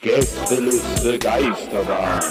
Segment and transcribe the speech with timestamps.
[0.00, 2.22] Gästeliste Geisterbahn.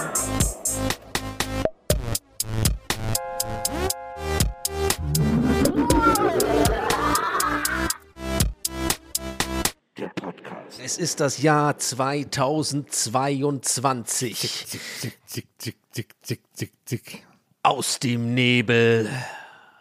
[9.95, 10.79] Der Podcast.
[10.83, 14.39] Es ist das Jahr 2022.
[14.39, 14.81] Zick,
[15.27, 17.27] zick, zick, zick, zick, zick, zick.
[17.61, 19.07] Aus dem Nebel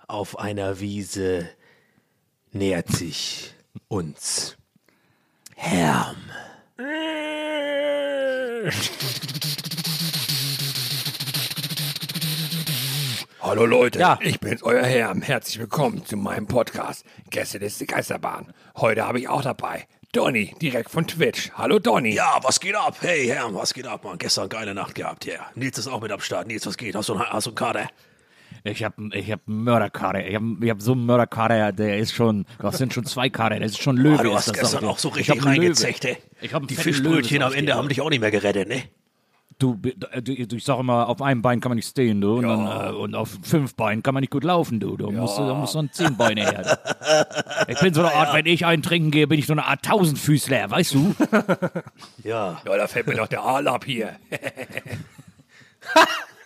[0.07, 1.49] auf einer Wiese
[2.53, 3.55] nähert sich
[3.89, 4.57] uns
[5.57, 6.17] Herm.
[13.41, 14.19] Hallo Leute, Ja.
[14.21, 15.15] ich bin's, euer Herr.
[15.21, 18.53] Herzlich willkommen zu meinem Podcast Gästeliste Geisterbahn.
[18.77, 21.51] Heute habe ich auch dabei Donny, direkt von Twitch.
[21.55, 22.15] Hallo Donny.
[22.15, 22.97] Ja, was geht ab?
[23.01, 24.19] Hey Herm, was geht ab, Mann?
[24.19, 25.47] Gestern geile Nacht gehabt, ja.
[25.55, 26.47] Nils ist auch mit am Start.
[26.47, 26.95] Nils, was geht?
[26.95, 27.89] Hast du einen, hast du einen Kader?
[28.65, 30.27] Ich hab, ich hab einen Mörderkader.
[30.27, 33.61] Ich hab, ich hab so einen Mörderkader, der ist schon, das sind schon zwei Kader,
[33.61, 34.19] das ist schon Löwe.
[34.19, 36.19] Ah, du ist hast das gestern auch so Ich richtig reingezecht, ey.
[36.41, 38.83] Ich hab einen Die Fischbrötchen am Ende haben dich auch nicht mehr gerettet, ne?
[39.61, 42.37] Du, du, du, ich sag immer, auf einem Bein kann man nicht stehen, du.
[42.37, 44.97] Und, dann, äh, und auf fünf Beinen kann man nicht gut laufen, du.
[44.97, 46.79] Du musst, da musst so ein Zehnbeine her.
[47.67, 49.85] Ich bin so eine Art, wenn ich einen trinken gehe, bin ich so eine Art
[49.85, 51.15] Tausendfüßler, weißt du?
[52.23, 52.63] Ja.
[52.65, 54.17] Ja, da fällt mir doch der Aal ab hier.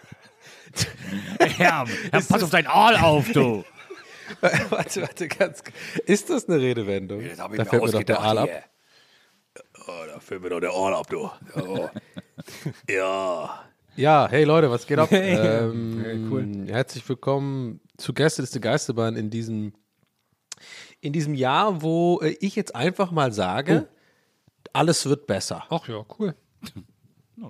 [1.38, 3.64] Herr, Herr pass auf dein Aal auf, du.
[4.70, 5.62] warte, warte, ganz.
[6.06, 7.22] Ist das eine Redewendung?
[7.28, 8.48] Das hab ich da mir fällt mir doch der Aal ab.
[8.48, 8.62] hier.
[9.86, 11.30] Oh, da fällt mir doch der Ohr ab, du.
[11.60, 11.88] Oh.
[12.88, 13.64] ja.
[13.96, 15.10] Ja, hey Leute, was geht ab?
[15.12, 19.74] ähm, Herzlich willkommen zu Gästeliste Geisterbahn in diesem,
[21.00, 23.88] in diesem Jahr, wo äh, ich jetzt einfach mal sage,
[24.72, 25.66] alles wird besser.
[25.68, 26.34] Ach ja, cool.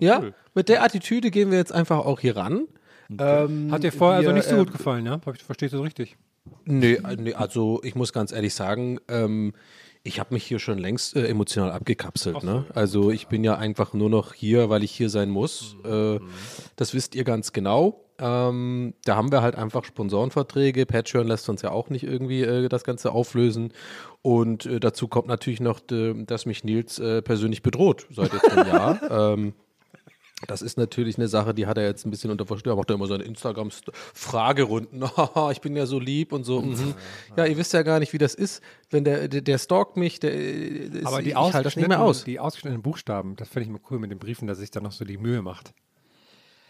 [0.01, 2.67] Ja, mit der Attitüde gehen wir jetzt einfach auch hier ran.
[3.11, 5.13] Ähm, Hat dir vorher also wir, nicht so äh, gut gefallen, ja?
[5.13, 6.17] Hab ich, verstehst du das richtig?
[6.65, 9.53] Nee, äh, nee, also ich muss ganz ehrlich sagen, ähm,
[10.05, 12.43] ich habe mich hier schon längst äh, emotional abgekapselt.
[12.43, 12.65] Ne?
[12.75, 15.77] Also ich bin ja einfach nur noch hier, weil ich hier sein muss.
[15.85, 16.19] Äh,
[16.77, 18.05] das wisst ihr ganz genau.
[18.19, 20.87] Ähm, da haben wir halt einfach Sponsorenverträge.
[20.87, 23.73] Patreon lässt uns ja auch nicht irgendwie äh, das Ganze auflösen.
[24.23, 28.69] Und äh, dazu kommt natürlich noch, dass mich Nils äh, persönlich bedroht seit jetzt einem
[28.73, 29.01] Jahr.
[29.11, 29.55] Ähm,
[30.47, 32.45] das ist natürlich eine Sache, die hat er jetzt ein bisschen unter.
[32.65, 35.03] Er macht ja immer seine Instagram-Fragerunden.
[35.53, 36.61] ich bin ja so lieb und so.
[36.61, 36.95] Mhm.
[37.37, 38.63] Ja, ihr wisst ja gar nicht, wie das ist.
[38.91, 42.01] Wenn der, der, der stalkt mich, der, der Aber die ich halte das nicht mehr
[42.01, 42.25] aus.
[42.25, 44.93] Die ausgeschnittenen Buchstaben, das fände ich mal cool mit den Briefen, dass sich da noch
[44.93, 45.73] so die Mühe macht.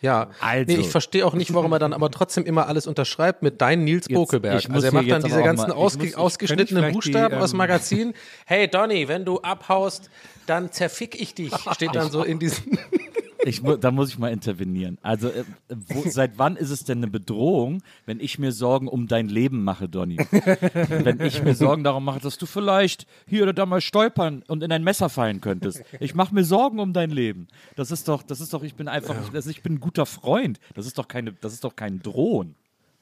[0.02, 0.64] Ja, Also.
[0.66, 3.84] nee, ich verstehe auch nicht, warum er dann aber trotzdem immer alles unterschreibt mit dein
[3.84, 4.68] Nils Bokelberg.
[4.68, 8.14] Also er macht dann diese ganzen mal- ausge muss- ausgeschnittenen Buchstaben die, aus ähm, Magazin.
[8.44, 10.10] Hey Donny, wenn du abhaust,
[10.46, 11.52] dann zerfick ich dich.
[11.72, 12.78] Steht dann so in diesen.
[13.44, 14.98] Ich, da muss ich mal intervenieren.
[15.02, 19.08] Also, äh, wo, seit wann ist es denn eine Bedrohung, wenn ich mir Sorgen um
[19.08, 20.16] dein Leben mache, Donny?
[20.16, 24.62] wenn ich mir Sorgen darum mache, dass du vielleicht hier oder da mal stolpern und
[24.62, 25.82] in ein Messer fallen könntest.
[26.00, 27.48] Ich mache mir Sorgen um dein Leben.
[27.76, 30.60] Das ist doch, das ist doch, ich bin einfach, ich bin ein guter Freund.
[30.74, 32.54] Das ist doch keine, das ist doch kein Drohen.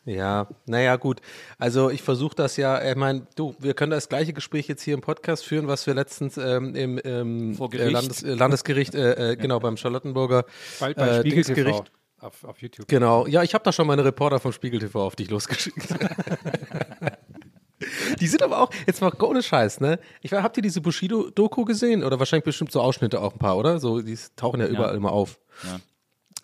[0.06, 1.20] Ja, naja, gut.
[1.58, 4.94] Also ich versuche das ja, ich meine, du, wir können das gleiche Gespräch jetzt hier
[4.94, 7.88] im Podcast führen, was wir letztens ähm, im ähm, äh.
[7.88, 10.46] Landes, äh, Landesgericht, äh, äh, genau, beim Charlottenburger
[10.80, 11.84] Bald bei äh, Spiegel TV
[12.20, 12.88] auf, auf YouTube.
[12.88, 15.88] Genau, ja, ich habe da schon meine Reporter vom Spiegel TV auf dich losgeschickt.
[18.20, 19.98] die sind aber auch, jetzt mal ohne Scheiß, ne?
[20.20, 22.04] Ich weiß, habt ihr diese Bushido-Doku gesehen?
[22.04, 23.80] Oder wahrscheinlich bestimmt so Ausschnitte auch ein paar, oder?
[23.80, 25.38] So, die tauchen ja überall immer auf.
[25.64, 25.80] Ja.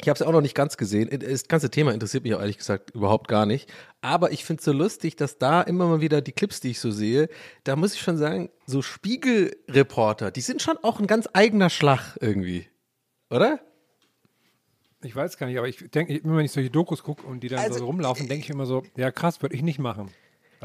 [0.02, 1.08] Ich habe es ja auch noch nicht ganz gesehen.
[1.20, 3.72] Das ganze Thema interessiert mich auch ehrlich gesagt überhaupt gar nicht.
[4.02, 6.80] Aber ich finde es so lustig, dass da immer mal wieder die Clips, die ich
[6.80, 7.28] so sehe,
[7.64, 12.16] da muss ich schon sagen, so Spiegelreporter, die sind schon auch ein ganz eigener Schlag
[12.20, 12.68] irgendwie.
[13.30, 13.60] Oder?
[15.02, 17.48] Ich weiß gar nicht, aber ich denke, immer wenn ich solche Dokus gucke und die
[17.48, 20.10] dann Also, so rumlaufen, denke ich immer so, ja krass, würde ich nicht machen.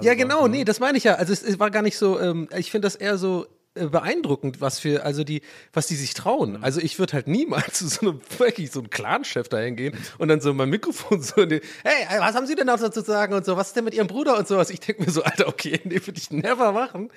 [0.02, 1.16] ja, genau, nee, das meine ich ja.
[1.16, 4.60] Also es, es war gar nicht so, ähm, ich finde das eher so äh, beeindruckend,
[4.60, 5.42] was für, also die,
[5.72, 6.58] was die sich trauen.
[6.58, 6.64] Mhm.
[6.64, 10.28] Also ich würde halt niemals zu so einem, wirklich so einem Clan-Chef da hingehen und
[10.28, 11.62] dann so mein Mikrofon so, hey,
[12.20, 14.08] was haben Sie denn noch dazu zu sagen und so, was ist denn mit Ihrem
[14.08, 14.70] Bruder und sowas?
[14.70, 17.10] Ich denke mir so, Alter, okay, nee, würde ich never machen.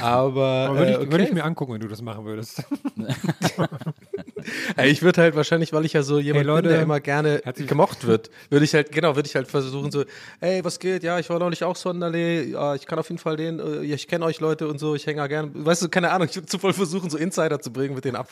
[0.00, 1.12] Aber, Aber würde ich, äh, okay.
[1.12, 2.62] würde ich mir angucken, wenn du das machen würdest.
[4.84, 7.66] Ich würde halt wahrscheinlich, weil ich ja so jemand Leute, bin, der immer gerne herzlich-
[7.68, 10.04] gemocht wird, würde ich halt, genau, würde ich halt versuchen so,
[10.40, 11.02] ey, was geht?
[11.02, 13.58] Ja, ich war neulich auch so in Allee, ja, ich kann auf jeden Fall den,
[13.60, 16.28] äh, ich kenne euch Leute und so, ich hänge ja gerne, weißt du, keine Ahnung,
[16.28, 18.28] ich würde zu voll versuchen, so Insider zu bringen, mit denen, ab,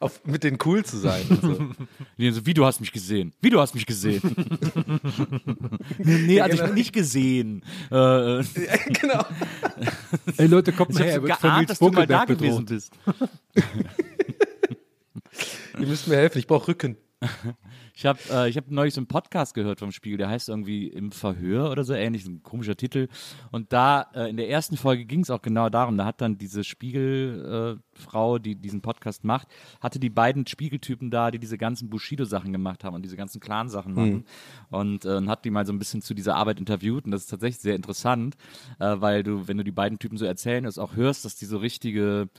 [0.00, 1.22] auf, mit denen cool zu sein.
[1.28, 2.32] Und so.
[2.32, 3.32] So, wie du hast mich gesehen?
[3.40, 4.20] Wie du hast mich gesehen?
[5.98, 7.62] nee, also ich bin nicht gesehen.
[7.90, 7.94] Äh,
[9.00, 9.24] genau.
[10.36, 12.24] Ey Leute, kommt ich mal her, so er wird von geahnt, dass du mal da
[12.24, 12.90] Buckelberg gewesen bedroht.
[13.54, 14.51] bist.
[15.78, 16.96] Ihr müsst mir helfen, ich brauche Rücken.
[17.94, 20.86] Ich habe äh, ich hab neulich so einen Podcast gehört vom Spiegel, der heißt irgendwie
[20.88, 23.08] Im Verhör oder so ähnlich, ein komischer Titel.
[23.50, 26.38] Und da äh, in der ersten Folge ging es auch genau darum, da hat dann
[26.38, 29.48] diese Spiegelfrau, äh, die diesen Podcast macht,
[29.80, 33.92] hatte die beiden Spiegeltypen da, die diese ganzen Bushido-Sachen gemacht haben und diese ganzen Clan-Sachen
[33.92, 34.24] machen.
[34.70, 37.04] Und, äh, und hat die mal so ein bisschen zu dieser Arbeit interviewt.
[37.04, 38.36] Und das ist tatsächlich sehr interessant,
[38.78, 41.46] äh, weil du, wenn du die beiden Typen so erzählen, es auch hörst, dass die
[41.46, 42.30] so richtige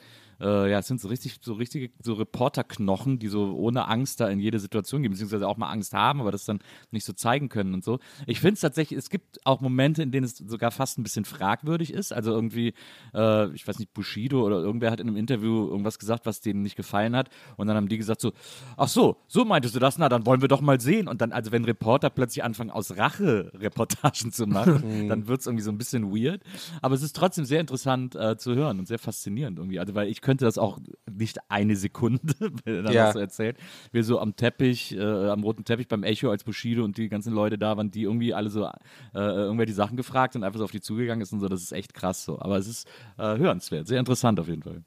[0.44, 4.28] äh, ja, es sind so richtig, so richtige, so Reporterknochen, die so ohne Angst da
[4.28, 6.60] in jede Situation gehen, beziehungsweise auch mal Angst haben, aber das dann
[6.92, 8.00] nicht so zeigen können und so.
[8.28, 11.26] Ich finde es tatsächlich, es gibt auch Momente, in denen es sogar fast ein bisschen
[11.26, 12.12] fragwürdig ist.
[12.12, 12.74] Also irgendwie,
[13.14, 16.62] äh, ich weiß nicht, Bushido oder irgendwer hat in einem Interview irgendwas gesagt, was denen
[16.62, 17.30] nicht gefallen hat.
[17.56, 18.34] Und dann haben die gesagt so,
[18.76, 21.08] ach so, so meintest du das, na, dann wollen wir doch mal sehen.
[21.08, 25.48] Und dann, also wenn Reporter plötzlich anfangen, aus Rache Reportagen zu machen, dann wird es
[25.48, 26.42] irgendwie so ein bisschen weird.
[26.82, 29.80] Aber es ist trotzdem sehr interessant äh, zu hören und sehr faszinierend irgendwie.
[29.80, 30.80] Also, weil ich könnte das auch
[31.12, 32.22] nicht eine Sekunde,
[32.66, 33.06] wenn er dann Ja.
[33.06, 33.58] das so erzählt.
[33.92, 37.34] Wir so am Teppich, äh, am roten Teppich beim Echo als Bushido und die ganzen
[37.34, 38.70] Leute da waren, die irgendwie alle so äh,
[39.14, 41.48] irgendwer die Sachen gefragt und einfach so auf die zugegangen ist und so.
[41.48, 42.40] Das ist echt krass so.
[42.40, 42.88] Aber es ist
[43.18, 44.84] äh, hörenswert, sehr interessant auf jeden Fall.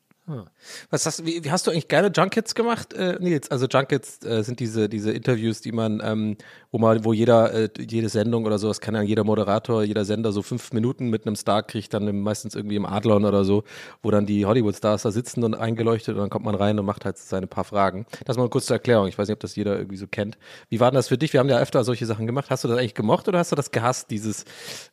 [0.91, 3.49] Was hast, wie, hast du eigentlich gerne Junkets gemacht, äh, Nils?
[3.51, 6.37] Also Junkets äh, sind diese, diese Interviews, die man, ähm,
[6.73, 10.05] wo man, wo jeder, äh, jede Sendung oder so, das kann ja jeder Moderator, jeder
[10.05, 13.63] Sender so fünf Minuten mit einem Star kriegt, dann meistens irgendwie im Adlon oder so,
[14.03, 17.05] wo dann die Hollywood-Stars da sitzen und eingeleuchtet und dann kommt man rein und macht
[17.05, 18.05] halt seine paar Fragen.
[18.25, 19.07] Das mal kurz zur Erklärung.
[19.07, 20.39] Ich weiß nicht, ob das jeder irgendwie so kennt.
[20.69, 21.33] Wie war denn das für dich?
[21.33, 22.51] Wir haben ja öfter solche Sachen gemacht.
[22.51, 24.45] Hast du das eigentlich gemocht oder hast du das gehasst, dieses,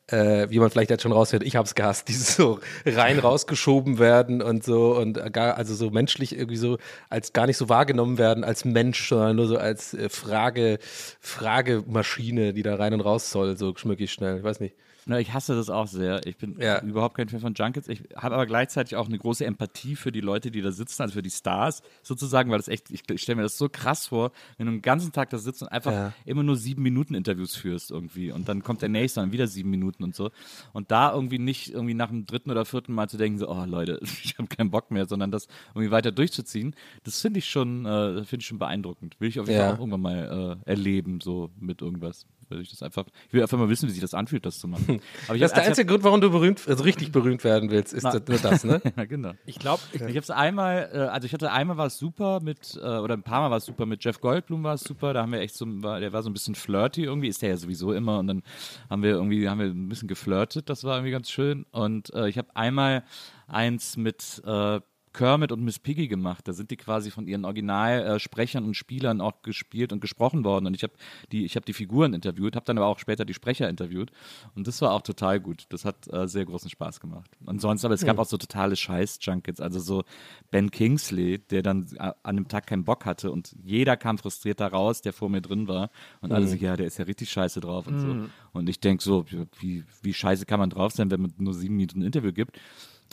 [0.06, 4.40] äh, wie man vielleicht jetzt schon raushört, ich hab's gehasst, dieses so rein rausgeschoben werden
[4.40, 6.78] und so und gar, also so menschlich irgendwie so
[7.10, 10.78] als gar nicht so wahrgenommen werden als Mensch, sondern nur so als äh, Frage,
[11.20, 14.38] Fragemaschine, die da rein und raus soll, so schmückig schnell.
[14.38, 14.74] Ich weiß nicht.
[15.06, 16.26] Na, ich hasse das auch sehr.
[16.26, 16.80] Ich bin Ja.
[16.82, 17.88] überhaupt kein Fan von Junkets.
[17.88, 21.14] Ich habe aber gleichzeitig auch eine große Empathie für die Leute, die da sitzen, also
[21.14, 24.32] für die Stars sozusagen, weil das echt, ich, ich stelle mir das so krass vor,
[24.56, 26.12] wenn du den ganzen Tag da sitzt und einfach Ja.
[26.24, 29.70] immer nur sieben Minuten Interviews führst irgendwie und dann kommt der nächste und wieder sieben
[29.70, 30.30] Minuten und so.
[30.72, 33.64] Und da irgendwie nicht irgendwie nach dem dritten oder vierten Mal zu denken, so, oh
[33.66, 37.84] Leute, ich habe keinen Bock mehr, sondern das irgendwie weiter durchzuziehen, das finde ich schon,
[37.84, 39.20] äh, finde ich schon beeindruckend.
[39.20, 39.66] Will ich auf jeden Ja.
[39.66, 42.26] Fall auch irgendwann mal äh, erleben, so mit irgendwas.
[42.48, 44.68] Will ich das einfach, ich will einfach mal wissen, wie sich das anfühlt, das zu
[44.68, 45.00] machen.
[45.26, 47.92] Aber ich Das ist der einzige Grund, warum du berühmt, also richtig berühmt werden willst,
[47.92, 48.18] ist Na.
[48.18, 48.80] das, nur das, ne?
[48.96, 49.32] ja, genau.
[49.46, 52.78] Ich glaube, Ich habe es einmal, äh, also ich hatte einmal war es super mit,
[52.80, 55.22] äh, oder ein paar Mal war es super mit Jeff Goldblum war es super, da
[55.22, 57.56] haben wir echt so, war, der war so ein bisschen flirty irgendwie, ist der ja
[57.56, 58.42] sowieso immer und dann
[58.90, 62.28] haben wir irgendwie, haben wir ein bisschen geflirtet, das war irgendwie ganz schön und äh,
[62.28, 63.04] ich habe einmal
[63.46, 64.80] eins mit äh,
[65.14, 66.46] Kermit und Miss Piggy gemacht.
[66.46, 70.66] Da sind die quasi von ihren Originalsprechern und Spielern auch gespielt und gesprochen worden.
[70.66, 70.92] Und ich habe
[71.32, 74.10] die, ich habe die Figuren interviewt, habe dann aber auch später die Sprecher interviewt.
[74.54, 75.64] Und das war auch total gut.
[75.70, 77.30] Das hat äh, sehr großen Spaß gemacht.
[77.46, 79.60] Ansonsten, aber es gab auch so totale Scheiß-Junkets.
[79.60, 80.04] Also so
[80.50, 84.60] Ben Kingsley, der dann äh, an dem Tag keinen Bock hatte und jeder kam frustriert
[84.60, 85.90] da raus, der vor mir drin war.
[86.20, 88.26] Und alle so, ja, der ist ja richtig scheiße drauf und so.
[88.52, 89.24] Und ich denke so,
[89.60, 92.58] wie, wie scheiße kann man drauf sein, wenn man nur sieben Minuten ein Interview gibt?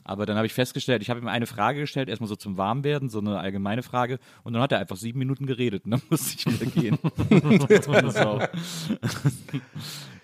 [0.03, 3.10] Aber dann habe ich festgestellt, ich habe ihm eine Frage gestellt, erstmal so zum Warmwerden,
[3.10, 4.20] so eine allgemeine Frage.
[4.43, 6.98] Und dann hat er einfach sieben Minuten geredet und dann musste ich wieder gehen.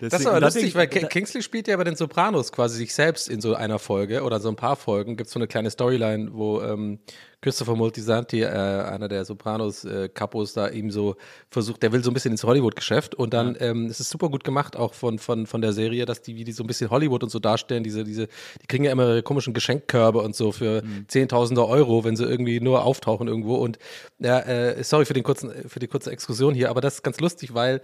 [0.00, 3.40] das ist aber lustig, weil Kingsley spielt ja bei den Sopranos quasi sich selbst in
[3.40, 5.16] so einer Folge oder so ein paar Folgen.
[5.16, 6.98] Gibt es so eine kleine Storyline, wo ähm,
[7.40, 11.16] Christopher Moltisanti, äh, einer der Sopranos-Kapos, da ihm so
[11.50, 14.42] versucht, der will so ein bisschen ins Hollywood-Geschäft und dann ähm, es ist super gut
[14.42, 17.22] gemacht auch von, von, von der Serie, dass die, wie die so ein bisschen Hollywood
[17.22, 18.26] und so darstellen, diese, diese,
[18.60, 22.60] die kriegen ja immer ihre komischen Geschenkkörbe und so für Zehntausende Euro, wenn sie irgendwie
[22.60, 23.78] nur auftauchen irgendwo und
[24.18, 27.20] ja, äh, sorry für den kurzen, für die kurze Exkursion hier, aber das ist ganz
[27.20, 27.80] lustig, weil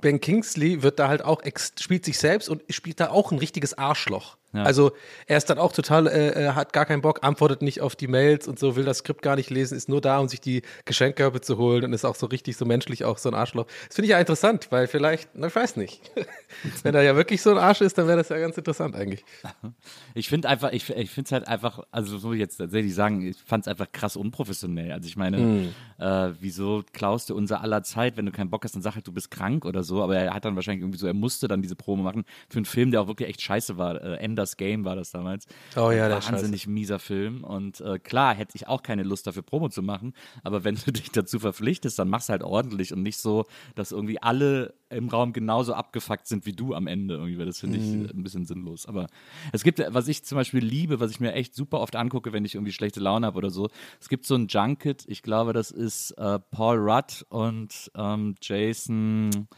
[0.00, 3.38] Ben Kingsley wird da halt auch, ex spielt sich selbst und spielt da auch ein
[3.38, 4.36] richtiges Arschloch.
[4.56, 4.62] Ja.
[4.64, 4.92] Also
[5.26, 8.06] er ist dann auch total, äh, äh, hat gar keinen Bock, antwortet nicht auf die
[8.08, 10.62] Mails und so, will das Skript gar nicht lesen, ist nur da, um sich die
[10.84, 13.66] Geschenkkörbe zu holen und ist auch so richtig so menschlich auch so ein Arschloch.
[13.86, 16.00] Das finde ich ja interessant, weil vielleicht, na, ich weiß nicht,
[16.82, 19.24] wenn er ja wirklich so ein Arsch ist, dann wäre das ja ganz interessant eigentlich.
[20.14, 23.36] Ich finde einfach, ich, ich finde es halt einfach, also so jetzt tatsächlich sagen, ich
[23.44, 24.92] fand es einfach krass unprofessionell.
[24.92, 25.74] Also ich meine, Mhm.
[25.98, 29.06] äh, wieso klaust du unser aller Zeit, wenn du keinen Bock hast, dann sag halt,
[29.06, 30.02] du bist krank oder so.
[30.02, 32.64] Aber er hat dann wahrscheinlich irgendwie so, er musste dann diese Promo machen für einen
[32.64, 34.02] Film, der auch wirklich echt scheiße war.
[34.02, 35.46] Äh, Enders Game war das damals.
[35.76, 37.42] Oh ja, der Wahnsinnig mieser Film.
[37.44, 40.12] Und äh, klar, hätte ich auch keine Lust dafür Promo zu machen.
[40.44, 44.22] Aber wenn du dich dazu verpflichtest, dann mach's halt ordentlich und nicht so, dass irgendwie
[44.22, 48.08] alle im Raum genauso abgefuckt sind wie du am Ende irgendwie, das finde ich Mhm.
[48.14, 48.86] ein bisschen sinnlos.
[48.86, 49.08] Aber
[49.52, 52.44] es gibt, was ich zum Beispiel liebe, was ich mir echt super oft angucke, wenn
[52.44, 53.68] ich irgendwie schlechte Laune habe oder so.
[54.00, 59.48] Es gibt so ein Junket, ich glaube, das ist äh, Paul Rudd und ähm, Jason,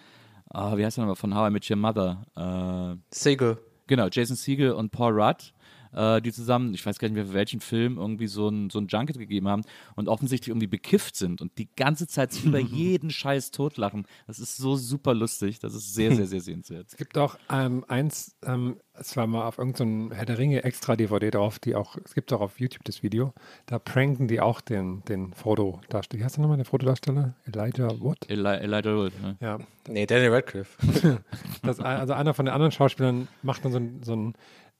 [0.50, 2.24] ah, wie heißt der nochmal von How I Met Your Mother?
[2.34, 3.58] Äh, Segel.
[3.88, 5.52] Genau, Jason Siegel und Paul Rudd,
[5.92, 8.78] äh, die zusammen, ich weiß gar nicht mehr für welchen Film, irgendwie so ein, so
[8.78, 9.62] ein Junket gegeben haben
[9.96, 14.06] und offensichtlich irgendwie bekifft sind und die ganze Zeit über jeden Scheiß totlachen.
[14.26, 15.58] Das ist so super lustig.
[15.58, 16.88] Das ist sehr, sehr, sehr sehenswert.
[16.88, 20.96] Es gibt auch ähm, eins, ähm, es war mal auf irgendeinem Herr der Ringe extra
[20.96, 23.32] DVD drauf, die auch, es gibt auch auf YouTube das Video,
[23.66, 26.20] da pranken die auch den, den Frodo-Darsteller.
[26.20, 27.34] Wie heißt der nochmal, der Frodo-Darsteller?
[27.44, 28.28] Elijah Wood?
[28.28, 29.36] Eli Elijah Wood, ne?
[29.40, 29.58] Ja.
[29.88, 30.76] Nee, Daniel Radcliffe.
[31.62, 34.34] Das, also einer von den anderen Schauspielern macht dann so ein, so ein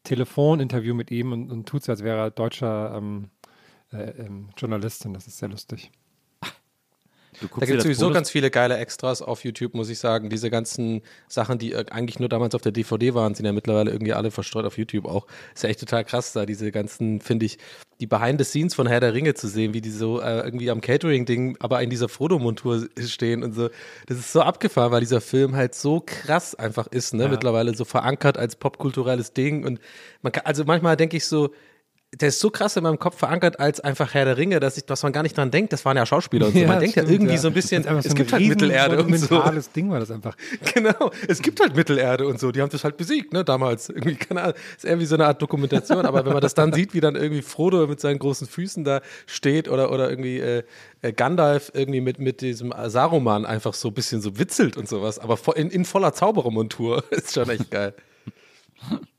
[0.05, 3.31] Telefoninterview mit ihm und, und tut so, als wäre er deutscher ähm,
[3.93, 5.14] äh, ähm, Journalistin.
[5.14, 5.90] Das ist sehr lustig.
[7.40, 10.30] Du Da gibt es sowieso ganz viele geile Extras auf YouTube, muss ich sagen.
[10.30, 13.90] Diese ganzen Sachen, die äh, eigentlich nur damals auf der DVD waren, sind ja mittlerweile
[13.90, 15.26] irgendwie alle verstreut auf YouTube auch.
[15.54, 17.58] Ist ja echt total krass, da diese ganzen, finde ich,
[18.00, 20.70] die Behind the Scenes von Herr der Ringe zu sehen, wie die so äh, irgendwie
[20.70, 23.70] am Catering-Ding, aber in dieser Frodo-Montur stehen und so.
[24.06, 27.25] Das ist so abgefahren, weil dieser Film halt so krass einfach ist, ne?
[27.25, 27.28] Ja.
[27.28, 29.64] Mittlerweile so verankert als popkulturelles Ding.
[29.64, 29.80] Und
[30.23, 31.50] man kann, also manchmal denke ich so,
[32.14, 34.86] der ist so krass in meinem Kopf verankert als einfach Herr der Ringe, dass ich,
[34.86, 36.64] dass man gar nicht dran denkt, das waren ja Schauspieler und so.
[36.64, 39.26] man denkt ja stimmt, irgendwie so ein bisschen, es so gibt halt Mittelerde und so.
[39.26, 40.34] monumentales Ding war das einfach.
[40.74, 43.88] Genau, es gibt halt Mittelerde und so, die haben das halt besiegt, ne, damals.
[43.90, 46.72] Irgendwie, keine Ahnung, ist eher wie so eine Art Dokumentation, aber wenn man das dann
[46.72, 50.62] sieht, wie dann irgendwie Frodo mit seinen großen Füßen da steht oder, oder irgendwie äh,
[51.02, 55.18] äh, Gandalf irgendwie mit, mit diesem Saruman einfach so ein bisschen so witzelt und sowas,
[55.18, 57.94] aber in, in voller Zauberermontur, ist schon echt geil.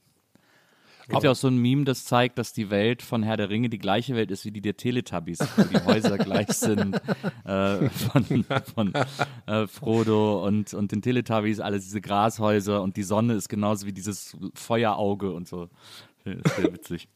[1.10, 3.50] Es gibt ja auch so ein Meme, das zeigt, dass die Welt von Herr der
[3.50, 7.02] Ringe die gleiche Welt ist wie die der Teletubbies, wo die Häuser gleich sind
[7.46, 8.94] äh, von, von
[9.48, 13.92] äh, Frodo und, und den Teletubbies, alles diese Grashäuser und die Sonne ist genauso wie
[13.92, 15.70] dieses Feuerauge und so.
[16.26, 17.08] Das ist sehr witzig.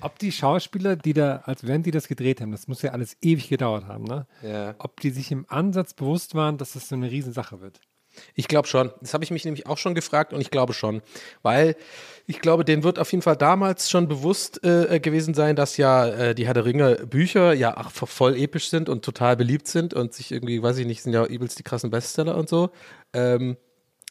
[0.00, 3.18] Ob die Schauspieler, die da, als wenn die das gedreht haben, das muss ja alles
[3.20, 4.26] ewig gedauert haben, ne?
[4.42, 4.74] Ja.
[4.78, 7.82] Ob die sich im Ansatz bewusst waren, dass das so eine Riesensache wird.
[8.34, 8.92] Ich glaube schon.
[9.00, 11.02] Das habe ich mich nämlich auch schon gefragt und ich glaube schon.
[11.42, 11.76] Weil
[12.26, 16.06] ich glaube, denen wird auf jeden Fall damals schon bewusst äh, gewesen sein, dass ja
[16.06, 19.92] äh, die Herr der Ringe Bücher ja ach, voll episch sind und total beliebt sind
[19.94, 22.70] und sich irgendwie, weiß ich nicht, sind ja übelst die krassen Bestseller und so.
[23.12, 23.56] Ähm,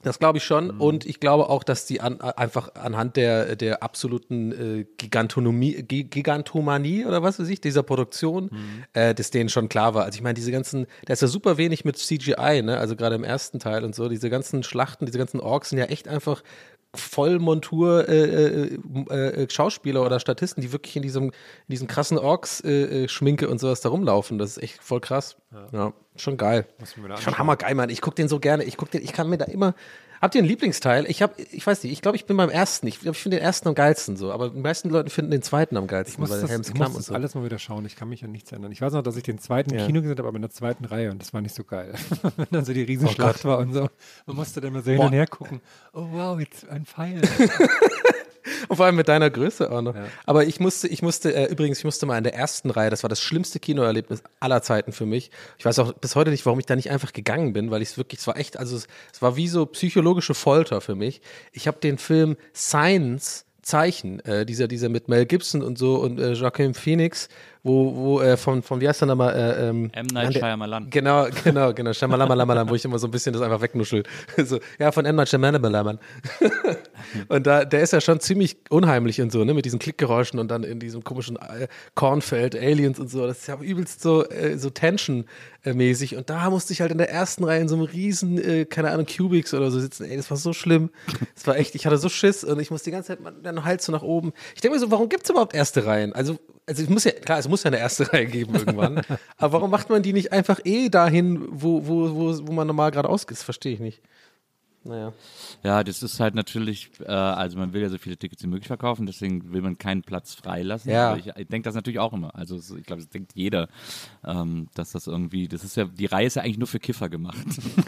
[0.04, 0.70] das glaube ich schon.
[0.70, 6.04] Und ich glaube auch, dass die an, einfach anhand der, der absoluten äh, Gigantonomie, Gi-
[6.04, 8.52] Gigantomanie oder was weiß ich, dieser Produktion,
[8.94, 10.04] äh, dass denen schon klar war.
[10.06, 12.78] Also ich meine, diese ganzen, da ist ja super wenig mit CGI, ne?
[12.78, 15.86] Also gerade im ersten Teil und so, diese ganzen Schlachten, diese ganzen Orks sind ja
[15.86, 16.44] echt einfach
[16.96, 18.78] Vollmontur äh, äh,
[19.10, 21.32] äh, Schauspieler oder Statisten, die wirklich in diesem, in
[21.70, 24.38] diesem krassen Orks-Schminke äh, Schminke und sowas da rumlaufen.
[24.38, 25.36] Das ist echt voll krass.
[25.72, 26.68] Ja, schon geil.
[27.20, 27.90] Schon hammergeil, Mann.
[27.90, 28.64] Ich gucke den so gerne.
[28.64, 29.74] Ich guck den, ich kann mir da immer.
[30.24, 31.06] Habt ihr einen Lieblingsteil?
[31.10, 32.88] Ich habe, ich weiß nicht, ich glaube, ich bin beim ersten.
[32.88, 34.32] Ich glaube, ich finde den ersten am geilsten so.
[34.32, 36.94] Aber die meisten Leute finden den zweiten am geilsten, Ich muss weil das, ich muss
[36.94, 37.14] das so.
[37.14, 37.86] alles mal wieder schauen.
[37.86, 38.72] Ich kann mich an nichts erinnern.
[38.72, 39.86] Ich weiß noch, dass ich den zweiten im Ja.
[39.86, 41.94] Kino gesehen habe, aber in der zweiten Reihe und das war nicht so geil.
[42.38, 43.46] Wenn dann so die Oh Riesenschlacht Gott.
[43.46, 43.90] war und so.
[44.26, 45.08] Man musste dann mal so hin Boah.
[45.08, 45.60] und her gucken.
[45.92, 47.22] Oh wow, jetzt ein Pfeil.
[48.68, 49.96] Und vor allem mit deiner Größe auch noch.
[50.26, 53.04] Aber ich musste, ich musste, äh, übrigens, ich musste mal in der ersten Reihe, das
[53.04, 55.32] war das schlimmste Kinoerlebnis aller Zeiten für mich.
[55.58, 57.90] Ich weiß auch bis heute nicht, warum ich da nicht einfach gegangen bin, weil ich
[57.90, 61.22] es wirklich, es war echt, also es, es war wie so psychologische Folter für mich.
[61.52, 66.20] Ich habe den Film Science Zeichen, äh, dieser, dieser mit Mel Gibson und so und
[66.20, 67.30] äh, Joaquin Phoenix,
[67.66, 69.34] wo, wo äh, von, von, wie heißt der nochmal?
[69.34, 70.08] Äh, ähm, M.
[70.08, 70.90] Night Shyamalan.
[70.90, 71.94] Genau, genau, genau.
[71.94, 74.04] Shyamalama, wo ich immer so ein bisschen das einfach wegnuschel.
[74.44, 75.16] So, ja, von M.
[75.16, 76.00] Night Shyamalan.
[77.30, 80.52] und da, der ist ja schon ziemlich unheimlich und so, ne, mit diesen Klickgeräuschen und
[80.52, 83.26] dann in diesem komischen äh, Kornfeld, Aliens und so.
[83.26, 86.18] Das ist ja übelst so, äh, so Tension-mäßig.
[86.18, 88.92] Und da musste ich halt in der ersten Reihe in so einem riesen, äh, keine
[88.92, 90.04] Ahnung, Cubics oder so sitzen.
[90.04, 90.90] Ey, das war so schlimm.
[91.34, 93.86] Das war echt, ich hatte so Schiss und ich musste die ganze Zeit meinen Hals
[93.86, 94.34] so nach oben.
[94.54, 96.12] Ich denke mir so, warum gibt es überhaupt erste Reihen?
[96.12, 99.02] Also, also es muss ja, klar, es muss ja eine erste Reihe geben irgendwann.
[99.38, 102.90] aber warum macht man die nicht einfach eh dahin, wo, wo, wo, wo man normal
[102.90, 103.38] gerade ausgeht?
[103.38, 104.02] Verstehe ich nicht.
[104.84, 105.14] naja.
[105.64, 108.68] Ja, das ist halt natürlich, äh, also man will ja so viele Tickets wie möglich
[108.68, 110.92] verkaufen, deswegen will man keinen Platz freilassen.
[110.92, 111.16] Ja.
[111.16, 112.36] Ich, ich denke das natürlich auch immer.
[112.36, 113.70] Also so- ich glaube, das denkt jeder,
[114.26, 117.08] ähm, dass das irgendwie, das ist ja, die Reihe ist ja eigentlich nur für Kiffer
[117.08, 117.38] gemacht.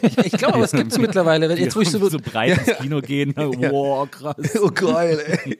[0.00, 1.50] Ich, ich glaube, aber es gibt es mittlerweile.
[1.50, 4.36] Wenn, jetzt, wo ich so, so breit ins Kino gehen, wow, krass.
[4.62, 5.58] Oh geil, ey.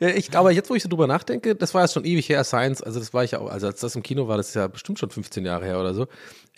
[0.00, 2.42] Ja, ich glaube, jetzt, wo ich so drüber nachdenke, das war jetzt schon ewig her,
[2.44, 4.54] Science, also das war ich ja auch, also als das im Kino war, das ist
[4.54, 6.06] ja bestimmt schon 15 Jahre her oder so.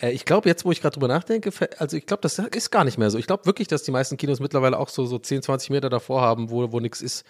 [0.01, 2.83] Äh, ich glaube, jetzt, wo ich gerade drüber nachdenke, also ich glaube, das ist gar
[2.83, 3.17] nicht mehr so.
[3.17, 6.21] Ich glaube wirklich, dass die meisten Kinos mittlerweile auch so, so 10, 20 Meter davor
[6.21, 7.25] haben, wo, wo nichts ist,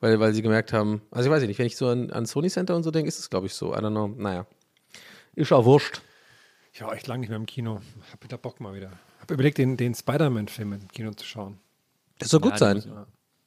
[0.00, 2.48] weil, weil sie gemerkt haben, also ich weiß nicht, wenn ich so an, an Sony
[2.50, 3.74] Center und so denke, ist es, glaube ich, so.
[3.74, 4.08] I don't know.
[4.08, 4.46] Naja.
[5.34, 6.00] Ist auch wurscht.
[6.72, 7.80] Ich war echt lange nicht mehr im Kino.
[8.12, 8.90] Hab wieder Bock mal wieder.
[9.20, 11.58] Hab überlegt, den, den Spider-Man-Film im Kino zu schauen.
[12.18, 12.76] Das soll gut Ja, sein.
[12.76, 12.84] muss-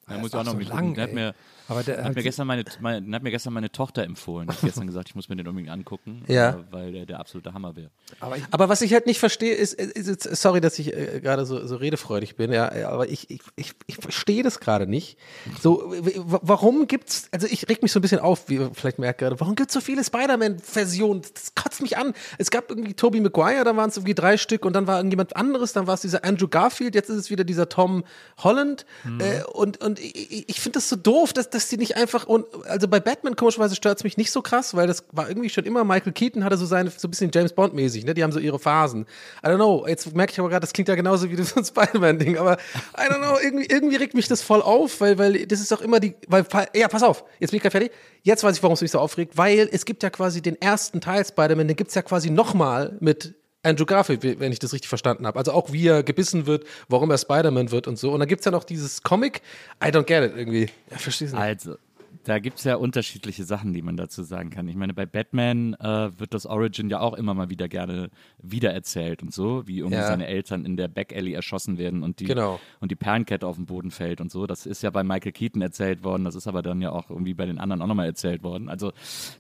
[0.08, 1.32] Da Ja, muss auch noch so mit lang, hat ey.
[1.72, 4.48] Aber der hat, hat mir gestern meine, meine, hat mir gestern meine Tochter empfohlen.
[4.52, 6.50] Ich habe gestern gesagt, ich muss mir den unbedingt angucken, Ja.
[6.52, 7.90] äh, weil der der absolute Hammer wäre.
[8.20, 11.46] Aber Aber was ich halt nicht verstehe, ist, ist jetzt, sorry, dass ich äh, gerade
[11.46, 15.18] so, so redefreudig bin, ja, aber ich, ich, ich, ich verstehe das gerade nicht.
[15.62, 19.20] So, warum gibt's, also ich reg mich so ein bisschen auf, wie ihr vielleicht merkt
[19.20, 21.22] gerade, warum gibt's so viele Spider-Man-Versionen?
[21.22, 22.14] Das kotzt mich an.
[22.38, 25.36] Es gab irgendwie Tobey Maguire, da waren es irgendwie drei Stück und dann war irgendjemand
[25.36, 28.04] anderes, dann war es dieser Andrew Garfield, jetzt ist es wieder dieser Tom
[28.40, 28.86] Holland.
[29.20, 32.26] Äh, und und ich, ich- ich finde das so doof, dass, dass die nicht einfach,
[32.26, 35.50] und, also bei Batman komischerweise stört es mich nicht so krass, weil das war irgendwie
[35.50, 38.14] schon immer, Michael Keaton hatte so seine, so ein bisschen James Bond-mäßig, ne?
[38.14, 39.06] Die haben so ihre Phasen.
[39.44, 42.38] I don't know, jetzt merke ich aber gerade, das klingt ja genauso wie das Spider-Man-Ding,
[42.38, 42.58] aber
[42.98, 45.82] I don't know, irgendwie, irgendwie regt mich das voll auf, weil, weil das ist auch
[45.82, 47.92] immer die, weil, ja, pass auf, jetzt bin ich gerade fertig.
[48.24, 51.02] Jetzt weiß ich, warum es mich so aufregt, weil es gibt ja quasi den ersten
[51.02, 55.28] Teil Spider-Man, den gibt's ja quasi nochmal mit Andrew Garfield, wenn ich das richtig verstanden
[55.28, 55.38] habe.
[55.38, 58.12] Also auch wie er gebissen wird, warum er Spider-Man wird und so.
[58.12, 59.42] Und dann gibt's ja noch dieses Comic.
[59.84, 60.70] I don't get it irgendwie.
[60.90, 61.46] Ja, verstehst du nicht.
[61.46, 61.78] Also,
[62.24, 64.68] da gibt es ja unterschiedliche Sachen, die man dazu sagen kann.
[64.68, 68.10] Ich meine, bei Batman äh, wird das Origin ja auch immer mal wieder gerne
[68.42, 70.08] wiedererzählt und so, wie irgendwie Ja.
[70.08, 72.60] seine Eltern in der Back-Alley erschossen werden und die, Genau.
[72.80, 74.46] und die Perlenkette auf den Boden fällt und so.
[74.48, 77.34] Das ist ja bei Michael Keaton erzählt worden, das ist aber dann ja auch irgendwie
[77.34, 78.70] bei den anderen auch nochmal erzählt worden.
[78.70, 78.92] Also,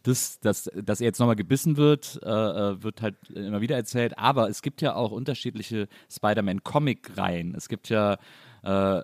[0.03, 4.17] das, das, dass er jetzt nochmal gebissen wird, äh, äh, wird halt immer wieder erzählt.
[4.17, 7.55] Aber es gibt ja auch unterschiedliche Spider-Man-Comic-Reihen.
[7.55, 8.17] Es gibt ja
[8.63, 9.01] äh,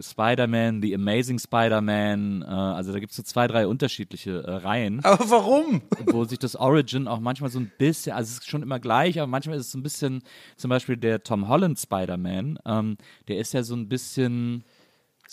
[0.00, 5.04] Spider-Man, The Amazing Spider-Man, äh, also da gibt es so zwei, drei unterschiedliche äh, Reihen,
[5.04, 5.82] Aber warum?
[6.06, 9.20] wo sich das Origin auch manchmal so ein bisschen, also es ist schon immer gleich,
[9.20, 10.22] aber manchmal ist es so ein bisschen,
[10.56, 12.96] zum Beispiel der Tom Holland Spider-Man, ähm,
[13.28, 14.64] der ist ja so ein bisschen,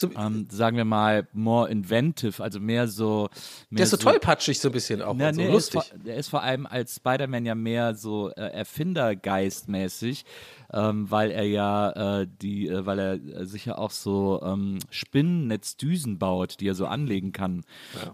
[0.02, 3.30] So, ähm, sagen wir mal, more inventive, also mehr so.
[3.70, 5.14] Mehr der ist so tollpatschig so ein bisschen auch.
[5.16, 5.92] na, so nee, er ist lustig.
[5.92, 10.26] vor, der ist vor allem als Spider-Man ja mehr so äh, Erfindergeistmäßig,
[10.74, 16.18] ähm, weil er ja äh, die, äh, weil er äh, sicher auch so ähm, Spinnennetzdüsen
[16.18, 17.64] baut, die er so anlegen kann.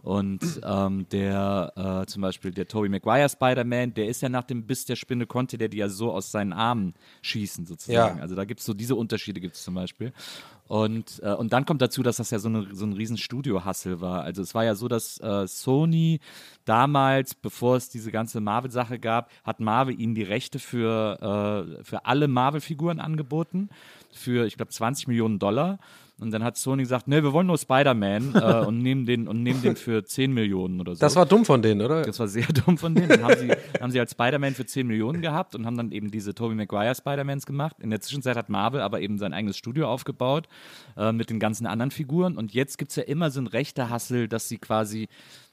[0.02, 1.71] Und ähm, der
[2.04, 5.26] äh, zum Beispiel der Tobey Maguire Spider-Man, der ist ja nach dem Biss der Spinne
[5.26, 8.17] konnte der die ja so aus seinen Armen schießen sozusagen.
[8.17, 8.21] Ja.
[8.21, 10.12] Also da gibt es so diese Unterschiede gibt es zum Beispiel.
[10.67, 14.01] Und, äh, und dann kommt dazu, dass das ja so, eine, so ein riesen Studio-Hustle
[14.01, 14.23] war.
[14.23, 16.19] Also es war ja so, dass äh, Sony
[16.65, 22.06] damals, bevor es diese ganze Marvel-Sache gab, hat Marvel ihnen die Rechte für, äh, für
[22.06, 23.69] alle Marvel-Figuren angeboten.
[24.12, 25.80] Für, ich glaube, 20 Millionen Dollar.
[26.19, 29.43] Und dann hat Sony gesagt, nee, wir wollen nur Spider-Man äh, und nehmen den und
[29.43, 30.99] nehmen den für 10 Millionen oder so.
[30.99, 32.01] Das war dumm von denen, oder?
[32.01, 33.10] Das war sehr dumm von denen.
[33.10, 36.10] Dann haben sie, haben sie als Spider-Man für 10 Millionen gehabt und haben dann eben
[36.10, 37.77] diese Tobey Maguire Spider-Mans gemacht.
[37.80, 40.47] In der Zwischenzeit hat Marvel aber eben sein eigenes Studio aufgebaut
[40.97, 42.36] äh, mit den ganzen anderen Figuren.
[42.36, 45.10] Und jetzt gibt es ja immer so ein rechter Hassel, dass sie quasi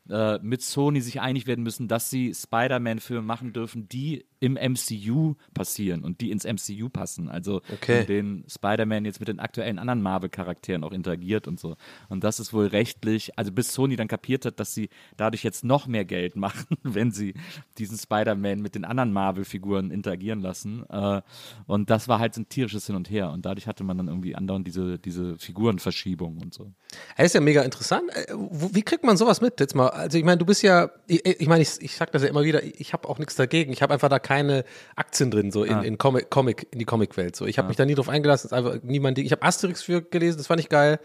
[0.09, 5.35] äh, mit Sony sich einig werden müssen, dass sie Spider-Man-Filme machen dürfen, die im MCU
[5.55, 7.29] passieren und die ins MCU passen.
[7.29, 8.01] Also Okay.
[8.01, 11.77] in denen Spider-Man jetzt mit den aktuellen anderen Marvel-Charakteren auch interagiert und so.
[12.09, 15.65] Und das ist wohl rechtlich, also bis Sony dann kapiert hat, dass sie dadurch jetzt
[15.65, 17.35] noch mehr Geld machen, wenn sie
[17.79, 20.85] diesen Spider-Man mit den anderen Marvel-Figuren interagieren lassen.
[20.91, 21.23] Äh,
[21.67, 23.31] und das war halt so ein tierisches Hin und Her.
[23.31, 26.73] Und dadurch hatte man dann irgendwie andauernd diese, diese Figurenverschiebung und so.
[27.17, 28.11] Er ist ja mega interessant.
[28.15, 29.59] Äh, Wie kriegt man sowas mit?
[29.61, 32.23] Jetzt mal, also ich meine, du bist ja, ich, ich meine, ich, ich sag das
[32.23, 33.73] ja immer wieder, ich habe auch nichts dagegen.
[33.73, 34.34] Ich habe einfach da keine
[34.97, 35.83] Aktien drin, so in, Ah.
[35.83, 37.37] in Comic, Comic, in die Comicwelt.
[37.37, 39.19] So, ich habe mich da nie drauf eingelassen, ist einfach niemand.
[39.19, 40.99] Ich habe Asterix für gelesen, das fand ich geil.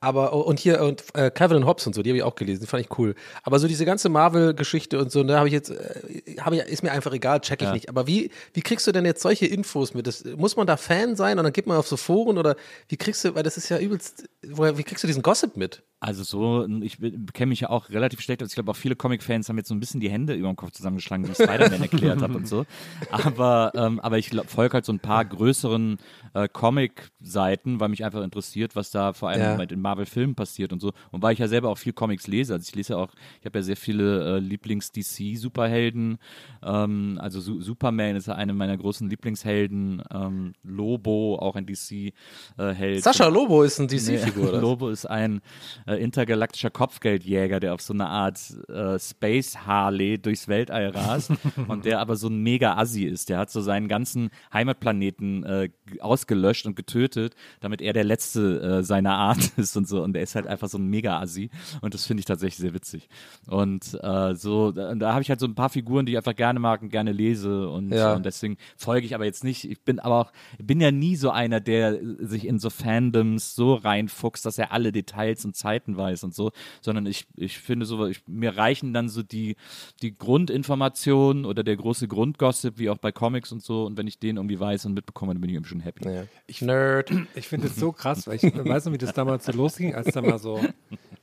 [0.00, 2.60] Aber und hier und äh, Kevin und Hobbs und so, die habe ich auch gelesen,
[2.60, 3.14] die fand ich cool.
[3.42, 6.82] Aber so diese ganze Marvel-Geschichte und so, da habe ich jetzt, äh, habe ich, ist
[6.82, 7.72] mir einfach egal, check ich Ja.
[7.72, 7.88] nicht.
[7.88, 10.06] Aber wie, wie kriegst du denn jetzt solche Infos mit?
[10.06, 12.54] Das, muss man da Fan sein und dann geht man auf so Foren oder
[12.88, 15.82] wie kriegst du, weil das ist ja übelst, woher, wie kriegst du diesen Gossip mit?
[16.06, 16.98] Also so, ich
[17.32, 18.50] kenne mich ja auch relativ schlecht aus.
[18.50, 20.72] Ich glaube, auch viele Comic-Fans haben jetzt so ein bisschen die Hände über den Kopf
[20.72, 22.66] zusammengeschlagen, wie ich Spider-Man erklärt habe und so.
[23.10, 25.96] Aber, ähm, aber ich folge halt so ein paar größeren
[26.34, 29.56] äh, Comic-Seiten, weil mich einfach interessiert, was da vor allem Ja.
[29.56, 30.92] mit den Marvel-Filmen passiert und so.
[31.10, 32.52] Und weil ich ja selber auch viel Comics lese.
[32.52, 36.18] Also ich lese ja auch, ich habe ja sehr viele äh, Lieblings-DC-Superhelden.
[36.62, 40.02] Ähm, also Su Superman ist ja eine meiner großen Lieblingshelden.
[40.12, 43.02] Ähm, Lobo, auch ein DC-Held.
[43.02, 44.60] Sascha Lobo ist ein DC-Figur, oder?
[44.60, 45.40] Lobo ist ein
[45.86, 51.32] äh, intergalaktischer Kopfgeldjäger, der auf so eine Art äh, Space Harley durchs Weltall rast
[51.68, 53.28] und der aber so ein mega Assi ist.
[53.28, 55.68] Der hat so seinen ganzen Heimatplaneten äh,
[56.00, 60.02] ausgelöscht und getötet, damit er der letzte äh, seiner Art ist und so.
[60.02, 62.74] Und er ist halt einfach so ein mega Assi und das finde ich tatsächlich sehr
[62.74, 63.08] witzig.
[63.46, 66.36] Und äh, so, da, da habe ich halt so ein paar Figuren, die ich einfach
[66.36, 68.14] gerne mag und gerne lese und, Ja.
[68.14, 69.64] und deswegen folge ich aber jetzt nicht.
[69.70, 73.54] Ich bin aber auch, ich bin ja nie so einer, der sich in so Fandoms
[73.54, 77.86] so reinfuchst, dass er alle Details und Zeiten weiß und so, sondern ich, ich finde
[77.86, 79.56] so, ich, mir reichen dann so die,
[80.02, 83.84] die Grundinformationen oder der große Grundgossip, wie auch bei Comics und so.
[83.84, 86.08] Und wenn ich den irgendwie weiß und mitbekomme, dann bin ich eben schon happy.
[86.08, 86.24] Ja.
[86.60, 87.10] Nerd.
[87.34, 90.12] Ich finde es so krass, weil ich weiß noch, wie das damals so losging, als
[90.12, 90.60] dann mal so,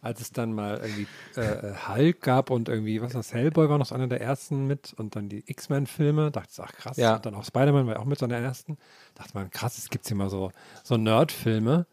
[0.02, 1.08] als es dann mal irgendwie
[1.40, 4.68] äh, Hulk gab und irgendwie, was war das, Hellboy war noch so einer der ersten
[4.68, 7.16] mit und dann die X-Men-Filme, dachte ich, ach krass, Ja.
[7.16, 8.78] und dann auch Spider-Man war auch mit so einer ersten,
[9.16, 10.52] dachte man, krass, es gibt hier mal so,
[10.84, 11.86] so Nerd-Filme.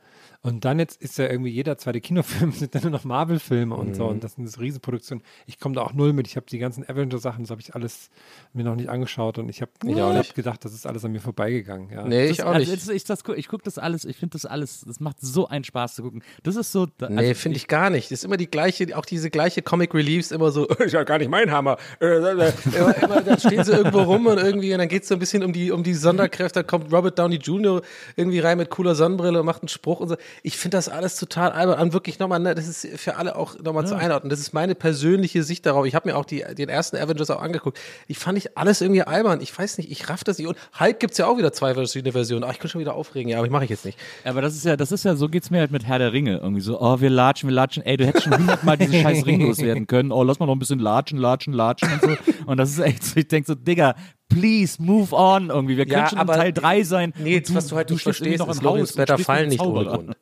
[0.49, 3.95] Und dann jetzt ist ja irgendwie jeder zweite Kinofilm sind dann nur noch Marvel-Filme und
[3.95, 4.11] so Mhm.
[4.11, 5.23] und das sind so Riesenproduktionen.
[5.47, 6.27] Ich komme da auch null mit.
[6.27, 8.11] Ich habe die ganzen Avenger-Sachen, das habe ich alles
[8.53, 10.35] mir noch nicht angeschaut und ich habe Ich nicht.
[10.35, 11.91] gedacht, das ist alles an mir vorbeigegangen.
[11.91, 12.05] Ja.
[12.05, 12.89] Nee, Das, ich auch also nicht.
[12.91, 15.65] ich das, gu- ich gucke das alles, ich finde das alles, das macht so einen
[15.65, 16.23] Spaß zu gucken.
[16.43, 16.87] Das ist so.
[16.99, 18.07] da- Nee, also finde ich gar nicht.
[18.11, 21.19] Das ist immer die gleiche, auch diese gleiche Comic Reliefs, immer so, ist ja gar
[21.19, 21.77] nicht mein Hammer.
[22.01, 25.03] Äh, äh, äh, immer, immer, dann stehen sie irgendwo rum und irgendwie, und dann geht
[25.03, 27.83] es so ein bisschen um die, um die Sonderkräfte, da kommt Robert Downey Jr.
[28.17, 30.17] irgendwie rein mit cooler Sonnenbrille und macht einen Spruch und so.
[30.43, 31.81] Ich finde das alles total albern.
[31.81, 34.31] Und wirklich nochmal, ne, das ist für alle auch nochmal zu einordnen.
[34.31, 35.87] Das ist meine persönliche Sicht darauf.
[35.87, 37.79] Ich habe mir auch die, den ersten Avengers auch angeguckt.
[38.07, 39.41] Ich fand ich alles irgendwie albern.
[39.41, 40.49] Ich weiß nicht, ich raff das nicht.
[40.49, 42.45] Und Hulk gibt es ja auch wieder zwei verschiedene Versionen.
[42.45, 43.99] Ach, ich kann schon wieder aufregen, ja, aber ich mache ich jetzt nicht.
[44.25, 46.39] Aber das ist ja, das ist ja, so geht's mir halt mit Herr der Ringe.
[46.39, 49.41] Irgendwie so, oh, wir latschen, wir latschen, ey, du hättest schon hundertmal diesen scheiß Ring
[49.41, 50.13] loswerden können.
[50.13, 52.33] Oh, lass mal noch ein bisschen latschen, latschen, latschen und so.
[52.47, 53.95] Und das ist echt so, ich denke so, Digga,
[54.29, 55.77] please move on irgendwie.
[55.77, 57.13] Wir können Ja, schon Teil 3 sein.
[57.19, 59.61] Nee, und was du halt nicht irgendwie verstehst, noch ist, im Lorenz sprichst fallen nicht
[59.61, 59.89] ohne.
[59.89, 60.17] Grund.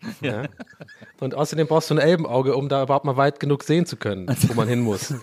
[0.20, 0.44] Ja.
[1.20, 4.26] Und außerdem brauchst du ein Elbenauge, um da überhaupt mal weit genug sehen zu können,
[4.48, 5.14] wo man hin muss.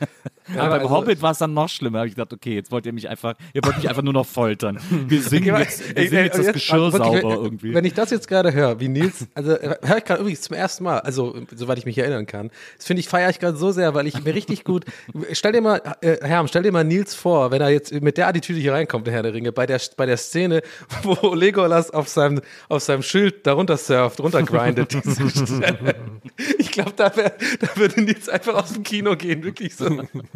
[0.54, 2.00] Aber beim also- Hobbit war es dann noch schlimmer.
[2.00, 4.26] Hab ich gedacht, okay, jetzt wollt ihr mich einfach, ihr wollt mich einfach nur noch
[4.26, 4.80] foltern.
[5.08, 7.74] Wir singen jetzt, wir singen jetzt das Geschirr sauber irgendwie.
[7.74, 10.84] Wenn ich das jetzt gerade höre, wie Nils, also höre ich gerade übrigens zum ersten
[10.84, 12.50] Mal, also soweit ich mich erinnern kann.
[12.78, 14.86] Das finde ich, feiere ich gerade so sehr, weil ich mir richtig gut,
[15.32, 18.28] stell dir mal, äh, Herm, stell dir mal Nils vor, wenn er jetzt mit der
[18.28, 20.62] Attitüde hier reinkommt, der Herr der Ringe, bei der, bei der Szene,
[21.04, 24.96] wo Legolas auf seinem, auf seinem Schild darunter surft, runtergrindet.
[26.58, 29.86] ich glaube, da, wär- da würde Nils einfach aus dem Kino gehen, wirklich so.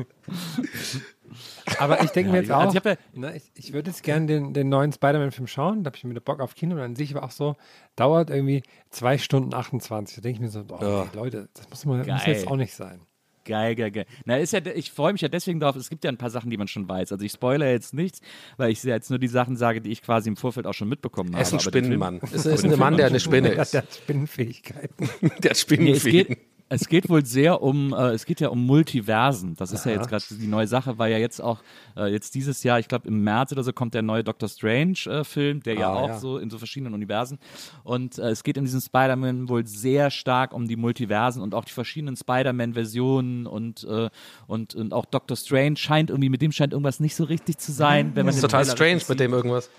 [1.78, 4.04] Aber ich denke mir jetzt also auch, ich hab ja- ne, ich, ich würde jetzt
[4.04, 6.96] gerne den, den neuen Spider-Man-Film schauen, da habe ich mir Bock auf Kino und dann
[6.96, 7.56] sehe ich aber auch so,
[7.96, 10.16] dauert irgendwie zwei Stunden 28.
[10.16, 11.04] Da denke ich mir so, oh, Ja.
[11.04, 13.02] nee, Leute, das muss, man, muss jetzt auch nicht sein.
[13.46, 14.06] Geil, geil, geil.
[14.26, 15.76] Na, ist ja, ich freue mich ja deswegen drauf.
[15.76, 17.12] Es gibt ja ein paar Sachen, die man schon weiß.
[17.14, 18.20] Also ich spoilere jetzt nichts,
[18.58, 21.34] weil ich jetzt nur die Sachen sage, die ich quasi im Vorfeld auch schon mitbekommen
[21.34, 21.58] Er ist habe.
[21.58, 22.22] ein Aber den Film- Spinnenmann.
[22.32, 23.74] Es ist ein Mann, der eine Spinne ist.
[23.74, 25.10] der hat Spinnenfähigkeiten.
[25.42, 26.38] Der hat Nee,
[26.70, 29.56] es, geht, wohl sehr um, äh, es geht ja um Multiversen.
[29.56, 31.62] Das ist ja jetzt gerade die neue Sache, weil ja jetzt auch,
[31.98, 35.64] äh, jetzt dieses Jahr, ich glaube im März oder so, kommt der neue Doctor Strange-Film,
[35.64, 36.20] der ja Ah, auch ja.
[36.20, 37.40] so in so verschiedenen Universen.
[37.84, 41.66] Und äh, es geht in diesem Spider-Man wohl sehr stark um die Multiversen und auch
[41.66, 44.10] die verschiedenen Spider-Man-Versionen und, äh,
[44.48, 47.72] und, und auch Doctor Strange scheint irgendwie, mit dem scheint irgendwas nicht so richtig zu
[47.72, 48.12] sein.
[48.16, 49.70] Wenn man Das ist total strange richtig mit dem irgendwas.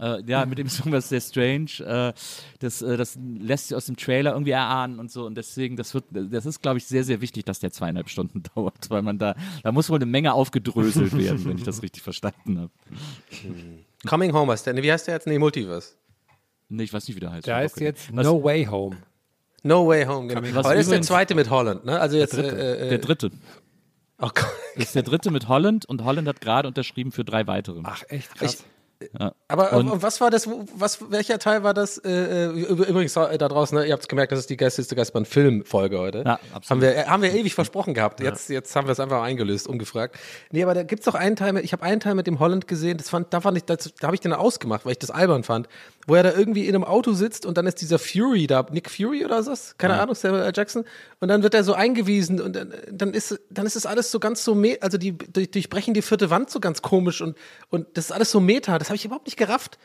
[0.00, 1.70] Äh, ja, mit dem Song was sehr strange.
[1.80, 2.12] Äh,
[2.60, 5.24] das, äh, das lässt sich aus dem Trailer irgendwie erahnen und so.
[5.26, 8.42] Und deswegen, das wird, das ist, glaube ich, sehr, sehr wichtig, dass der zweieinhalb Stunden
[8.54, 12.02] dauert, weil man da, da muss wohl eine Menge aufgedröselt werden, wenn ich das richtig
[12.02, 12.70] verstanden habe.
[14.08, 14.74] Coming Home heißt der.
[14.74, 15.26] Nee, wie heißt der jetzt?
[15.26, 15.92] Nee, Multiverse.
[16.68, 17.46] Nee, ich weiß nicht, wie der heißt.
[17.46, 18.96] Der Ich heißt jetzt Was- No Way Home.
[19.62, 20.42] No Way Home, genau.
[20.54, 21.98] Was Aber das ist der zweite mit Holland, ne?
[21.98, 22.34] Also jetzt.
[22.34, 22.56] dritte.
[22.58, 23.30] Äh, äh, Der dritte.
[24.18, 24.46] Oh Gott.
[24.76, 27.80] Das ist der dritte mit Holland und Holland hat gerade unterschrieben für drei weitere.
[27.84, 28.64] Ach, echt krass.
[29.48, 31.98] Aber Und- und, was war das, was, welcher Teil war das?
[31.98, 34.56] Äh, äh, üb- übrigens äh, da draußen, ne, ihr habt es gemerkt, das ist die
[34.56, 36.22] Geisteste Geistbahn Filmfolge heute.
[36.24, 36.70] Ja, absolut.
[36.70, 38.20] Haben wir, äh, haben wir ewig versprochen gehabt.
[38.20, 40.16] Jetzt, jetzt haben wir es einfach eingelöst, ungefragt.
[40.50, 42.38] Nee, aber da gibt es doch einen Teil, mit, ich habe einen Teil mit dem
[42.38, 44.98] Holland gesehen, das fand, da fand ich, das, da habe ich den ausgemacht, weil ich
[44.98, 45.68] das albern fand,
[46.06, 48.90] wo er da irgendwie in einem Auto sitzt und dann ist dieser Fury da, Nick
[48.90, 50.52] Fury oder so, keine Ahnung, Samuel L.
[50.54, 50.84] Jackson,
[51.20, 54.20] und dann wird er so eingewiesen und dann, dann ist, dann ist es alles so
[54.20, 57.36] ganz so, also die durch, durchbrechen die vierte Wand so ganz komisch und,
[57.70, 59.78] und das ist alles so meta, das habe ich überhaupt nicht gerafft.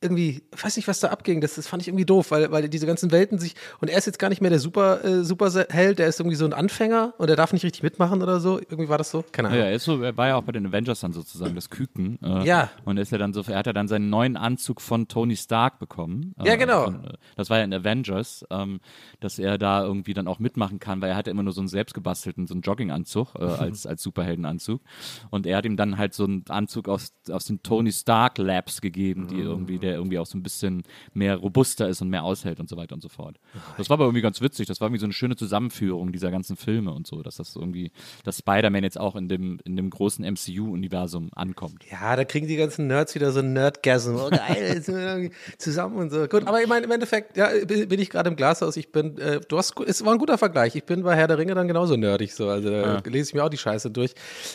[0.00, 1.40] Irgendwie, ich weiß nicht, was da abging.
[1.40, 3.54] Das, das fand ich irgendwie doof, weil, weil diese ganzen Welten sich.
[3.80, 6.44] Und er ist jetzt gar nicht mehr der Super, äh, Superheld, der ist irgendwie so
[6.44, 8.58] ein Anfänger und er darf nicht richtig mitmachen oder so.
[8.58, 9.24] Irgendwie war das so?
[9.32, 9.60] Keine Ahnung.
[9.60, 12.18] Ja, er, ist so, er war ja auch bei den Avengers dann sozusagen das Küken.
[12.22, 12.70] Äh, Ja.
[12.84, 15.78] Und ist ja dann so, er hat ja dann seinen neuen Anzug von Tony Stark
[15.80, 16.34] bekommen.
[16.44, 16.84] Ja, genau.
[16.84, 18.80] Von, äh, das war ja in Avengers, ähm,
[19.20, 21.68] dass er da irgendwie dann auch mitmachen kann, weil er hatte immer nur so einen
[21.68, 24.80] selbstgebastelten, so einen Jogginganzug äh, als, als Superheldenanzug.
[25.30, 28.80] Und er hat ihm dann halt so einen Anzug aus, aus den Tony Stark Labs
[28.80, 32.60] gegeben, die irgendwie, der irgendwie auch so ein bisschen mehr robuster ist und mehr aushält
[32.60, 33.36] und so weiter und so fort.
[33.76, 34.66] Das war aber irgendwie ganz witzig.
[34.66, 37.92] Das war irgendwie so eine schöne Zusammenführung dieser ganzen Filme und so, dass das irgendwie,
[38.24, 41.84] dass Spider-Man jetzt auch in dem, in dem großen MCU-Universum ankommt.
[41.90, 44.16] Ja, da kriegen die ganzen Nerds wieder so einen Nerdgasm.
[44.16, 46.26] Oh, geil, jetzt sind wir irgendwie zusammen und so.
[46.26, 48.76] Gut, aber ich meine, im Endeffekt, ja, bin bin ich gerade im Glashaus.
[48.76, 50.76] Ich bin, äh, du hast, es war ein guter Vergleich.
[50.76, 52.48] Ich bin bei Herr der Ringe dann genauso nerdig so.
[52.48, 54.14] Also da lese ich mir auch die Scheiße durch.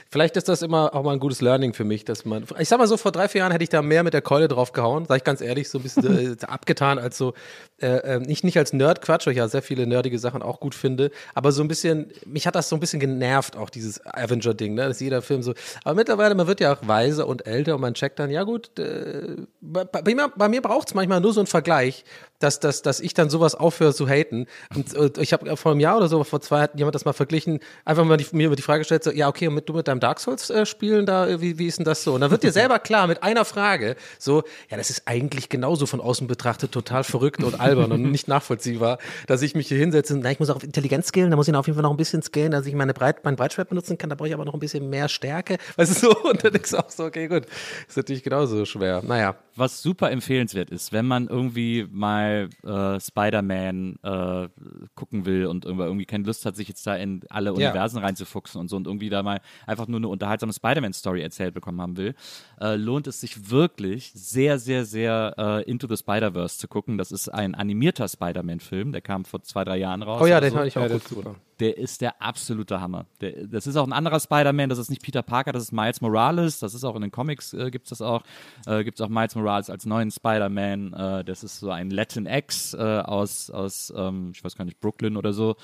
[0.10, 2.80] Vielleicht ist das immer auch mal ein gutes Learning für mich, dass man, ich sag
[2.80, 5.06] mal so, vor drei, vier Jahren hätte ich da mehr mit der Keule drauf gehauen,
[5.08, 7.34] sag ich ganz ehrlich, so ein bisschen äh, abgetan als so,
[7.82, 10.60] äh, äh, nicht, nicht als Nerd, Quatsch, weil ich ja sehr viele nerdige Sachen auch
[10.60, 14.06] gut finde, aber so ein bisschen, mich hat das so ein bisschen genervt, auch dieses
[14.06, 17.76] Avenger-Ding, ne, dass jeder Film so, aber mittlerweile, man wird ja auch weiser und älter
[17.76, 21.22] und man checkt dann, ja gut, äh, bei, bei mir, bei mir braucht es manchmal
[21.22, 22.06] nur so einen Vergleich,
[22.44, 24.48] dass, dass, dass ich dann sowas aufhöre zu haten.
[24.76, 27.14] Und, äh, ich habe vor einem Jahr oder so, vor zwei hat jemand das mal
[27.14, 29.74] verglichen, einfach mal die, mir über die Frage gestellt, so, ja, okay, und mit, du
[29.74, 32.14] mit deinem Dark Souls äh, spielen, da, äh, wie, wie ist denn das so?
[32.14, 35.86] Und dann wird dir selber klar mit einer Frage, so, ja, das ist eigentlich genauso
[35.86, 40.18] von außen betrachtet total verrückt und albern und nicht nachvollziehbar, dass ich mich hier hinsetze,
[40.18, 41.98] na, ich muss auch auf Intelligenz skillen, da muss ich auf jeden Fall noch ein
[41.98, 44.54] bisschen skillen, dass ich meine Breit, mein Breitschwert benutzen kann, da brauche ich aber noch
[44.54, 45.58] ein bisschen mehr Stärke.
[45.76, 46.24] Weißt du so?
[46.30, 47.46] Und dann du auch so, okay, gut,
[47.88, 49.02] ist natürlich genauso schwer.
[49.06, 49.36] Naja.
[49.56, 54.48] Was super empfehlenswert ist, wenn man irgendwie mal äh, Spider-Man äh,
[54.96, 57.70] gucken will und irgendwie, irgendwie keine Lust hat, sich jetzt da in alle Ja.
[57.70, 61.82] Universen reinzufuchsen und so und irgendwie da mal einfach nur eine unterhaltsame Spider-Man-Story erzählt bekommen
[61.82, 62.16] haben will,
[62.60, 66.98] äh, lohnt es sich wirklich sehr, sehr, sehr äh, Into the Spider-Verse zu gucken.
[66.98, 70.22] Das ist ein animierter Spider-Man-Film, der kam vor zwei, drei Jahren raus.
[70.22, 71.08] Oh ja, oder den fand ich auch Ja, gut.
[71.08, 71.36] super.
[71.60, 73.06] Der ist der absolute Hammer.
[73.22, 76.02] Der, das ist auch ein anderer Spider-Man, das ist nicht Peter Parker, das ist Miles
[76.02, 76.60] Morales.
[76.60, 78.24] Das ist auch in den Comics, äh, gibt es das auch.
[78.66, 80.94] Äh, gibt es auch Miles Morales als neuen Spider-Man.
[80.94, 85.18] Äh, das ist so ein Latin-Ex äh, aus, aus ähm, ich weiß gar nicht, Brooklyn
[85.18, 85.56] oder so.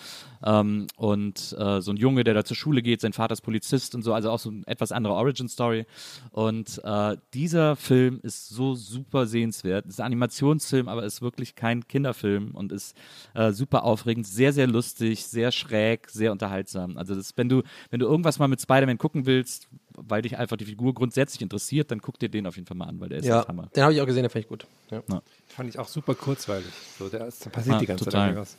[0.46, 3.96] Ähm, und äh, so ein Junge, der da zur Schule geht, sein Vater ist Polizist
[3.96, 5.86] und so, also auch so eine etwas andere Origin-Story.
[6.32, 9.86] Und äh, dieser Film ist so super sehenswert.
[9.86, 12.96] Es ist ein Animationsfilm, aber ist wirklich kein Kinderfilm und ist
[13.34, 16.98] äh, super aufregend, sehr, sehr lustig, sehr schräg, sehr unterhaltsam.
[16.98, 20.58] Also das, wenn du, wenn du irgendwas mal mit Spider-Man gucken willst, weil dich einfach
[20.58, 23.20] die Figur grundsätzlich interessiert, dann guck dir den auf jeden Fall mal an, weil der
[23.20, 23.70] ist Ja, Hammer.
[23.76, 24.66] den habe ich auch gesehen, den fand ich gut.
[24.92, 25.02] Ja.
[25.48, 26.66] Fand ich auch super kurzweilig.
[26.98, 28.22] So, der ist, da passiert Ah, die ganze total.
[28.22, 28.58] Zeit irgendwas.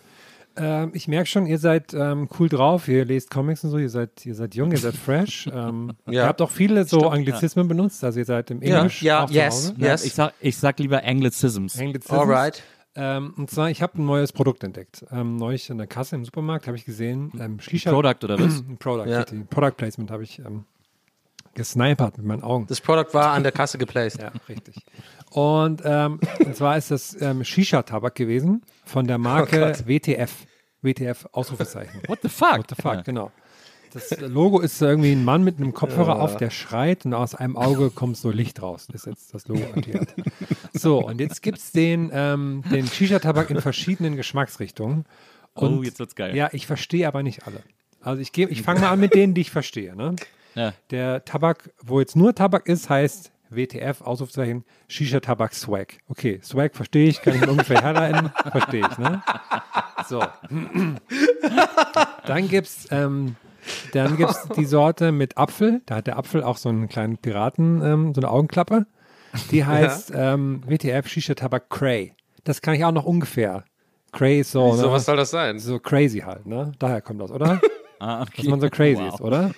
[0.56, 3.88] Ähm, ich merke schon, ihr seid ähm, cool drauf, ihr lest Comics und so, ihr
[3.88, 5.46] seid, ihr seid jung, ihr seid fresh.
[5.54, 9.22] Ähm, Ihr habt auch viele so Anglizismen benutzt, also ihr seid im Ja, Englisch ja,
[9.24, 9.74] auch zu yes, Hause.
[9.78, 10.04] yes.
[10.04, 11.78] Ich sag, ich sag lieber Anglicisms.
[11.78, 12.18] Anglizisms.
[12.18, 12.62] Alright.
[12.96, 15.05] Ähm, und zwar, ich habe ein neues Produkt entdeckt.
[15.12, 17.90] Ähm, neulich in der Kasse im Supermarkt habe ich gesehen, ähm, Shisha.
[17.92, 18.61] Product oder was?
[18.68, 19.24] Ein Product, Ja.
[19.48, 20.64] Product Placement habe ich ähm,
[21.55, 22.66] gesnipert mit meinen Augen.
[22.66, 24.20] Das Produkt war an der Kasse geplaced.
[24.20, 24.76] Ja, richtig.
[25.31, 30.46] Und, ähm, und zwar ist das ähm, Shisha-Tabak gewesen von der Marke WTF.
[30.83, 32.00] WTF Ausrufezeichen.
[32.07, 32.59] What the fuck?
[32.59, 33.31] What the fuck, genau.
[33.92, 37.57] Das Logo ist irgendwie ein Mann mit einem Kopfhörer auf, der schreit und aus einem
[37.57, 38.87] Auge kommt so Licht raus.
[38.90, 39.64] Das ist jetzt das Logo.
[40.72, 45.05] So, und jetzt gibt es den, ähm, den Shisha-Tabak in verschiedenen Geschmacksrichtungen.
[45.55, 46.37] Und, Oh, jetzt wird's geil.
[46.37, 47.62] Ja, ich verstehe aber nicht alle.
[48.00, 49.94] Also ich, ich fange mal an mit denen, die ich verstehe.
[49.96, 50.16] Ne?
[50.55, 50.72] Ja.
[50.90, 55.98] Der Tabak, wo jetzt nur Tabak ist, heißt WTF, Ausrufezeichen, Shisha-Tabak Swag.
[56.09, 59.22] Okay, Swag verstehe ich, kann ich mir ungefähr herleiten, verstehe ich, ne?
[60.09, 60.22] So.
[62.26, 63.37] Dann gibt's, ähm,
[63.92, 65.83] dann gibt's die Sorte mit Apfel.
[65.87, 68.87] Da hat der Apfel auch so einen kleinen Piraten, ähm, so eine Augenklappe.
[69.51, 72.14] Die heißt ähm, WTF Shisha-Tabak Cray.
[72.44, 73.64] Das kann ich auch noch ungefähr.
[74.12, 74.92] Cray ist so, So, ne?
[74.92, 75.59] was soll das sein?
[75.59, 76.73] so crazy halt, ne?
[76.79, 77.61] Daher kommt das, oder?
[78.03, 78.33] Ah, okay.
[78.38, 79.12] Dass man so crazy Wow.
[79.14, 79.51] ist, oder?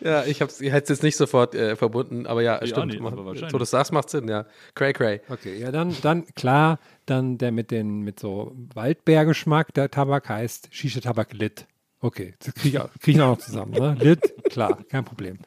[0.00, 2.86] Ja, ich, hab's, ich hätte es jetzt nicht sofort äh, verbunden, aber ja, Ich stimmt.
[2.92, 4.46] nicht, macht- aber so, das sagst, macht Sinn, ja.
[4.74, 5.20] Cray, cray.
[5.28, 10.68] Okay, ja, dann, dann klar, dann der mit den mit so Waldbeergeschmack, der Tabak heißt
[10.72, 11.66] Shisha-Tabak Lit.
[12.00, 13.72] Okay, das kriege ich, auch- krieg ich auch noch zusammen.
[13.72, 13.96] Ne?
[14.00, 15.38] Lit, klar, kein Problem.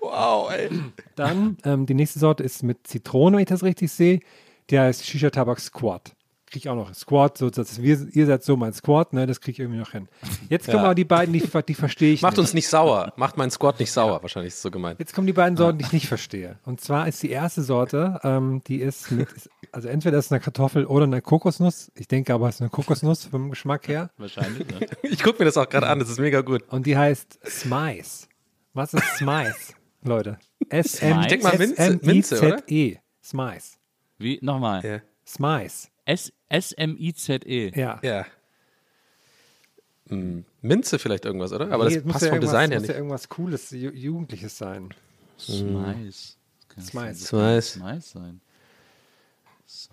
[0.00, 0.68] Wow, ey.
[1.14, 4.20] Dann ähm, die nächste Sorte ist mit Zitrone, wenn ich das richtig sehe.
[4.70, 6.14] Der heißt Shisha-Tabak Squad.
[6.52, 6.92] Kriege ich auch noch.
[6.94, 9.26] Squad, so, das, wir, ihr seid so mein Squad, ne?
[9.26, 10.06] das kriege ich irgendwie noch hin.
[10.50, 10.84] Jetzt kommen Ja.
[10.84, 12.40] aber die beiden, die, die verstehe ich Macht nicht.
[12.40, 13.14] uns nicht sauer.
[13.16, 14.98] Macht meinen Squad nicht sauer, wahrscheinlich ist es so gemeint.
[15.00, 16.58] Jetzt kommen die beiden Sorten, die ich nicht verstehe.
[16.64, 20.32] Und zwar ist die erste Sorte, ähm, die ist mit, ist, also entweder ist es
[20.32, 21.90] eine Kartoffel oder eine Kokosnuss.
[21.94, 24.10] Ich denke aber, es ist eine Kokosnuss vom Geschmack her.
[24.18, 24.86] Wahrscheinlich, ne?
[25.04, 26.64] Ich gucke mir das auch gerade an, das ist mega gut.
[26.68, 28.28] Und die heißt Smice.
[28.74, 30.38] Was ist Smice, Leute?
[30.68, 32.62] S M Ich denk mal Minze- Minze, oder?
[32.68, 32.96] E.
[33.24, 33.78] Smice.
[34.18, 34.84] Wie, nochmal.
[34.84, 34.98] Ja.
[35.26, 35.88] Smice.
[36.04, 37.72] S- S-M-I-Z-E.
[37.78, 38.00] Ja.
[38.02, 38.26] Ja.
[40.08, 41.70] Hm, Minze vielleicht irgendwas, oder?
[41.70, 42.98] Aber Nee, das muss passt ja vom Design her muss ja nicht.
[42.98, 44.92] irgendwas Cooles, Ju Jugendliches sein.
[45.38, 46.36] Smice.
[46.80, 47.26] Smice.
[47.26, 47.72] Smice.
[47.74, 48.40] Smice sein.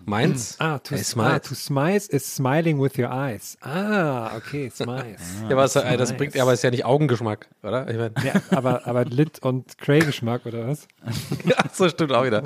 [0.04, 0.56] Meins?
[0.58, 1.48] Ah, to, Hey, ah, Smice.
[1.48, 3.56] to smice is smiling with your eyes.
[3.60, 5.20] Ah, okay, smice.
[5.48, 7.88] Ja, aber das, äh, das bringt, aber ist ja nicht Augengeschmack, oder?
[7.88, 10.86] Ich mein, ja, aber, aber Lit und Cray-Geschmack, oder was?
[11.56, 12.44] Ach so, stimmt auch wieder.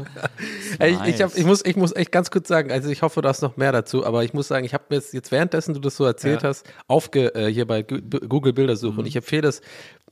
[0.81, 3.29] Ich, ich, hab, ich, muss, ich muss echt ganz kurz sagen, also ich hoffe, du
[3.29, 5.81] hast noch mehr dazu, aber ich muss sagen, ich habe mir jetzt, jetzt währenddessen du
[5.81, 6.49] das so erzählt Ja.
[6.49, 9.61] hast, aufge, äh, hier bei Google Bildersuche und ich empfehle das,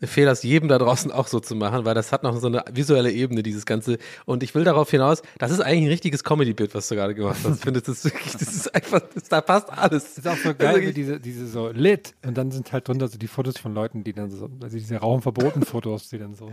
[0.02, 2.62] empfehle das jedem da draußen auch so zu machen, weil das hat noch so eine
[2.70, 3.96] visuelle Ebene, dieses Ganze.
[4.26, 7.38] Und ich will darauf hinaus, das ist eigentlich ein richtiges Comedy-Bild, was du gerade gemacht
[7.44, 7.56] hast.
[7.56, 10.16] Ich finde, das ist wirklich, das ist einfach, das, da passt alles.
[10.16, 13.08] Das ist auch so geil, wie diese, diese so Lit und dann sind halt drunter
[13.08, 16.50] so die Fotos von Leuten, die dann so, also diese Raumverboten-Fotos, die dann so.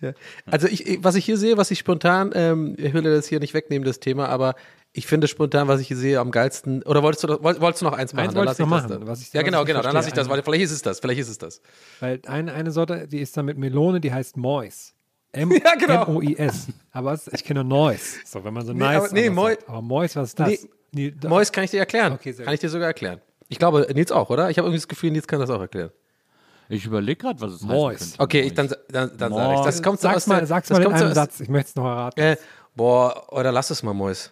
[0.00, 0.14] Ja.
[0.46, 3.38] Also ich, ich- was ich hier sehe, was ich spontan, ähm, ich will das hier
[3.38, 4.54] nicht wegnehmen, das Thema, aber
[4.94, 6.82] ich finde spontan, was ich hier sehe, am geilsten.
[6.82, 8.24] Oder wolltest du, wolltest du noch eins machen?
[8.26, 9.08] Eins Dann wollte ich lass noch das machen, dann.
[9.08, 9.82] was ich- ja, was genau, ich genau.
[9.82, 11.00] Dann lasse ich das, weil vielleicht ist es das.
[11.00, 11.60] Vielleicht ist es das.
[12.00, 14.92] Weil eine, eine Sorte, die ist dann mit Melone, die heißt Mois.
[15.32, 16.04] M Ja, genau.
[16.08, 16.66] M-O-I-S.
[16.92, 18.18] Aber es, ich kenne Noise.
[18.26, 19.04] So, wenn man so Nee, nice.
[19.04, 19.68] aber- nee, Moi- sagt.
[19.68, 20.48] Aber Mois, was ist das?
[20.48, 20.58] Nee,
[20.94, 22.12] Nee, da- Mois kann ich dir erklären.
[22.12, 23.22] Okay, sehr kann ich dir sogar erklären.
[23.48, 24.50] Ich glaube, Nils auch, oder?
[24.50, 25.90] Ich habe irgendwie das Gefühl, Nils kann das auch erklären.
[26.68, 27.98] Ich überlege gerade, was es Mois.
[27.98, 28.14] könnte.
[28.20, 29.60] Okay, ich, dann, dann, dann sage ich.
[29.62, 31.40] Das kommt so sag's aus mal, der, sag's das mal in einem aus- Satz.
[31.40, 32.20] Ich möchte es noch erraten.
[32.20, 32.36] Äh,
[32.74, 34.30] boah, oder lass es mal, Mois.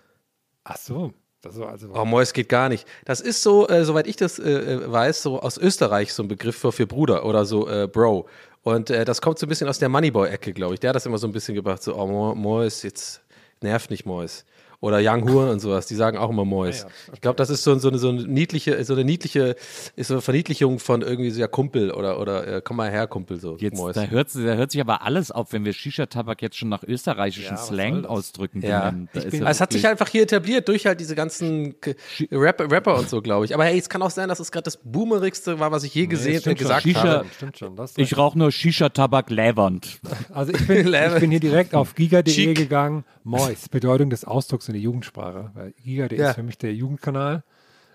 [0.64, 1.12] Ach so.
[1.42, 2.86] Das so, also, Oh, Mois geht gar nicht.
[3.06, 6.28] Das ist so, äh, soweit ich das äh, äh, weiß, so aus Österreich so ein
[6.28, 8.28] Begriff für, für Bruder oder so äh, Bro.
[8.62, 10.80] Und äh, das kommt so ein bisschen aus der Moneyboy-Ecke, glaube ich.
[10.80, 13.22] Der hat das immer so ein bisschen gebracht, so, oh, Mo- Mois, jetzt
[13.62, 14.44] nervt nicht Mois.
[14.82, 16.70] Oder Young Huren und sowas, die sagen auch immer Mois.
[16.86, 19.54] Ja, Ich glaube, das ist so, so, eine, so eine niedliche, so eine niedliche,
[19.94, 23.06] ist so eine Verniedlichung von irgendwie so ja Kumpel oder, oder äh, komm mal her,
[23.06, 23.92] Kumpel, so Jetzt, Mois.
[23.92, 27.56] da, hört, da hört sich aber alles auf, wenn wir Shisha-Tabak jetzt schon nach österreichischen
[27.56, 28.62] Ja, Slang ausdrücken.
[28.62, 28.90] Ja.
[28.90, 31.94] bin, ja es hat sich einfach hier etabliert durch halt diese ganzen K-
[32.32, 33.52] Rapper, Rapper und so, glaube ich.
[33.54, 36.06] Aber hey, es kann auch sein, dass es gerade das Boomerigste war, was ich je
[36.06, 36.54] gesehen, schon.
[36.54, 37.26] gesagt Shisha- habe.
[37.36, 37.76] Stimmt schon.
[37.76, 40.00] Das Ich rauche nur Shisha-Tabak levernd.
[40.32, 43.04] Also ich bin, ich bin hier direkt auf giga.de gegangen.
[43.24, 45.50] Mois, Bedeutung des Ausdrucks in der Jugendsprache.
[45.54, 46.30] Weil giga.de Ja.
[46.30, 47.42] ist für mich der Jugendkanal.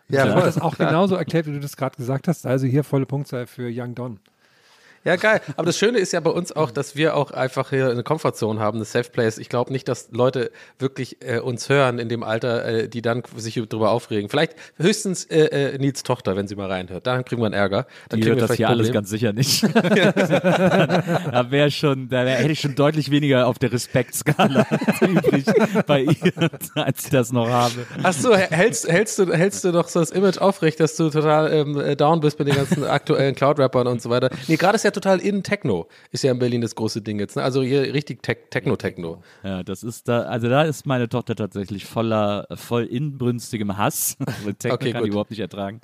[0.07, 2.45] Ja, Ich habe das auch genauso erklärt, wie du das gerade gesagt hast.
[2.45, 4.19] Also hier volle Punktzahl für Young Don.
[5.05, 5.39] Ja, geil.
[5.55, 8.59] Aber das Schöne ist ja bei uns auch, dass wir auch einfach hier eine Comfortzone
[8.59, 9.37] haben, eine Safe Place.
[9.37, 13.21] Ich glaube nicht, dass Leute wirklich äh, uns hören in dem Alter, äh, die dann
[13.37, 14.29] sich darüber aufregen.
[14.29, 17.05] Vielleicht höchstens äh, äh, Nils Tochter, wenn sie mal reinhört.
[17.05, 17.85] Dann kriegen wir einen Ärger.
[18.09, 18.93] Dann Die kriegen hört das hier alles Probleme.
[18.93, 19.63] ganz sicher nicht.
[19.75, 24.65] da wäre schon, da wär, hätte ich schon deutlich weniger auf der Respektskala
[25.01, 25.45] übrig
[25.85, 27.85] bei ihr, als ich das noch habe.
[28.01, 31.53] Ach so, hältst, hältst, du, hältst du doch so das Image aufrecht, dass du total
[31.53, 34.31] ähm, äh, down bist mit den ganzen aktuellen Cloud-Rappern und so weiter.
[34.47, 35.87] Nee, gerade ist ja total in Techno.
[36.11, 37.35] Ist ja in Berlin das große Ding jetzt.
[37.35, 37.43] Ne?
[37.43, 39.21] Also hier richtig Tech, Techno-Techno.
[39.43, 44.17] Ja, das ist da, also da ist meine Tochter tatsächlich voller, voll inbrünstigem Hass.
[44.59, 45.07] Techno Okay, kann gut.
[45.07, 45.81] die überhaupt nicht ertragen.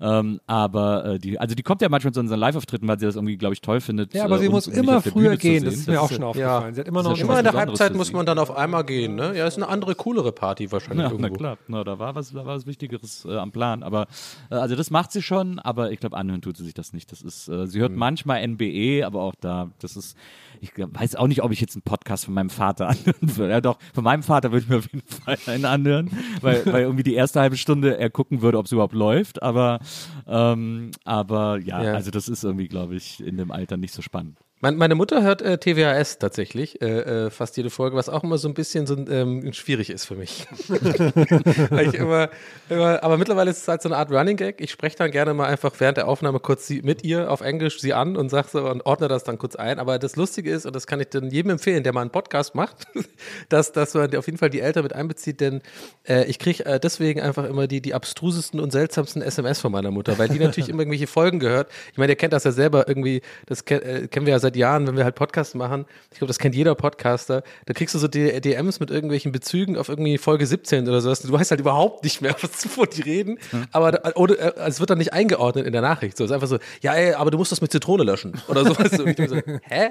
[0.00, 3.16] Ähm, aber äh, die, also die kommt ja manchmal zu unseren Live-Auftritten, weil sie das
[3.16, 4.14] irgendwie, glaube ich, toll findet.
[4.14, 5.64] Ja, aber äh, sie uns muss immer früher gehen.
[5.64, 6.74] Das ist mir auch schon ja- aufgefallen.
[6.74, 9.16] Sie hat immer noch ja Immer in der Halbzeit muss man dann auf einmal gehen.
[9.16, 9.36] Ne?
[9.36, 11.34] Ja, ist eine andere, coolere Party wahrscheinlich Ja, na irgendwo.
[11.38, 13.82] klar, na, da war was, da war was Wichtigeres äh, am Plan.
[13.82, 14.06] Aber
[14.50, 17.10] äh, also das macht sie schon, aber ich glaube, anhören tut sie sich das nicht.
[17.10, 17.98] Das ist, äh, sie hört Mhm.
[17.98, 20.16] manchmal NBE, aber auch da, das ist,
[20.60, 23.50] ich glaub, weiß auch nicht, ob ich jetzt einen Podcast von meinem Vater anhören würde.
[23.52, 26.82] Ja, doch, von meinem Vater würde ich mir auf jeden Fall einen anhören, weil, weil
[26.82, 29.42] irgendwie die erste halbe Stunde er gucken würde, ob es überhaupt läuft.
[29.42, 29.80] Aber,
[30.26, 31.94] ähm, aber ja, Ja.
[31.94, 34.38] also das ist irgendwie, glaube ich, in dem Alter nicht so spannend.
[34.60, 38.38] Mein, meine Mutter hört äh, TWAS tatsächlich, äh, äh, fast jede Folge, was auch immer
[38.38, 40.48] so ein bisschen so ähm, schwierig ist für mich.
[40.68, 42.28] Weil ich immer,
[42.68, 44.60] immer, aber mittlerweile ist es halt so eine Art Running Gag.
[44.60, 47.78] Ich spreche dann gerne mal einfach während der Aufnahme kurz sie, mit ihr auf Englisch
[47.78, 49.78] sie an und sag so und ordne das dann kurz ein.
[49.78, 52.56] Aber das Lustige ist, und das kann ich dann jedem empfehlen, der mal einen Podcast
[52.56, 52.78] macht,
[53.48, 55.62] dass, dass man auf jeden Fall die Eltern mit einbezieht, denn
[56.08, 59.92] äh, ich kriege äh, deswegen einfach immer die, die abstrusesten und seltsamsten SMS von meiner
[59.92, 61.70] Mutter, weil die natürlich immer irgendwelche Folgen gehört.
[61.92, 64.86] Ich meine, ihr kennt das ja selber irgendwie, das äh, kennen wir ja seit Jahren,
[64.86, 65.86] wenn wir halt Podcasts machen.
[66.12, 67.42] Ich glaube, das kennt jeder Podcaster.
[67.66, 71.20] Da kriegst du so DMs mit irgendwelchen Bezügen auf irgendwie Folge 17 oder sowas.
[71.20, 73.38] Du weißt halt überhaupt nicht mehr, was wovon die reden.
[73.72, 76.16] Aber da, oder, äh, es wird dann nicht eingeordnet in der Nachricht.
[76.16, 78.64] So, es ist einfach so, ja, ey, aber du musst das mit Zitrone löschen oder
[78.64, 78.98] sowas.
[78.98, 79.90] Und ich so, hä?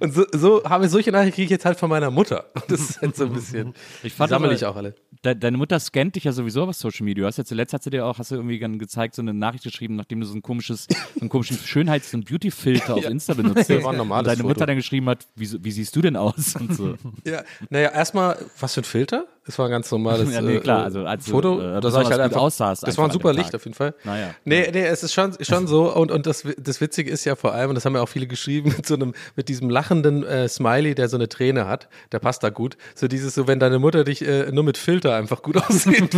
[0.00, 2.46] Und so, so habe ich solche Nachrichten kriege ich jetzt halt von meiner Mutter.
[2.54, 3.74] Und das ist halt so ein bisschen.
[4.02, 4.94] Ich fand sammle ich auch alle.
[5.24, 7.22] De deine Mutter scannt dich ja sowieso auf Social Media.
[7.22, 9.34] Du hast ja zuletzt hat sie dir auch, hast du irgendwie dann gezeigt, so eine
[9.34, 13.10] Nachricht geschrieben, nachdem du so ein komisches, so einen komischen Schönheits- und Beauty-Filter auf Ja,
[13.16, 13.70] Insta benutzt hast.
[13.70, 14.66] und deine Mutter Foto.
[14.66, 16.54] dann geschrieben hat, wie, wie siehst du denn aus?
[16.56, 16.94] Und so.
[17.24, 19.26] Ja, naja, erstmal, was für ein Filter?
[19.46, 21.60] Das war ein ganz normales Ja, nee, äh, klar, also als Foto.
[21.60, 23.64] äh, da sah ich besonders halt einfach, aussahst das einfach war ein super Licht auf
[23.64, 23.94] jeden Fall.
[24.04, 24.34] Naja.
[24.44, 27.52] Nee, nee, es ist schon, schon so und, und das, das Witzige ist ja vor
[27.54, 30.48] allem, und das haben ja auch viele geschrieben, mit so einem, mit diesem lachenden äh,
[30.48, 32.76] Smiley, der so eine Träne hat, der passt da gut.
[32.96, 36.16] So dieses, so wenn deine Mutter dich äh, nur mit Filter einfach gut aussieht.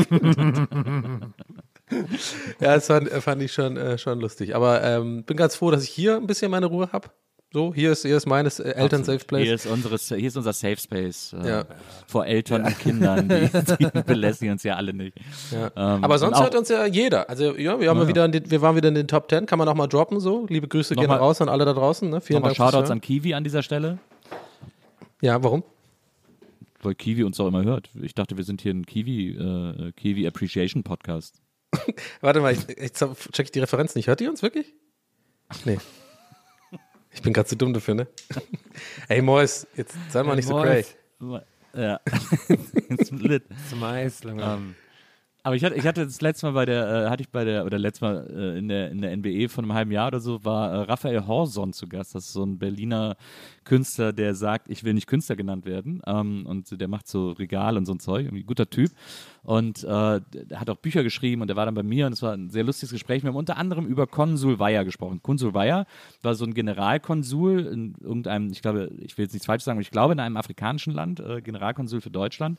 [2.60, 4.54] ja, das fand, fand ich schon, äh, schon lustig.
[4.54, 7.08] Aber ähm, bin ganz froh, dass ich hier ein bisschen meine Ruhe habe.
[7.50, 9.42] So, hier ist, hier ist meines äh, Eltern-Safe Place.
[9.44, 11.64] Hier ist, hier ist unser Safe Space äh, Ja.
[12.06, 13.48] vor Eltern und Kindern, die,
[13.86, 15.16] die belästigen uns ja alle nicht.
[15.50, 15.68] Ja.
[15.74, 17.30] Ähm, Aber sonst auch- hört uns ja jeder.
[17.30, 18.06] Also ja, wir, haben Ja.
[18.08, 20.20] wieder in den, wir waren wieder in den Top 10, kann man auch mal droppen
[20.20, 20.44] so.
[20.50, 22.10] Liebe Grüße gehen Nochmal- raus an alle da draußen.
[22.10, 22.20] Ne?
[22.20, 23.96] Vielen Dank Shoutouts an Kiwi an dieser Stelle,
[25.22, 25.64] Ja, warum?
[26.82, 27.88] weil Kiwi uns auch immer hört.
[28.00, 31.40] Ich dachte, wir sind hier ein Kiwi, äh, Kiwi Appreciation Podcast.
[32.20, 34.08] Warte mal, ich, ich check ich die Referenz nicht.
[34.08, 34.74] Hört ihr uns wirklich?
[35.64, 35.78] Nee.
[37.10, 38.06] Ich bin gerade zu dumm dafür, ne?
[39.08, 40.84] Ey, Mois, jetzt sei mal nicht so cray.
[41.74, 42.00] Ja.
[42.88, 43.44] It's lit.
[43.68, 44.42] Smice, lange.
[44.42, 44.74] Ähm,
[45.48, 47.64] aber ich hatte, ich hatte das letzte Mal bei der, äh, hatte ich bei der,
[47.64, 50.44] oder letztes Mal äh, in der, in der NBE von einem halben Jahr oder so,
[50.44, 52.14] war äh, Raphael Horson zu Gast.
[52.14, 53.16] Das ist so ein Berliner
[53.64, 56.02] Künstler, der sagt, ich will nicht Künstler genannt werden.
[56.06, 58.26] Ähm, und der macht so Regal und so ein Zeug.
[58.26, 58.90] Irgendwie guter Typ.
[59.42, 62.34] Und äh, hat auch Bücher geschrieben und der war dann bei mir und es war
[62.34, 63.22] ein sehr lustiges Gespräch.
[63.22, 65.22] Wir haben unter anderem über Konsul Weyer gesprochen.
[65.22, 65.86] Konsul Weyer
[66.20, 69.82] war so ein Generalkonsul in irgendeinem, ich glaube, ich will jetzt nichts falsch sagen, aber
[69.82, 72.58] ich glaube in einem afrikanischen Land, äh, Generalkonsul für Deutschland.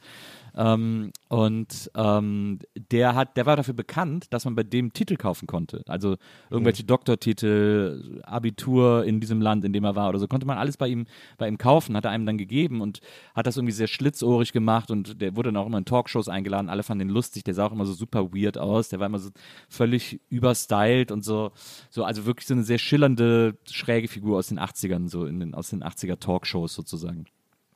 [0.55, 2.59] Ähm, und ähm,
[2.91, 5.83] der hat, der war dafür bekannt, dass man bei dem Titel kaufen konnte.
[5.87, 6.17] Also
[6.49, 10.77] irgendwelche Doktortitel, Abitur in diesem Land, in dem er war oder so, konnte man alles
[10.77, 11.05] bei ihm,
[11.37, 12.99] bei ihm kaufen, hat er einem dann gegeben und
[13.35, 16.69] hat das irgendwie sehr schlitzohrig gemacht und der wurde dann auch immer in Talkshows eingeladen.
[16.69, 19.19] Alle fanden ihn lustig, der sah auch immer so super weird aus, der war immer
[19.19, 19.29] so
[19.67, 21.51] völlig überstylt und so,
[21.89, 25.53] so also wirklich so eine sehr schillernde, schräge Figur aus den 80ern, so in den,
[25.53, 27.25] aus den 80er Talkshows sozusagen.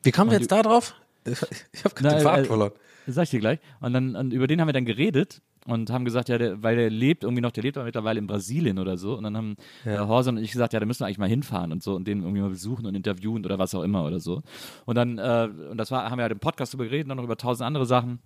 [0.03, 0.95] Wie kamen wir jetzt da drauf?
[1.25, 2.71] Ich, habe gerade den Faden äh, verloren.
[3.05, 3.59] Das sag ich dir gleich.
[3.81, 6.75] Und dann und über den haben wir dann geredet und haben gesagt, ja, der, weil
[6.75, 9.15] der lebt irgendwie noch, der lebt aber mittlerweile in Brasilien oder so.
[9.17, 9.55] Und dann haben
[9.85, 10.03] Ja.
[10.03, 12.05] äh, Horson und ich gesagt, ja, da müssen wir eigentlich mal hinfahren und so und
[12.07, 14.41] den irgendwie mal besuchen und interviewen oder was auch immer oder so.
[14.85, 17.23] Und dann, äh, und das war, haben wir ja im Podcast darüber geredet, dann noch
[17.23, 18.19] über tausend andere Sachen.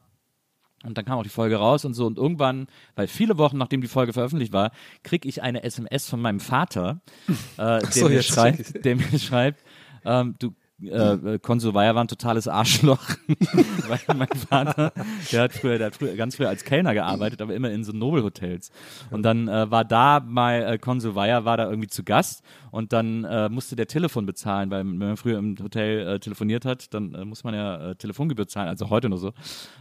[0.83, 2.05] Und dann kam auch die Folge raus und so.
[2.05, 4.71] Und irgendwann, weil viele Wochen nachdem die Folge veröffentlicht war,
[5.03, 9.17] kriege ich eine SMS von meinem Vater, äh, der, so, mir jetzt schreibt, der mir
[9.19, 9.63] schreibt,
[10.05, 10.53] ähm, du
[10.83, 13.01] äh, Konsul Weyer war ein totales Arschloch,
[13.87, 14.93] weil mein Vater,
[15.31, 17.93] der hat früher, der hat früher, ganz früher als Kellner gearbeitet, aber immer in so
[17.93, 18.71] Nobelhotels.
[19.09, 22.93] Und dann äh, war da mal äh, Konsul Weyer war da irgendwie zu Gast und
[22.93, 26.93] dann äh, musste der Telefon bezahlen, weil wenn man früher im Hotel äh, telefoniert hat,
[26.93, 29.29] dann äh, muss man ja äh, Telefongebühr zahlen, also heute nur so,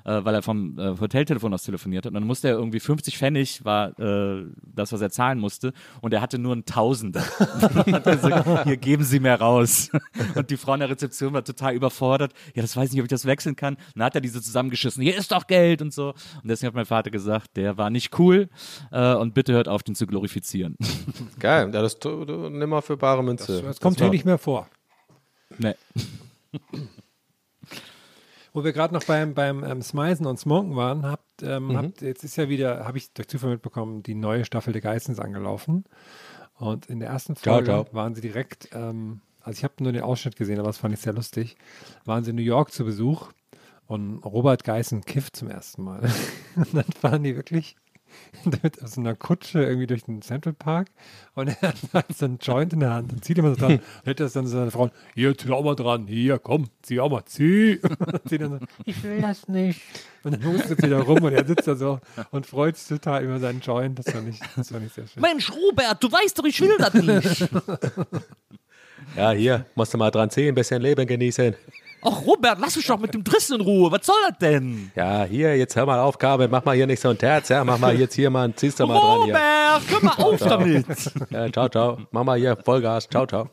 [0.05, 2.11] äh, weil er vom äh, Hoteltelefon aus telefoniert hat.
[2.11, 6.15] Und dann musste er irgendwie 50 Pfennig war äh, das, was er zahlen musste und
[6.15, 7.21] er hatte nur ein Tausender.
[7.39, 9.91] hat er gesagt, hier geben Sie mir raus.
[10.35, 12.33] Und die Frau in der Rezeption war total überfordert.
[12.55, 13.75] Ja, das weiß ich nicht, ob ich das wechseln kann.
[13.75, 15.03] Und dann hat er diese zusammengeschissen.
[15.03, 16.11] Hier ist doch Geld und so.
[16.11, 18.49] Und deswegen hat mein Vater gesagt, der war nicht cool
[18.93, 20.77] äh, und bitte hört auf, den zu glorifizieren.
[21.39, 23.63] Geil, ja, das tu- du, nimm mal für bare Münze.
[23.63, 24.69] Das kommt hier war- nicht mehr vor.
[25.59, 25.75] nee.
[28.53, 31.77] Wo wir gerade noch beim, beim ähm, Smisen und Smoken waren, habt, ähm, Mhm.
[31.77, 35.21] habt, jetzt ist ja wieder, habe ich durch Zufall mitbekommen, die neue Staffel der Geissens
[35.21, 35.85] angelaufen.
[36.55, 37.87] Und in der ersten Ciao, Folge ciao.
[37.93, 41.01] waren sie direkt, ähm, also ich habe nur den Ausschnitt gesehen, aber das fand ich
[41.01, 41.57] sehr lustig,
[42.05, 43.29] waren sie in New York zu Besuch
[43.87, 46.01] und Robert Geissen kifft zum ersten Mal.
[46.57, 47.77] und dann fahren die wirklich
[48.45, 50.89] mit aus einer Kutsche irgendwie durch den Central Park
[51.35, 54.07] und er hat so einen Joint in der Hand und zieht immer so dran und
[54.07, 57.11] hätte das dann so seine Frau, hier, zieh auch mal dran, hier, komm, zieh auch
[57.11, 57.79] mal, zieh.
[58.01, 59.81] Und sie dann so, ich will das nicht.
[60.25, 62.01] Und dann hustet sie da rum und er sitzt da so
[62.33, 63.97] und freut sich total über seinen Joint.
[63.99, 65.21] Das fand ich, das fand ich sehr schön.
[65.21, 67.49] Mensch, Robert, du weißt doch, ich will das nicht.
[69.17, 71.55] Ja, hier, musst du mal dran ziehen, ein bisschen Leben genießen.
[72.03, 73.91] Ach, Robert, lass mich doch mit dem Drissen in Ruhe.
[73.91, 74.93] Was soll das denn?
[74.95, 77.65] Ja, hier, jetzt hör mal auf, Kabel, mach mal hier nicht so ein Terz, ja,
[77.65, 79.35] mach mal jetzt hier mal, ziehst du mal dran hier.
[79.35, 80.87] Robert, hör mal auf damit.
[81.31, 81.99] Ja, ciao, ciao.
[82.11, 83.09] Mach mal hier Vollgas.
[83.09, 83.49] Ciao, ciao.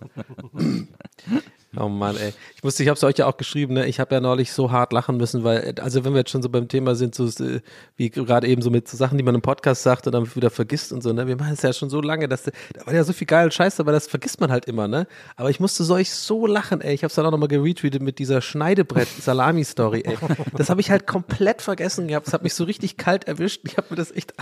[1.76, 2.34] Oh Mann, ey.
[2.56, 3.88] Ich musste, ich habe es euch ja auch geschrieben, ne?
[3.88, 6.50] Ich habe ja neulich so hart lachen müssen, weil, also wenn wir jetzt schon so
[6.50, 7.62] beim Thema sind, so äh,
[7.96, 10.52] wie gerade eben so mit so Sachen, die man im Podcast sagt und dann wieder
[10.52, 11.26] vergisst und so, ne?
[11.26, 12.52] Wir machen es ja schon so lange, dass da
[12.86, 15.08] war ja so viel geil Scheiß, aber das vergisst man halt immer, ne?
[15.36, 16.94] Aber ich musste solch so lachen, ey.
[16.94, 20.18] Ich habe es dann auch nochmal geretweetet mit dieser Schneidebrett-Salami-Story, ey.
[20.56, 22.28] Das habe ich halt komplett vergessen gehabt.
[22.28, 23.62] Das hat mich so richtig kalt erwischt.
[23.66, 24.34] Ich habe mir das echt,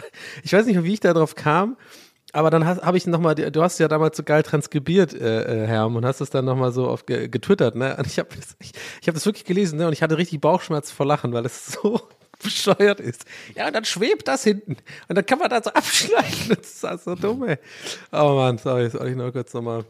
[0.43, 1.77] ich weiß nicht wie ich da drauf kam.
[2.33, 5.95] Aber dann habe ich nochmal, du hast ja damals so geil transkribiert, äh, äh, Herm,
[5.95, 7.95] und hast es dann nochmal so oft ge getwittert, ne?
[7.97, 8.29] Und ich habe
[8.59, 8.71] ich,
[9.01, 9.87] ich hab das wirklich gelesen, ne?
[9.87, 12.01] Und ich hatte richtig Bauchschmerz vor Lachen, weil es so
[12.41, 13.25] bescheuert ist.
[13.55, 14.77] Ja, und dann schwebt das hinten.
[15.07, 16.49] Und dann kann man da so abschneiden.
[16.49, 17.57] Das ist so dumm, ey.
[18.11, 19.85] Oh Mann, sorry, soll ich noch kurz nochmal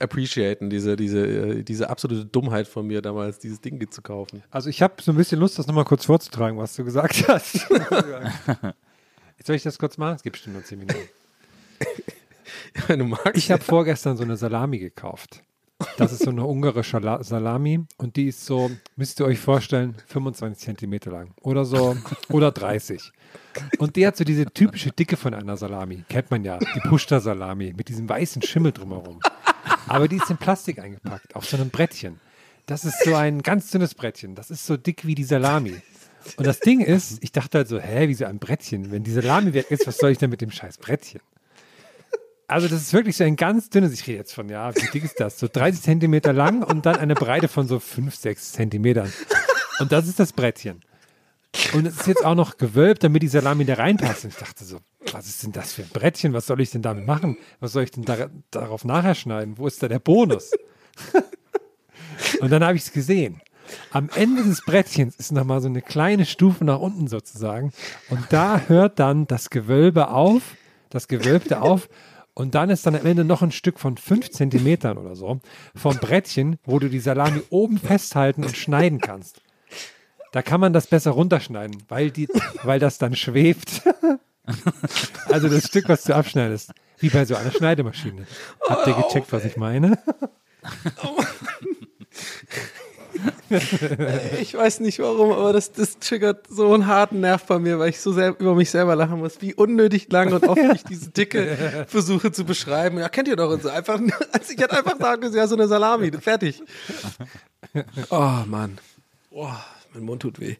[0.00, 4.42] appreciaten, diese, diese, äh, diese absolute Dummheit von mir damals, dieses Ding zu kaufen.
[4.50, 7.54] Also ich habe so ein bisschen Lust, das nochmal kurz vorzutragen, was du gesagt hast.
[9.38, 10.16] Jetzt soll ich das kurz machen?
[10.16, 11.08] Es gibt bestimmt nur 10 Minuten.
[12.86, 13.36] Wenn du magst.
[13.36, 15.42] Ich habe vorgestern so eine Salami gekauft.
[15.98, 19.94] Das ist so eine ungarische La- Salami und die ist so, müsst ihr euch vorstellen,
[20.06, 21.94] 25 Zentimeter lang oder so,
[22.30, 23.12] oder 30.
[23.78, 27.74] Und die hat so diese typische Dicke von einer Salami, kennt man ja, die Pushta-Salami
[27.76, 29.20] mit diesem weißen Schimmel drumherum.
[29.86, 32.20] Aber die ist in Plastik eingepackt, auf so einem Brettchen.
[32.64, 35.76] Das ist so ein ganz dünnes Brettchen, das ist so dick wie die Salami.
[36.38, 38.90] Und das Ding ist, ich dachte halt so, hä, wieso ein Brettchen?
[38.90, 41.20] Wenn die Salami weg ist, was soll ich denn mit dem scheiß Brettchen?
[42.48, 45.02] Also das ist wirklich so ein ganz dünnes, ich rede jetzt von, ja, wie dick
[45.04, 45.38] ist das?
[45.38, 49.12] So 30 Zentimeter lang und dann eine Breite von so 5, 6 Zentimetern.
[49.80, 50.80] Und das ist das Brettchen.
[51.72, 54.24] Und es ist jetzt auch noch gewölbt, damit die Salami da reinpasst.
[54.24, 54.78] Und ich dachte so,
[55.12, 56.32] was ist denn das für ein Brettchen?
[56.32, 57.36] Was soll ich denn damit machen?
[57.60, 59.58] Was soll ich denn da, darauf nachher schneiden?
[59.58, 60.52] Wo ist da der Bonus?
[62.40, 63.40] Und dann habe ich es gesehen.
[63.90, 67.72] Am Ende des Brettchens ist nochmal so eine kleine Stufe nach unten sozusagen.
[68.10, 70.42] Und da hört dann das Gewölbe auf,
[70.90, 71.88] das Gewölbte auf.
[72.38, 75.40] Und dann ist dann am Ende noch ein Stück von fünf Zentimetern oder so
[75.74, 79.40] vom Brettchen, wo du die Salami oben festhalten und schneiden kannst.
[80.32, 82.28] Da kann man das besser runterschneiden, weil, die,
[82.62, 83.82] weil das dann schwebt.
[85.28, 86.70] Also das Stück, was du abschneidest.
[86.98, 88.28] Wie bei so einer Schneidemaschine.
[88.68, 89.98] Habt ihr gecheckt, was ich meine?
[94.40, 97.90] Ich weiß nicht warum, aber das, das triggert so einen harten Nerv bei mir, weil
[97.90, 101.10] ich so sehr über mich selber lachen muss, wie unnötig lang und oft ich diese
[101.10, 102.98] Dicke versuche zu beschreiben.
[102.98, 103.68] Ja, kennt ihr doch und so.
[103.68, 104.00] Einfach,
[104.32, 106.62] also ich hätte einfach sagen müssen, ja, so eine Salami, fertig.
[108.10, 108.78] Oh, Mann.
[109.30, 109.48] Oh,
[109.94, 110.56] mein Mund tut weh.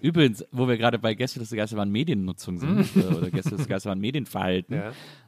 [0.00, 4.00] Übrigens, wo wir gerade bei Gäste des Geisterbahn Mediennutzung sind, äh, oder Gäste des Geisterbahn
[4.00, 4.82] Medienverhalten,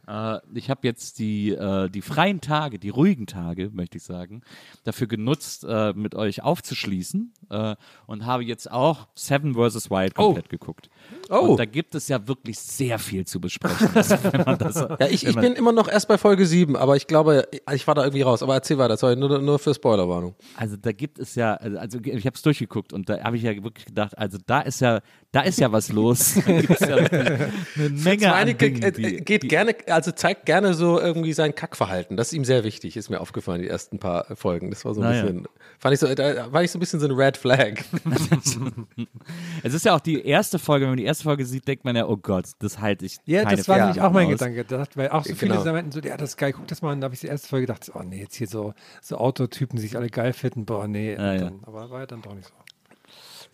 [0.07, 4.42] äh, ich habe jetzt die, äh, die freien Tage, die ruhigen Tage, möchte ich sagen,
[4.84, 7.76] dafür genutzt, äh, mit euch aufzuschließen äh,
[8.07, 9.90] und habe jetzt auch Seven vs.
[9.90, 10.90] Wild komplett geguckt.
[11.30, 11.50] Oh.
[11.50, 13.88] Und da gibt es ja wirklich sehr viel zu besprechen.
[14.42, 17.48] Also, das, Ja, ich, ich bin immer noch erst bei Folge 7, aber ich glaube,
[17.72, 18.42] ich war da irgendwie raus.
[18.42, 20.34] Aber erzähl weiter, sorry, nur, nur für Spoilerwarnung.
[20.57, 23.53] Also da gibt es ja, also ich habe es durchgeguckt und da habe ich ja
[23.62, 25.00] wirklich gedacht, also da ist ja,
[25.30, 26.34] da ist ja was los.
[26.53, 30.74] Da gibt's ja eine Menge an Dingen, äh, die, geht die, gerne, also zeigt gerne
[30.74, 32.16] so irgendwie sein Kackverhalten.
[32.16, 34.70] Das ist ihm sehr wichtig, ist mir aufgefallen, die ersten paar Folgen.
[34.70, 35.22] Das war so ein Naja.
[35.22, 37.74] bisschen, fand ich so, da war ich so ein bisschen so eine Red Flag.
[39.62, 41.95] Es ist ja auch die erste Folge, wenn man die erste Folge sieht, denkt man
[41.97, 44.32] ja, oh Gott, das halte ich Ja, keine das war nämlich auch mein aus.
[44.32, 44.64] Gedanke.
[44.64, 45.72] Da dachte- weil auch so viele Genau.
[45.72, 47.01] meinten so, ja, das ist geil, guck das mal an.
[47.01, 49.82] Da habe ich die erste Folge gedacht, oh nee, jetzt hier so, so Autotypen, die
[49.82, 51.12] sich alle geil finden, boah, nee.
[51.14, 51.36] Ja.
[51.38, 52.55] dann, aber war ja dann doch nicht so.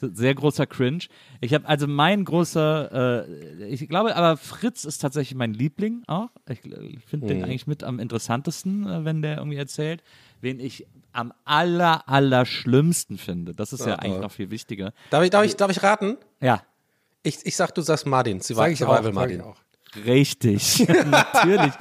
[0.00, 1.04] Sehr großer Cringe.
[1.40, 6.28] Ich habe also mein großer, äh, ich glaube, aber Fritz ist tatsächlich mein Liebling auch.
[6.48, 10.02] Ich, ich finde den eigentlich mit am interessantesten, äh, wenn der irgendwie erzählt.
[10.40, 13.54] Wen ich am aller, aller schlimmsten finde.
[13.54, 14.92] Das ist ja eigentlich noch viel wichtiger.
[15.10, 16.16] Darf ich, darf ich, darf ich raten?
[16.40, 16.62] Ja,
[17.24, 18.40] Ich, ich sag, du sagst Martin.
[18.40, 19.40] Sag ich auch, Survival sag Martin.
[19.40, 19.56] ich auch.
[20.04, 21.72] Richtig, natürlich.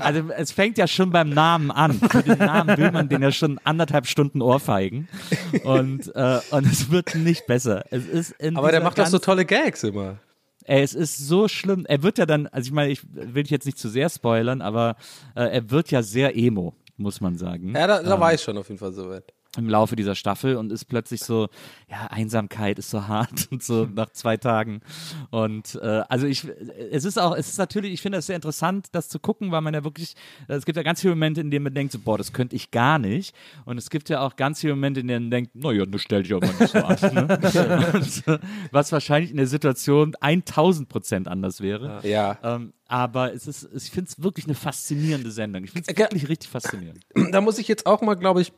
[0.00, 1.92] Also es fängt ja schon beim Namen an.
[1.94, 5.08] Für den Namen will man den ja schon anderthalb Stunden ohrfeigen.
[5.64, 7.84] Und, äh, und es wird nicht besser.
[7.90, 10.18] Es ist Aber der macht doch so tolle Gags immer.
[10.64, 11.84] Ey, es ist so schlimm.
[11.86, 14.60] Er wird ja dann, also ich meine, ich will dich jetzt nicht zu sehr spoilern,
[14.60, 14.96] aber
[15.34, 17.74] äh, er wird ja sehr emo, muss man sagen.
[17.74, 19.32] Ja, da, da war ich schon auf jeden Fall so weit.
[19.58, 21.48] Im Laufe dieser Staffel und ist plötzlich so,
[21.90, 24.80] ja, Einsamkeit ist so hart und so nach zwei Tagen.
[25.30, 26.46] Und äh, also ich,
[26.90, 29.60] es ist auch, es ist natürlich, ich finde es sehr interessant, das zu gucken, weil
[29.60, 30.14] man ja wirklich,
[30.48, 32.70] es gibt ja ganz viele Momente, in denen man denkt, so, boah, das könnte ich
[32.70, 33.34] gar nicht.
[33.66, 36.22] Und es gibt ja auch ganz viele Momente, in denen man denkt, naja, das stell
[36.22, 36.96] dich aber nicht so an.
[37.14, 37.90] Ne?
[37.92, 38.38] und, äh,
[38.70, 42.00] was wahrscheinlich in der Situation 1000 Prozent anders wäre.
[42.08, 42.38] Ja.
[42.42, 45.64] Ähm, aber es ist, ich finde es wirklich eine faszinierende Sendung.
[45.64, 47.00] Ich finde es Ge- wirklich richtig faszinierend.
[47.32, 48.52] Da muss ich jetzt auch mal, glaube ich, äh,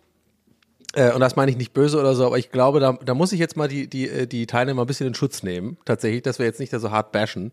[0.96, 3.40] und das meine ich nicht böse oder so, aber ich glaube, da, da muss ich
[3.40, 5.76] jetzt mal die, die, äh, die Teilnehmer ein bisschen in Schutz nehmen.
[5.84, 7.52] Tatsächlich, dass wir jetzt nicht da so hart bashen.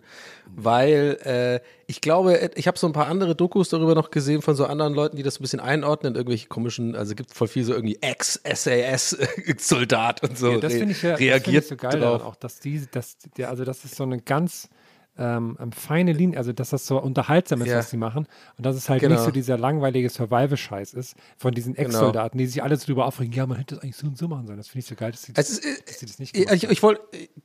[0.56, 4.42] Weil äh, ich glaube, äh, ich habe so ein paar andere Dokus darüber noch gesehen
[4.42, 7.64] von so anderen Leuten, die das ein bisschen einordnen, irgendwelche komischen, also gibt voll viel
[7.64, 11.90] so irgendwie Ex-SAS-Soldat und so Ja, das finde ich ja das reagiert find ich so
[11.90, 12.24] geil drauf.
[12.24, 14.70] auch, dass die, dass der, also das ist so eine ganz
[15.18, 17.78] ähm, ähm, feine Linie, also dass das so unterhaltsam ist, Ja.
[17.80, 19.16] was die machen und dass es halt Genau.
[19.16, 23.34] nicht so dieser langweilige Survival-Scheiß ist von diesen Ex-Soldaten, die sich alle so drüber aufregen,
[23.34, 24.58] ja, man hätte das eigentlich so und so machen sollen.
[24.58, 26.46] Das finde ich so geil, dass sie das, ist, äh, dass sie das nicht Ich,
[26.46, 27.02] gemacht ich, ich wollte,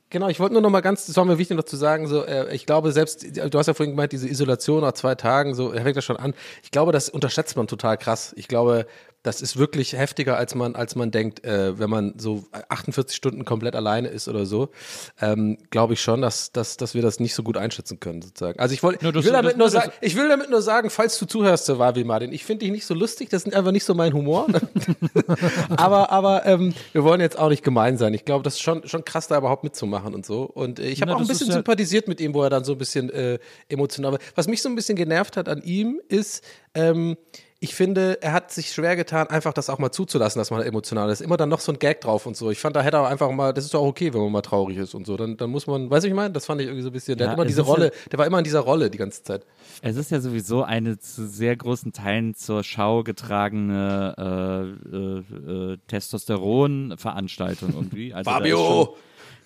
[0.09, 2.23] genau, ich wollte nur noch mal ganz, das war mir wichtig noch zu sagen, so,
[2.23, 5.71] äh, ich glaube selbst, du hast ja vorhin gemeint, diese Isolation nach zwei Tagen, so,
[5.73, 6.33] da fängt das schon an.
[6.63, 8.33] Ich glaube, das unterschätzt man total krass.
[8.37, 8.87] Ich glaube,
[9.27, 13.45] das ist wirklich heftiger, als man, als man denkt, äh, wenn man so 48 Stunden
[13.45, 14.69] komplett alleine ist oder so.
[15.21, 18.59] Ähm, Glaube ich schon, dass, dass, dass wir das nicht so gut einschätzen können, sozusagen.
[18.59, 20.49] Also ich, wollte, Ja, das- ich, will damit das- nur das- sagen, ich will damit
[20.49, 23.53] nur sagen, falls du zuhörst, Wavi Martin, ich finde dich nicht so lustig, das ist
[23.53, 24.47] einfach nicht so mein Humor.
[25.77, 28.13] aber aber ähm, wir wollen jetzt auch nicht gemein sein.
[28.13, 30.43] Ich glaube, das ist schon, schon krass, da überhaupt mitzumachen und so.
[30.43, 32.71] Und äh, ich habe auch ein bisschen ja- sympathisiert mit ihm, wo er dann so
[32.73, 34.19] ein bisschen äh, emotional war.
[34.35, 37.17] Was mich so ein bisschen genervt hat an ihm, ist, ähm,
[37.59, 41.09] ich finde, er hat sich schwer getan, einfach das auch mal zuzulassen, dass man emotional
[41.09, 41.21] ist.
[41.21, 42.51] Immer dann noch so ein Gag drauf und so.
[42.51, 44.43] Ich fand, da hätte er einfach mal, das ist doch auch okay, wenn man mal
[44.43, 45.17] traurig ist und so.
[45.17, 46.31] Dann, dann muss man, weißt du, ich meine?
[46.31, 47.73] Das fand ich irgendwie so ein bisschen, der Ja, hat immer es diese ist ja-
[47.73, 49.43] Rolle, der war immer in dieser Rolle die ganze Zeit.
[49.81, 54.15] Es ist ja sowieso eine zu sehr großen Teilen zur Schau getragene
[54.91, 58.13] äh, äh, äh, Testosteron-Veranstaltung irgendwie.
[58.13, 58.95] Also Fabio!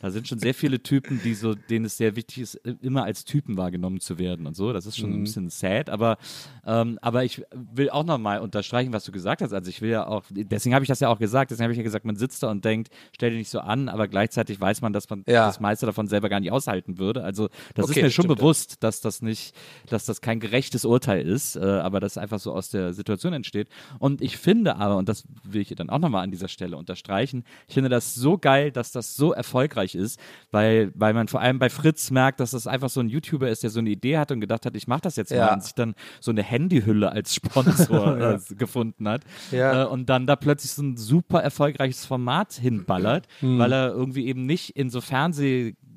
[0.02, 3.24] Da sind schon sehr viele Typen, die so, denen es sehr wichtig ist, immer als
[3.24, 4.74] Typen wahrgenommen zu werden und so.
[4.74, 6.18] Das ist schon ein bisschen sad, aber,
[6.66, 9.54] ähm, aber ich will auch nochmal unterstreichen, was du gesagt hast.
[9.54, 11.78] Also ich will ja auch, deswegen habe ich das ja auch gesagt, deswegen habe ich
[11.78, 14.82] ja gesagt, man sitzt da und denkt, stell dich nicht so an, aber gleichzeitig weiß
[14.82, 15.46] man, dass man Ja.
[15.46, 17.24] das meiste davon selber gar nicht aushalten würde.
[17.24, 19.56] Also das Okay, ist mir schon bewusst, dass das nicht,
[19.90, 23.68] dass das kein gerechtes Urteil ist, äh, aber das einfach so aus der Situation entsteht.
[24.00, 27.44] Und ich finde aber, und das will ich dann auch nochmal an dieser Stelle unterstreichen,
[27.68, 30.20] ich finde das so geil, dass das so erfolgreich ist,
[30.52, 33.64] weil, weil man vor allem bei Fritz merkt, dass das einfach so ein YouTuber ist,
[33.64, 35.48] der so eine Idee hat und gedacht hat, ich mache das jetzt Ja.
[35.48, 39.84] mal und sich dann so eine Handyhülle als Sponsor äh, gefunden hat Ja.
[39.84, 43.60] äh, und dann da plötzlich so ein super erfolgreiches Format hinballert, Hm.
[43.60, 45.02] weil er irgendwie eben nicht in so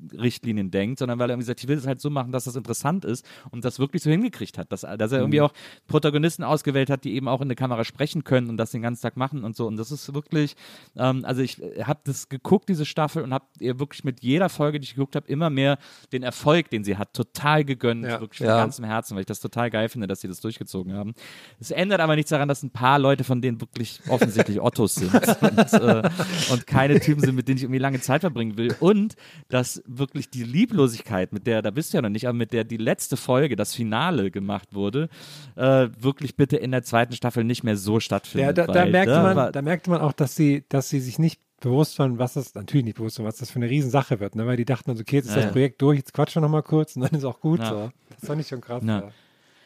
[0.09, 2.55] Fernsehrichtlinien denkt, sondern weil er irgendwie sagt, ich will es halt so machen, dass das
[2.55, 5.45] interessant ist und das wirklich so hingekriegt hat, dass, dass er irgendwie Hm.
[5.45, 5.53] auch
[5.87, 9.01] Protagonisten ausgewählt hat, die eben auch in der Kamera sprechen können und das den ganzen
[9.01, 10.55] Tag machen und so und das ist wirklich,
[10.95, 14.79] ähm, also ich habe das geguckt, diese Staffel und habe ihr wirklich mit jeder Folge,
[14.79, 15.77] die ich geguckt habe, immer mehr
[16.11, 18.19] den Erfolg, den sie hat, total gegönnt, Ja.
[18.19, 18.57] wirklich von Ja.
[18.57, 21.13] ganzem Herzen, weil ich das total geil finde, dass sie das durchgezogen haben.
[21.59, 25.13] Es ändert aber nichts daran, dass ein paar Leute von denen wirklich offensichtlich Ottos sind
[25.41, 26.09] und, äh,
[26.51, 28.75] und keine Typen sind, mit denen ich irgendwie lange Zeit verbringen will.
[28.79, 29.15] Und
[29.49, 32.63] dass wirklich die Lieblosigkeit, mit der, da bist du ja noch nicht, aber mit der
[32.63, 35.09] die letzte Folge, das Finale gemacht wurde,
[35.55, 38.57] äh, wirklich bitte in der zweiten Staffel nicht mehr so Ja, stattfindet.
[38.57, 41.39] da, da, da man, war- da merkte man auch, dass sie, dass sie sich nicht
[41.61, 44.45] bewusst waren, was das, natürlich nicht bewusst waren, was das für eine Riesensache wird, ne?
[44.45, 45.51] weil die dachten, also, okay, jetzt ist Ja, das ja.
[45.51, 47.69] Projekt durch, jetzt quatschen wir nochmal kurz und dann ist auch gut Ja.
[47.69, 47.91] so.
[48.19, 48.83] Das fand ich schon krass.
[48.85, 49.09] Ja.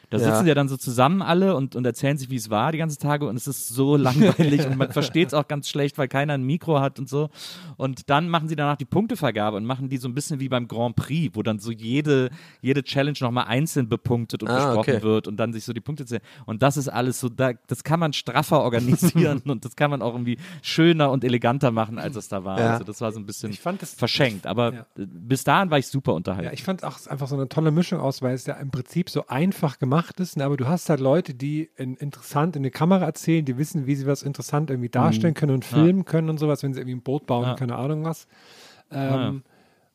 [0.10, 0.24] Da Ja.
[0.34, 2.99] sitzen ja dann so zusammen alle und, und erzählen sich, wie es war die ganzen
[2.99, 6.34] Tage und es ist so langweilig und man versteht es auch ganz schlecht, weil keiner
[6.34, 7.30] ein Mikro hat und so.
[7.78, 10.68] Und dann machen sie danach die Punktevergabe und machen die so ein bisschen wie beim
[10.68, 12.30] Grand Prix, wo dann so jede,
[12.62, 15.03] jede Challenge nochmal einzeln bepunktet und Ah, besprochen okay.
[15.03, 16.22] wird und dann sich so die Punkte zählen.
[16.45, 20.01] Und das ist alles so, da, das kann man straffer organisieren und das kann man
[20.01, 22.60] auch irgendwie schöner und eleganter machen, als es da war.
[22.60, 22.72] Ja.
[22.74, 24.47] Also das war so ein bisschen Ich fand das- verschenkt.
[24.47, 24.86] Aber Ja.
[24.95, 26.45] bis dahin war ich super unterhalten.
[26.47, 29.10] Ja, ich fand auch einfach so eine tolle Mischung aus, weil es ja im Prinzip
[29.10, 30.43] so einfach gemacht ist, ne?
[30.45, 33.95] aber du hast halt Leute, die in, interessant in die Kamera erzählen, die wissen, wie
[33.95, 37.02] sie was interessant irgendwie darstellen können und filmen können und sowas, wenn sie irgendwie ein
[37.04, 37.54] Boot bauen, Ja.
[37.56, 38.28] keine Ahnung was.
[38.91, 39.34] Ähm, ja.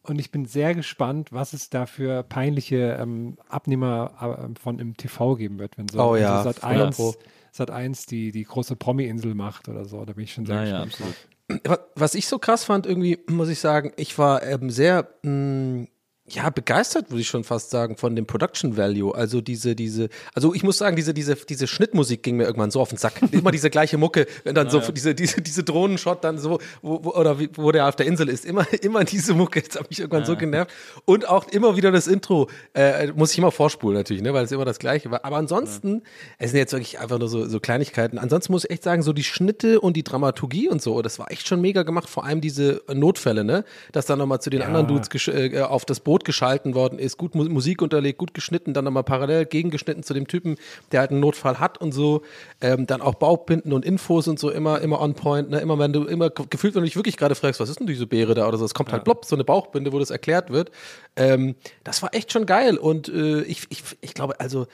[0.07, 4.97] Und ich bin sehr gespannt, was es da für peinliche ähm, Abnehmer äh, von im
[4.97, 7.15] TV geben wird, wenn so, Oh ja, so Sat voll 1, pro.
[7.53, 10.05] Sat 1 die, die große Promi-Insel macht oder so.
[10.05, 11.17] Da bin ich schon sehr Ja, ja, gespannt.
[11.49, 11.67] absolut.
[11.67, 15.87] Wa- Was ich so krass fand, irgendwie, muss ich sagen, ich war ähm, sehr, mh,
[16.27, 19.15] ja, begeistert, würde ich schon fast sagen, von dem Production Value.
[19.15, 22.81] Also diese, diese, also ich muss sagen, diese, diese, diese Schnittmusik ging mir irgendwann so
[22.81, 23.21] auf den Sack.
[23.33, 27.11] Immer diese gleiche Mucke, wenn dann so diese, diese, diese Drohnenshot dann so, wo, wo,
[27.11, 29.61] oder wie, wo der auf der Insel ist, immer, immer diese Mucke.
[29.61, 30.73] Das hat mich irgendwann so genervt.
[31.05, 34.53] Und auch immer wieder das Intro, äh, muss ich immer vorspulen natürlich, ne, weil es
[34.53, 35.27] immer das Gleiche war.
[35.27, 36.03] Aber ansonsten,
[36.39, 38.19] es sind jetzt wirklich einfach nur so, so Kleinigkeiten.
[38.19, 41.31] Ansonsten muss ich echt sagen, so die Schnitte und die Dramaturgie und so, das war
[41.31, 42.09] echt schon mega gemacht.
[42.09, 46.01] Vor allem diese Notfälle, ne, dass dann nochmal zu den anderen Dudes äh, auf das
[46.01, 50.13] Boot geschalten worden ist, gut Mu Musik unterlegt, gut geschnitten, dann nochmal parallel gegengeschnitten zu
[50.15, 50.57] dem Typen,
[50.93, 52.23] der halt einen Notfall hat und so.
[52.61, 55.61] Ähm, dann auch Bauchbinden und Infos und so immer, immer on point, ne?
[55.61, 57.87] Immer wenn du immer ge- gefühlt, wenn du dich wirklich gerade fragst, was ist denn
[57.87, 60.51] diese Beere da oder so, es kommt halt plopp, so eine Bauchbinde, wo das erklärt
[60.51, 60.71] wird.
[61.17, 64.67] Ähm, das war echt schon geil und äh, ich, ich, ich glaube, also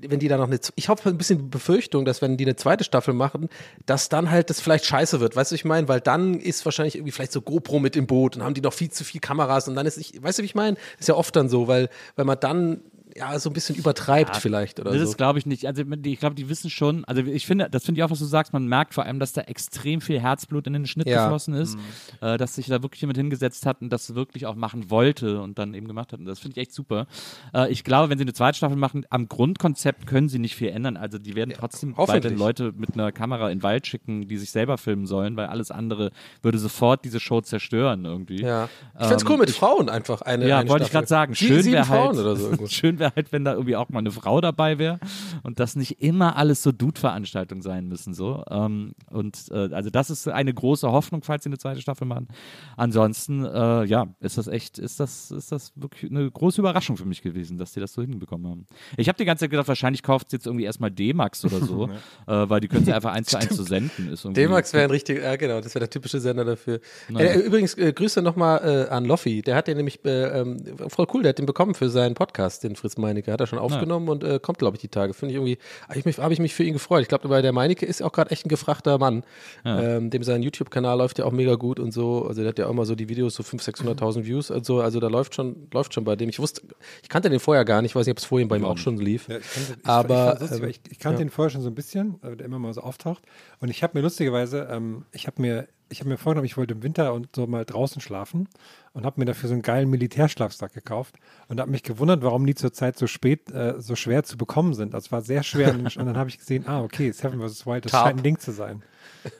[0.00, 2.84] wenn die da noch eine, ich habe ein bisschen Befürchtung, dass wenn die eine zweite
[2.84, 3.48] Staffel machen,
[3.86, 6.96] dass dann halt das vielleicht scheiße wird, weißt du, ich meine, weil dann ist wahrscheinlich
[6.96, 9.68] irgendwie vielleicht so GoPro mit im Boot und haben die noch viel zu viel Kameras
[9.68, 11.88] und dann ist nicht, weißt du, wie ich meine, ist ja oft dann so, weil,
[12.16, 12.80] weil man dann
[13.18, 15.08] ja so ein bisschen übertreibt vielleicht oder das so.
[15.10, 15.66] ist, glaube ich, nicht.
[15.66, 17.04] Also, ich glaube, die wissen schon.
[17.04, 18.52] Also, ich finde, das finde ich auch, was du sagst.
[18.52, 21.24] Man merkt vor allem, dass da extrem viel Herzblut in den Schnitt Ja.
[21.24, 21.78] geflossen ist,
[22.20, 25.58] äh, dass sich da wirklich jemand hingesetzt hat und das wirklich auch machen wollte und
[25.58, 26.20] dann eben gemacht hat.
[26.20, 27.06] Und das finde ich echt super.
[27.54, 30.68] Äh, ich glaube, wenn sie eine zweite Staffel machen, am Grundkonzept können sie nicht viel
[30.68, 30.96] ändern.
[30.96, 34.50] Also, die werden trotzdem weiterhin Leute mit einer Kamera in den Wald schicken, die sich
[34.50, 36.10] selber filmen sollen, weil alles andere
[36.42, 38.42] würde sofort diese Show zerstören irgendwie.
[38.42, 38.68] ja.
[39.00, 41.06] Ich find's cool mit Frauen einfach eine Ja, eine wollte ich Staffel.
[41.06, 41.34] gerade sagen.
[41.34, 43.88] Schön sieben wäre Frauen halt, oder so schön wäre wäre halt, wenn da irgendwie auch
[43.88, 44.98] mal eine Frau dabei wäre
[45.42, 48.14] und das nicht immer alles so Dude-Veranstaltungen sein müssen.
[48.14, 48.44] So.
[48.50, 52.28] Ähm, und äh, also das ist eine große Hoffnung, falls sie eine zweite Staffel machen.
[52.76, 57.04] Ansonsten, äh, ja, ist das echt, ist das, ist das wirklich eine große Überraschung für
[57.04, 58.66] mich gewesen, dass die das so hinbekommen haben.
[58.96, 61.88] Ich habe die ganze Zeit gedacht, wahrscheinlich kauft sie jetzt irgendwie erstmal D-Max oder so,
[62.26, 64.14] äh, weil die können sie einfach eins zu eins zu senden.
[64.34, 66.80] D-Max wäre ein richtig, ja genau, das wäre der typische Sender dafür.
[67.08, 67.32] Naja.
[67.32, 69.42] Äh, übrigens, äh, Grüße nochmal äh, an Loffi.
[69.42, 72.64] Der hat den nämlich, äh, ähm, voll cool, der hat den bekommen für seinen Podcast,
[72.64, 73.32] den Fritz Meinecke.
[73.32, 75.14] Hat er schon aufgenommen und äh, kommt, glaube ich, die Tage.
[75.14, 77.02] Finde ich irgendwie, habe ich, mich- hab ich mich für ihn gefreut.
[77.02, 79.24] Ich glaube, weil der Meinecke ist auch gerade echt ein gefragter Mann.
[79.64, 79.80] Ja.
[79.96, 82.26] Ähm, dem sein YouTube-Kanal läuft ja auch mega gut und so.
[82.26, 84.80] Also der hat ja auch mal so die Videos, so 500.000, 600.000 Views und so.
[84.80, 86.28] Also da läuft schon, läuft schon bei dem.
[86.28, 86.62] Ich wusste,
[87.02, 87.92] ich kannte den vorher gar nicht.
[87.92, 89.28] Ich weiß nicht, ob es vorhin bei ihm auch schon lief.
[89.28, 91.26] Ja, ich kannte, ich, Aber, ich, lustig, ähm, weil ich, ich kannte ja.
[91.26, 93.22] ihn vorher schon so ein bisschen, äh, der immer mal so auftaucht.
[93.60, 96.74] Und ich habe mir lustigerweise, ähm, ich habe mir, ich habe mir vorgenommen, ich wollte
[96.74, 98.48] im Winter und so mal draußen schlafen
[98.92, 101.16] und habe mir dafür so einen geilen Militärschlafsack gekauft
[101.48, 104.94] und habe mich gewundert, warum die zurzeit so spät, äh, so schwer zu bekommen sind.
[104.94, 107.66] Also es war sehr schwer und dann habe ich gesehen, ah, okay, Seven vs.
[107.66, 108.06] Wild, das Tarp.
[108.06, 108.82] scheint ein Ding zu sein.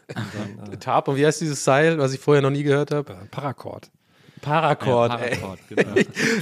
[0.09, 2.92] Und dann, äh, Tarp und wie heißt dieses Seil, was ich vorher noch nie gehört
[2.92, 3.12] habe?
[3.12, 3.90] äh, Paracord.
[4.47, 5.16] Paracord, Ja.
[5.16, 5.94] Paracord, genau.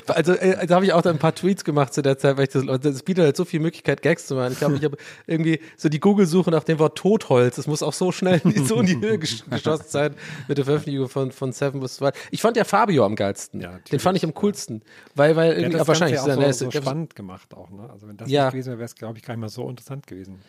[0.14, 2.44] Also, äh, da habe ich auch dann ein paar Tweets gemacht zu der Zeit, weil
[2.44, 4.52] ich das, das bietet halt so viel Möglichkeit, Gags zu machen.
[4.52, 4.96] Ich glaube, ich habe
[5.26, 7.56] irgendwie so die Google-Suche nach dem Wort Totholz.
[7.56, 10.14] Das muss auch so schnell so in die Höhe gesch- geschossen sein
[10.48, 12.00] mit der Veröffentlichung von, von Seven vs.
[12.00, 12.14] Wild.
[12.30, 13.60] Ich fand ja Fabio am geilsten.
[13.60, 14.82] Ja, Den fand ich am coolsten.
[15.14, 17.70] Weil, weil irgendwie, aber das wahrscheinlich Ganze ist ja auch so, so spannend gemacht auch.
[17.70, 17.88] Ne?
[17.90, 18.44] Also wenn das Ja.
[18.44, 20.40] nicht gewesen wäre, wäre es, glaube ich, gar nicht mal so interessant gewesen.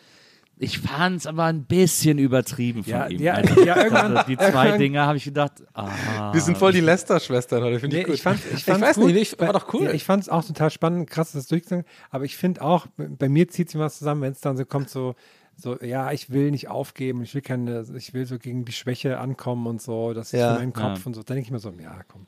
[0.58, 3.20] Ich fand es aber ein bisschen übertrieben von Ja, ihm.
[3.20, 6.32] ja, Also, ja, irgendwann- also die zwei irgendwann- Dinge habe ich gedacht, ah.
[6.32, 8.14] Wir sind voll die Lester-Schwestern heute, finde Nee, ich gut.
[8.14, 9.84] ich, fand, ich, ich fand's weiß gut, nicht, ich, war doch cool.
[9.84, 11.84] Ja, ich fand es auch total spannend, krass, das durchzusagen.
[12.10, 14.88] Aber ich finde auch, bei mir zieht sich was zusammen, wenn es dann so kommt,
[14.88, 15.14] so,
[15.56, 19.18] so, ja, ich will nicht aufgeben, ich will keine, ich will so gegen die Schwäche
[19.18, 20.54] ankommen und so, das ist Ja.
[20.54, 21.06] für meinen Kopf Ja.
[21.06, 21.22] und so.
[21.22, 22.26] Dann denke ich mir so, ja, komm.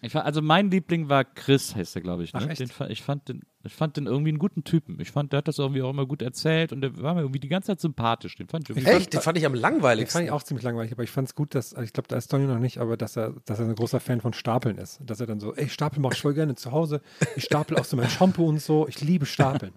[0.00, 2.32] Ich fand, also mein Liebling war Chris, heißt er, glaube ich.
[2.32, 2.40] Ne?
[2.42, 2.60] Ach, echt?
[2.60, 5.00] Den, ich, fand den, ich fand den irgendwie einen guten Typen.
[5.00, 7.40] Ich fand, der hat das irgendwie auch immer gut erzählt und der war mir irgendwie
[7.40, 8.36] die ganze Zeit sympathisch.
[8.36, 9.12] Den fand ich irgendwie Echt?
[9.12, 10.18] Den fand ich am Den langweiligsten.
[10.18, 12.16] fand ich auch ziemlich langweilig, aber ich fand es gut, dass, also ich glaube, da
[12.16, 15.00] ist Tony noch nicht, aber dass er, dass er ein großer Fan von Stapeln ist.
[15.04, 17.00] Dass er dann so, ey, Stapel mache ich voll gerne zu Hause.
[17.34, 18.86] Ich stapel auch so mein Shampoo und so.
[18.86, 19.72] Ich liebe Stapeln.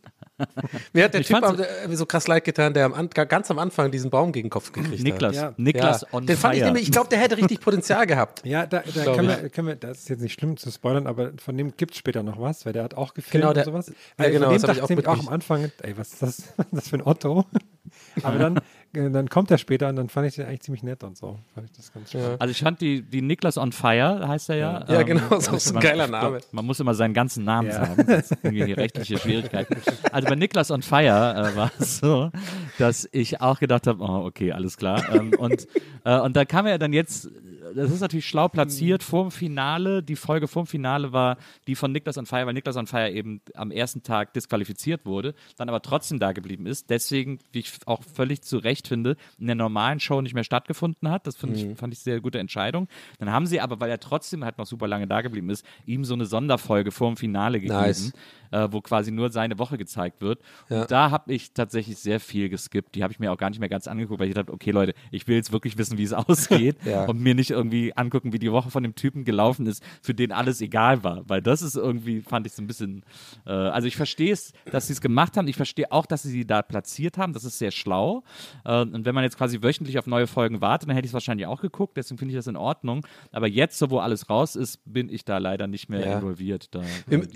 [0.93, 3.49] Mir hat der Ich Typ am, äh, so krass leid getan, der am, An- ganz
[3.51, 5.37] am Anfang diesen Baum gegen den Kopf gekriegt Niklas.
[5.37, 5.43] hat.
[5.43, 5.53] Ja.
[5.57, 6.07] Niklas ja.
[6.11, 6.67] on Den fand ich fire.
[6.67, 8.45] nämlich, ich glaube, der hätte richtig Potenzial gehabt.
[8.45, 9.41] Ja, da, da können ich.
[9.43, 11.97] wir, können wir, das ist jetzt nicht schlimm zu spoilern, aber von dem gibt es
[11.97, 13.93] später noch was, weil der hat auch gefilmt Genau, der- und sowas.
[14.19, 15.29] ja, genau, von das dem ich dachte auch ich nämlich auch am.
[15.29, 17.45] Anfang, ey, was ist das, das für ein Otto?
[18.23, 18.59] aber dann,
[18.93, 21.39] dann kommt er später und dann fand ich den eigentlich ziemlich nett und so.
[21.53, 22.41] Fand ich das ganz spannend.
[22.41, 24.85] Also ich fand die, die Niklas on Fire, heißt er ja.
[24.87, 26.39] Ja, genau, das ist muss ein man- geiler Name.
[26.51, 27.85] Man muss immer seinen ganzen Namen Ja.
[27.85, 29.75] sagen, sonst irgendwie hier rechtliche Schwierigkeiten.
[30.11, 32.31] Also bei Niklas on Fire äh, war es so,
[32.79, 35.03] dass ich auch gedacht habe, oh, okay, alles klar.
[35.13, 35.67] Ähm, und,
[36.03, 37.29] äh, und da kam er dann jetzt,
[37.75, 41.37] das ist natürlich schlau platziert, vorm Finale, die Folge vorm Finale war
[41.67, 45.33] die von Niklas on Fire, weil Niklas on Fire eben am ersten Tag disqualifiziert wurde,
[45.57, 49.47] dann aber trotzdem da geblieben ist, deswegen, wie ich auch völlig zu Recht finde, in
[49.47, 51.27] der normalen Show nicht mehr stattgefunden hat.
[51.27, 52.87] Das ich, fand ich sehr gute Entscheidung.
[53.19, 56.05] Dann haben sie aber, weil er trotzdem halt noch super lange da geblieben ist, ihm
[56.05, 58.13] so eine Sonderfolge vorm Finale gegeben, Nice.
[58.51, 60.41] äh, wo quasi nur seine Woche gezeigt wird.
[60.69, 60.81] Ja.
[60.81, 62.95] Und da habe ich tatsächlich sehr viel geskippt.
[62.95, 64.93] Die habe ich mir auch gar nicht mehr ganz angeguckt, weil ich dachte, okay Leute,
[65.11, 67.05] ich will jetzt wirklich wissen, wie es ausgeht Ja.
[67.05, 70.31] und mir nicht irgendwie angucken, wie die Woche von dem Typen gelaufen ist, für den
[70.31, 71.27] alles egal war.
[71.29, 73.03] Weil das ist irgendwie, fand ich so ein bisschen,
[73.45, 75.47] äh, also ich verstehe es, dass sie es gemacht haben.
[75.47, 77.33] Ich verstehe auch, dass sie sie da platziert haben.
[77.33, 78.23] Das ist sehr schlau.
[78.65, 81.13] Äh, und wenn man jetzt quasi wöchentlich auf neue Folgen wartet, dann hätte ich es
[81.13, 81.97] wahrscheinlich auch geguckt.
[81.97, 83.05] Deswegen finde ich das in Ordnung.
[83.31, 86.15] Aber jetzt, so wo alles raus ist, bin ich da leider nicht mehr Ja.
[86.17, 86.73] involviert.
[86.73, 87.27] Da, Wir, äh,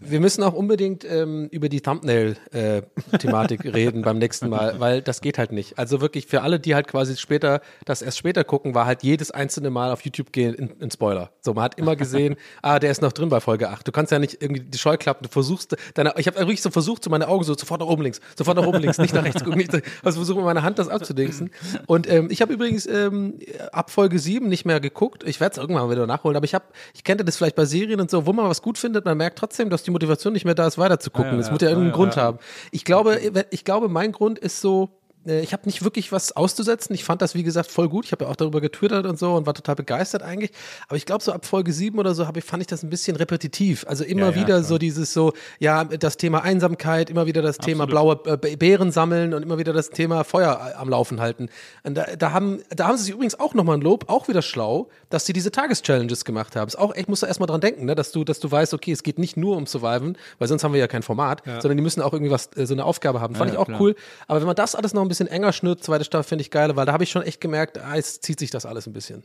[0.00, 5.38] wir müssen auch unbedingt ähm, über die Thumbnail-Thematik reden beim nächsten Mal, weil das geht
[5.38, 5.78] halt nicht.
[5.78, 9.30] Also wirklich für alle, die halt quasi später, das erst später gucken, war halt jedes
[9.30, 11.30] einzelne Mal auf YouTube gehen in, in Spoiler.
[11.40, 13.86] So, man hat immer gesehen, ah, der ist noch drin bei Folge 8.
[13.86, 17.04] Du kannst ja nicht irgendwie die Scheuklappen, du versuchst, deine, ich habe wirklich so versucht,
[17.04, 19.42] so meine Augen so sofort nach oben links, sofort nach oben links, nicht nach rechts
[19.44, 21.50] gucken, nicht, also versuche mit meiner Hand das abzudingsen.
[21.86, 23.38] Und ähm, ich habe übrigens ähm,
[23.72, 25.24] ab Folge 7 nicht mehr geguckt.
[25.26, 26.64] Ich werde es irgendwann mal wieder nachholen, aber ich habe,
[26.94, 29.38] ich kenne das vielleicht bei Serien und so, wo man was gut findet, man merkt
[29.38, 31.32] trotzdem, dass die Motivation nicht mehr da ist, weiter zu gucken.
[31.32, 32.38] Ja, Es ja, muss ja irgendeinen ja, Grund haben.
[32.70, 36.94] Ich glaube, ich glaube, mein Grund ist so, ich habe nicht wirklich was auszusetzen.
[36.94, 38.06] Ich fand das, wie gesagt, voll gut.
[38.06, 40.50] Ich habe ja auch darüber getwittert und so und war total begeistert eigentlich.
[40.88, 43.16] Aber ich glaube, so ab Folge 7 oder so ich, fand ich das ein bisschen
[43.16, 43.84] repetitiv.
[43.86, 44.62] Also immer Ja, ja, wieder klar.
[44.62, 48.22] so dieses so, ja, das Thema Einsamkeit, immer wieder das Thema Absolut.
[48.24, 51.48] blaue äh, Beeren sammeln und immer wieder das Thema Feuer äh, am Laufen halten.
[51.84, 54.88] Da, da, haben, da haben sie sich übrigens auch nochmal ein Lob, auch wieder schlau,
[55.10, 56.68] dass sie diese Tageschallenges gemacht haben.
[56.68, 57.94] Ist auch echt, musst du erstmal dran denken, ne?
[57.94, 60.72] dass, du, dass du weißt, okay, es geht nicht nur um Surviven, weil sonst haben
[60.72, 63.34] wir ja kein Format, sondern die müssen auch irgendwie was, äh, so eine Aufgabe haben.
[63.34, 63.80] Fand Ja, ich auch klar.
[63.80, 63.94] cool.
[64.26, 66.74] Aber wenn man das alles noch ein bisschen enger schnürt, zweite Staffel finde ich geil,
[66.76, 69.22] weil da habe ich schon echt gemerkt, ah, jetzt zieht sich das alles ein bisschen.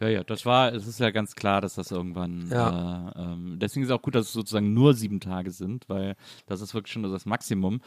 [0.00, 3.12] Ja, ja, das war, es ist ja ganz klar, dass das irgendwann, Ja.
[3.16, 6.14] äh, ähm, deswegen ist es auch gut, dass es sozusagen nur sieben Tage sind, weil
[6.46, 7.80] das ist wirklich schon das Maximum.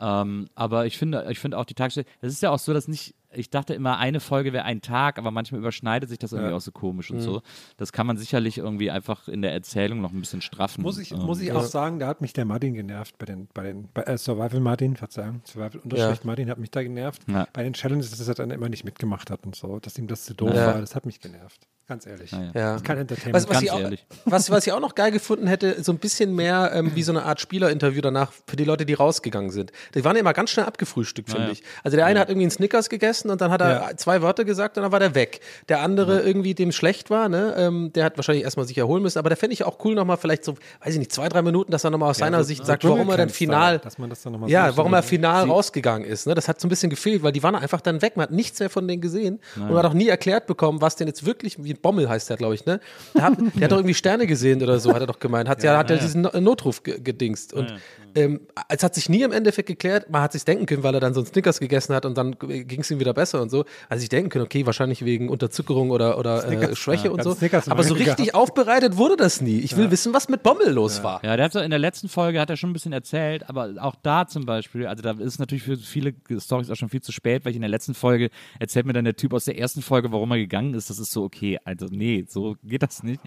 [0.00, 2.88] Ähm, aber ich finde, ich finde auch die Tagesstelle, es ist ja auch so, dass
[2.88, 6.50] nicht, ich dachte immer, eine Folge wäre ein Tag, aber manchmal überschneidet sich das irgendwie
[6.50, 6.56] Ja.
[6.56, 7.22] auch so komisch und Mhm.
[7.22, 7.42] so.
[7.76, 10.82] Das kann man sicherlich irgendwie einfach in der Erzählung noch ein bisschen straffen.
[10.82, 13.48] Muss ich, Ähm, muss ich auch sagen, da hat mich der Martin genervt bei den,
[13.52, 16.26] bei den, bei äh, Survival Martin, Verzeihung, Survival Unterstrich Ja.
[16.26, 17.22] Martin hat mich da genervt.
[17.28, 17.46] Ja.
[17.52, 20.24] Bei den Challenges, dass er dann immer nicht mitgemacht hat und so, dass ihm das
[20.24, 20.66] zu doof Ja.
[20.68, 21.66] war, das hat mich genervt.
[21.90, 22.30] Ganz ehrlich.
[22.30, 22.50] Ja, ja.
[22.54, 22.76] Ja.
[22.84, 23.34] Kein Entertainment.
[23.34, 24.06] Was, was, Ganz ich auch, ehrlich.
[24.24, 27.10] was, was ich auch noch geil gefunden hätte, so ein bisschen mehr ähm, wie so
[27.10, 29.72] eine Art Spielerinterview danach für die Leute, die rausgegangen sind.
[29.96, 31.52] Die waren ja immer ganz schnell abgefrühstückt, finde ja.
[31.52, 31.64] ich.
[31.82, 33.96] Also der eine hat irgendwie einen Snickers gegessen und dann hat er Ja.
[33.96, 35.40] zwei Wörter gesagt und dann war der weg.
[35.68, 39.18] Der andere irgendwie, dem schlecht war, ne, ähm, der hat wahrscheinlich erstmal sich erholen müssen.
[39.18, 41.72] Aber der fände ich auch cool nochmal vielleicht so, weiß ich nicht, zwei, drei Minuten,
[41.72, 44.22] dass er nochmal aus seiner so- Sicht sagt, warum er dann final dass man das
[44.22, 46.28] dann noch mal ja, so- warum er final Sie- rausgegangen ist.
[46.28, 46.36] Ne?
[46.36, 48.16] Das hat so ein bisschen gefehlt, weil die waren einfach dann weg.
[48.16, 50.94] Man hat nichts mehr von denen gesehen und man hat auch nie erklärt bekommen, was
[50.94, 52.80] denn jetzt wirklich, wie Bommel heißt der, glaube ich, ne?
[53.14, 55.48] Der hat, der hat doch irgendwie Sterne gesehen oder so, hat er doch gemeint.
[55.48, 57.52] Hat ja, hat er diesen No- Notruf ge gedingst.
[57.54, 57.74] Und
[58.14, 60.10] ähm, es hat sich nie im Endeffekt geklärt.
[60.10, 62.36] Man hat sich denken können, weil er dann so einen Snickers gegessen hat und dann
[62.38, 63.64] ging es ihm wieder besser und so.
[63.88, 67.22] Also ich denken können, okay, wahrscheinlich wegen Unterzuckerung oder, oder äh, Snickers, Schwäche ja, und
[67.22, 67.36] so.
[67.68, 68.34] Aber so richtig gehabt.
[68.34, 69.60] aufbereitet wurde das nie.
[69.60, 71.24] Ich will wissen, was mit Bommel los war.
[71.24, 73.74] Ja, der hat so in der letzten Folge hat er schon ein bisschen erzählt, aber
[73.78, 77.12] auch da zum Beispiel, also da ist natürlich für viele Storys auch schon viel zu
[77.12, 79.82] spät, weil ich in der letzten Folge erzählt mir dann der Typ aus der ersten
[79.82, 80.90] Folge, warum er gegangen ist.
[80.90, 81.58] Das ist so okay.
[81.70, 83.20] Also nee, so geht das nicht.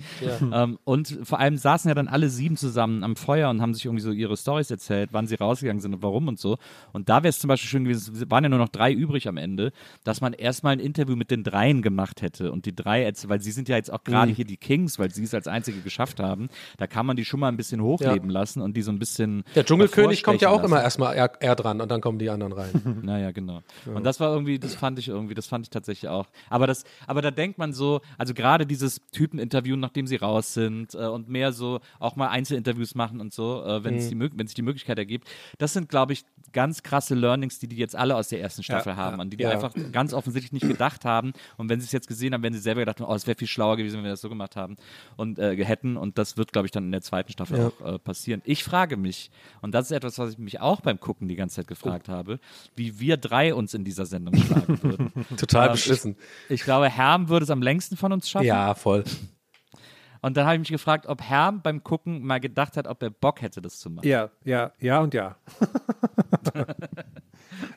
[0.52, 3.86] Ähm, und vor allem saßen ja dann alle sieben zusammen am Feuer und haben sich
[3.86, 6.58] irgendwie so ihre Storys erzählt, wann sie rausgegangen sind und warum und so.
[6.92, 9.28] Und da wäre es zum Beispiel schön gewesen, es waren ja nur noch drei übrig
[9.28, 9.72] am Ende,
[10.04, 13.52] dass man erstmal ein Interview mit den dreien gemacht hätte und die drei, weil sie
[13.52, 14.36] sind ja jetzt auch gerade Mhm.
[14.36, 17.40] hier die Kings, weil sie es als einzige geschafft haben, da kann man die schon
[17.40, 20.62] mal ein bisschen hochleben lassen und die so ein bisschen Der Dschungelkönig kommt ja auch
[20.62, 22.70] hervorstechen immer erstmal er, er dran und dann kommen die anderen rein.
[23.04, 23.62] naja, genau.
[23.86, 26.28] Und das war irgendwie, das fand ich irgendwie, das fand ich tatsächlich auch.
[26.50, 30.96] Aber das, aber da denkt man so, also gerade dieses Typeninterview, nachdem sie raus sind
[30.96, 34.32] äh, und mehr so auch mal Einzelinterviews machen und so, äh, wenn es die, Mög-
[34.36, 35.28] wenn sich die Möglichkeit ergibt.
[35.58, 38.96] Das sind, glaube ich, ganz krasse Learnings, die die jetzt alle aus der ersten Staffel
[38.96, 39.50] haben, an die die ja.
[39.50, 41.34] einfach ganz offensichtlich nicht gedacht haben.
[41.58, 43.38] Und wenn sie es jetzt gesehen haben, werden sie selber gedacht haben, oh, es wäre
[43.38, 44.76] viel schlauer gewesen, wenn wir das so gemacht haben
[45.18, 45.98] und äh, hätten.
[45.98, 47.68] Und das wird, glaube ich, dann in der zweiten Staffel Ja.
[47.68, 48.42] auch äh, passieren.
[48.46, 51.56] Ich frage mich, und das ist etwas, was ich mich auch beim Gucken die ganze
[51.58, 52.40] Zeit gefragt habe,
[52.76, 55.12] wie wir drei uns in dieser Sendung schlagen würden.
[55.38, 56.16] Total Ähm, beschissen.
[56.50, 58.46] Ich, ich glaube, Herm würde es am längsten von uns schaffen.
[58.46, 59.04] Ja, voll.
[60.22, 63.10] Und dann habe ich mich gefragt, ob Herm beim Gucken mal gedacht hat, ob er
[63.10, 64.08] Bock hätte, das zu machen.
[64.08, 65.36] Ja, ja, ja und ja.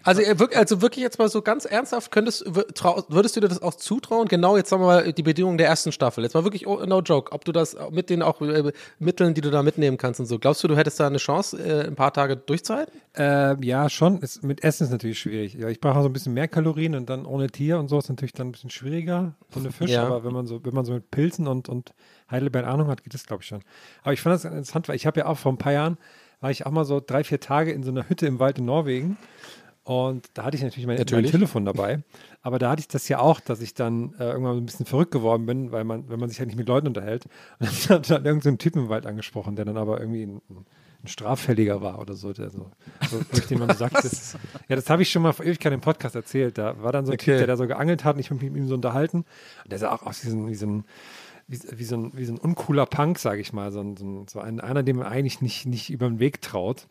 [0.02, 3.74] Also, äh, also wirklich jetzt mal so ganz ernsthaft, könntest, würdest du dir das auch
[3.74, 4.28] zutrauen?
[4.28, 6.24] Genau, jetzt sagen wir mal die Bedingungen der ersten Staffel.
[6.24, 9.40] Jetzt mal wirklich, oh, no joke, ob du das mit den auch äh, Mitteln, die
[9.40, 10.38] du da mitnehmen kannst und so.
[10.38, 13.00] Glaubst du, du hättest da eine Chance, äh, ein paar Tage durchzuhalten?
[13.14, 14.20] Ähm, ja, schon.
[14.20, 15.54] Ist, mit Essen ist natürlich schwierig.
[15.54, 18.08] Ja, ich brauche so ein bisschen mehr Kalorien und dann ohne Tier und so ist
[18.08, 19.90] natürlich dann ein bisschen schwieriger, so eine Fisch.
[19.90, 20.04] Ja.
[20.04, 21.94] Aber wenn man so, wenn man so mit Pilzen und, und
[22.30, 23.62] Heidelbeeren Ahnung hat, geht das, glaube ich, schon.
[24.02, 25.96] Aber ich fand das interessant, weil ich habe ja auch vor ein paar Jahren,
[26.40, 28.66] war ich auch mal so drei, vier Tage in so einer Hütte im Wald in
[28.66, 29.16] Norwegen.
[29.86, 31.30] Und da hatte ich natürlich mein, mein Natürlich.
[31.30, 32.02] Telefon dabei.
[32.42, 34.84] Aber da hatte ich das ja auch, dass ich dann äh, irgendwann so ein bisschen
[34.84, 37.26] verrückt geworden bin, weil man, wenn man sich halt nicht mit Leuten unterhält.
[37.60, 40.24] Und dann hat dann irgendein so ein Typ im Wald angesprochen, der dann aber irgendwie
[40.24, 42.72] ein, ein Straffälliger war oder so, der so,
[43.08, 44.10] so durch den man so sagte.
[44.68, 46.58] Ja, das habe ich schon mal vor Ewigkeit im Podcast erzählt.
[46.58, 47.30] Da war dann so ein Okay.
[47.30, 49.18] Typ, der da so geangelt hat und ich habe mich mit ihm so unterhalten.
[49.62, 50.84] Und der sah auch aus wie so ein, wie so ein
[51.46, 53.70] wie, wie, so ein, wie so ein uncooler Punk, sage ich mal.
[53.70, 56.42] So, ein, so, ein, so ein, einer, dem man eigentlich nicht, nicht über den Weg
[56.42, 56.88] traut.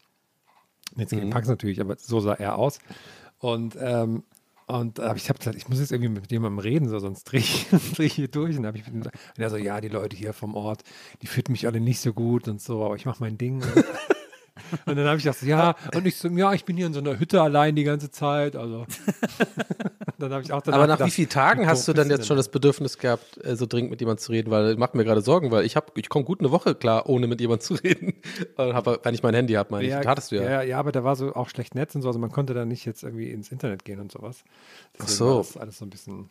[0.96, 2.80] Jetzt gegen Punks natürlich, aber so sah er aus.
[3.40, 4.24] Und, ähm,
[4.68, 7.42] und aber ich habe gesagt, ich muss jetzt irgendwie mit jemandem reden, so, sonst drehe
[7.42, 8.56] ich, dreh ich hier durch.
[8.58, 10.56] Und, dann hab ich mit ihm gesagt- und er so, ja, die Leute hier vom
[10.56, 10.84] Ort,
[11.22, 13.64] die finden mich alle nicht so gut und so, aber ich mache mein Ding.
[14.86, 16.94] Und dann habe ich gesagt, so, ja, und ich so, ja, ich bin hier in
[16.94, 18.56] so einer Hütte allein die ganze Zeit.
[18.56, 18.86] Also.
[20.18, 22.38] dann habe ich auch Aber nach gedacht, wie vielen Tagen hast du dann jetzt schon
[22.38, 24.52] das Bedürfnis gehabt, äh, so dringend mit jemandem zu reden?
[24.52, 27.28] Weil macht mir gerade Sorgen, weil ich habe, ich komme gut eine Woche klar, ohne
[27.28, 28.14] mit jemandem zu reden.
[28.56, 29.94] Wenn ich mein Handy habe, meine ich.
[29.94, 30.44] Das hattest du ja.
[30.44, 30.62] ja.
[30.62, 32.86] Ja, aber da war so auch schlecht Netz und so, also man konnte da nicht
[32.86, 34.44] jetzt irgendwie ins Internet gehen und sowas.
[34.94, 35.26] Deswegen so.
[35.28, 36.30] War das alles so ein bisschen,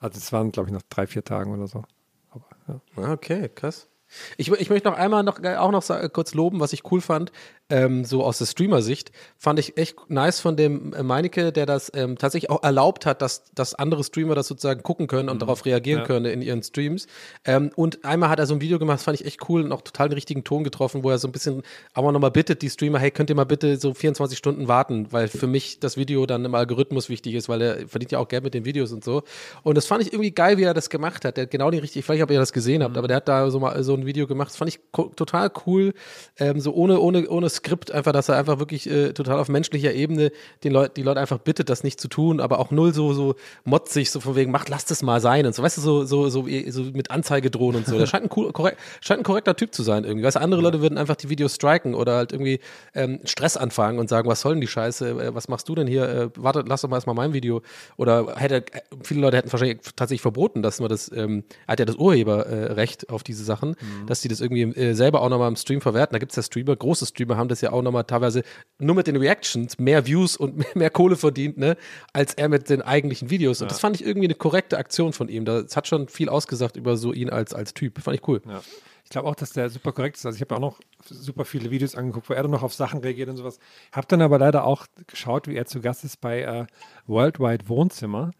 [0.00, 1.84] also es waren, glaube ich, noch drei, vier Tagen oder so.
[2.30, 2.80] Aber, ja.
[2.96, 3.88] Ah, Okay, krass.
[4.36, 7.32] Ich, ich möchte noch einmal noch, auch noch sa- kurz loben, was ich cool fand,
[7.70, 11.90] ähm, so aus der Streamer-Sicht, fand ich echt nice von dem äh, Meinecke, der das
[11.94, 15.64] ähm, tatsächlich auch erlaubt hat, dass, dass andere Streamer das sozusagen gucken können und darauf
[15.64, 16.06] reagieren Ja.
[16.06, 17.06] können in ihren Streams.
[17.44, 19.72] Ähm, und einmal hat er so ein Video gemacht, das fand ich echt cool und
[19.72, 21.62] auch total den richtigen Ton getroffen, wo er so ein bisschen
[21.94, 25.28] aber nochmal bittet, die Streamer, hey, könnt ihr mal bitte so 24 Stunden warten, weil
[25.28, 28.44] für mich das Video dann im Algorithmus wichtig ist, weil er verdient ja auch Geld
[28.44, 29.22] mit den Videos und so.
[29.62, 31.36] Und das fand ich irgendwie geil, wie er das gemacht hat.
[31.38, 33.16] Der hat genau die richtige, ich weiß nicht, ob ihr das gesehen habt, aber der
[33.18, 34.48] hat da so mal so ein Video gemacht.
[34.48, 35.94] Das fand ich total cool.
[36.38, 39.92] Ähm, so ohne, ohne, ohne Skript, einfach, dass er einfach wirklich äh, total auf menschlicher
[39.92, 40.32] Ebene
[40.64, 43.34] den Leut, die Leute einfach bittet, das nicht zu tun, aber auch null so, so
[43.64, 46.28] motzig, so von wegen, macht, lasst es mal sein und so, weißt du, so, so,
[46.28, 47.98] so, so mit Anzeige drohen und so.
[47.98, 50.24] Der scheint ein, cool, korrekt, scheint ein korrekter Typ zu sein irgendwie.
[50.24, 52.60] Weißt du, andere Leute würden einfach die Videos striken oder halt irgendwie
[52.94, 55.86] ähm, Stress anfangen und sagen, was soll denn die Scheiße, äh, was machst du denn
[55.86, 57.62] hier, äh, warte, lass doch mal erstmal mein Video.
[57.96, 61.84] Oder hätte, äh, viele Leute hätten wahrscheinlich tatsächlich verboten, dass man das, ähm, hat ja
[61.84, 65.80] das Urheberrecht auf diese Sachen, dass die das irgendwie äh, selber auch nochmal im Stream
[65.80, 66.14] verwerten.
[66.14, 68.42] Da gibt es ja Streamer, große Streamer haben das ja auch nochmal teilweise
[68.78, 71.76] nur mit den Reactions mehr Views und mehr, mehr Kohle verdient, ne,
[72.12, 73.62] als er mit den eigentlichen Videos.
[73.62, 75.44] Und das fand ich irgendwie eine korrekte Aktion von ihm.
[75.44, 78.00] Das hat schon viel ausgesagt über so ihn als, als Typ.
[78.00, 78.42] Fand ich cool.
[78.46, 78.60] Ja.
[79.04, 80.24] Ich glaube auch, dass der super korrekt ist.
[80.24, 83.00] Also ich habe auch noch super viele Videos angeguckt, wo er dann noch auf Sachen
[83.00, 83.58] reagiert und sowas.
[83.92, 86.66] Habe dann aber leider auch geschaut, wie er zu Gast ist bei äh,
[87.06, 88.30] Worldwide Wohnzimmer.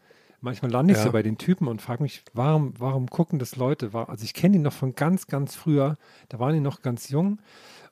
[0.42, 1.04] Manchmal lande ich Ja.
[1.04, 3.90] so bei den Typen und frage mich, warum, warum gucken das Leute?
[3.94, 5.96] Also ich kenne ihn noch von ganz, ganz früher.
[6.28, 7.40] Da waren die noch ganz jung.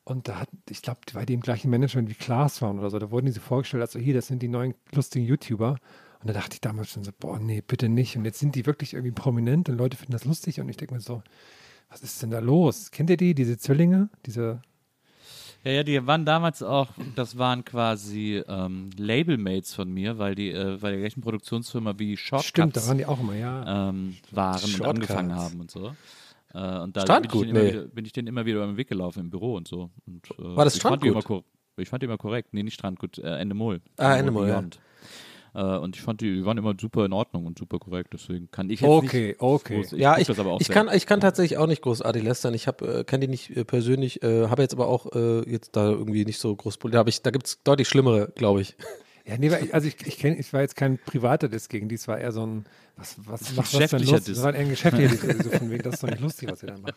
[0.04, 3.10] Und da hat, ich glaube, bei dem gleichen Management wie Klaas waren oder so, da
[3.12, 5.76] wurden die so vorgestellt, also hier, das sind die neuen lustigen YouTuber.
[6.20, 8.16] Und da dachte ich damals schon so, boah, nee, bitte nicht.
[8.16, 10.60] Und jetzt sind die wirklich irgendwie prominent und Leute finden das lustig.
[10.60, 11.22] Und ich denke mir so,
[11.88, 12.90] was ist denn da los?
[12.90, 14.10] Kennt ihr die, diese Zwillinge?
[14.26, 14.60] Diese,
[15.62, 20.50] Ja, ja, die waren damals auch, das waren quasi ähm, Labelmates von mir, weil die
[20.50, 23.88] äh, bei der gleichen Produktionsfirma wie Shortcuts Stimmt, da waren die auch immer, ja.
[23.90, 24.88] ähm, waren und Shortcuts.
[24.88, 25.94] angefangen haben und so.
[26.54, 27.72] Äh, und da bin ich, Strandgut, denen immer nee.
[27.72, 29.90] wieder, bin ich denen immer wieder über den Weg gelaufen im Büro und so.
[30.06, 31.44] Und, äh, War das ich Strandgut?
[31.76, 32.52] Ich fand die immer korrekt.
[32.52, 33.80] Nee, nicht Strandgut, äh, Endemol.
[33.96, 34.60] Ah, Endemol Endemol, ja.
[34.60, 34.80] Beyond.
[35.54, 38.50] Äh, und ich fand die, die waren immer super in Ordnung und super korrekt, deswegen
[38.50, 39.80] kann ich jetzt Okay, nicht okay.
[39.80, 42.54] groß- ja, ich, das aber auch ich, kann, ich kann tatsächlich auch nicht großartig lästern.
[42.54, 45.74] Ich habe äh, kenne die nicht äh, persönlich, äh, habe jetzt aber auch äh, jetzt
[45.76, 46.78] da irgendwie nicht so groß.
[46.90, 48.76] Da, ich, da gibt es deutlich schlimmere, glaube ich.
[49.26, 51.88] Ja, nee, weil ich- also ich, ich, kenn, ich war jetzt kein privater Diss gegen
[51.88, 52.64] die, es war eher so ein,
[53.00, 54.00] was, was macht was denn?
[54.00, 54.24] Diss.
[54.24, 56.68] Das war eher ein geschäftlicher so von wegen, das ist doch nicht lustig, was ihr
[56.68, 56.94] da macht.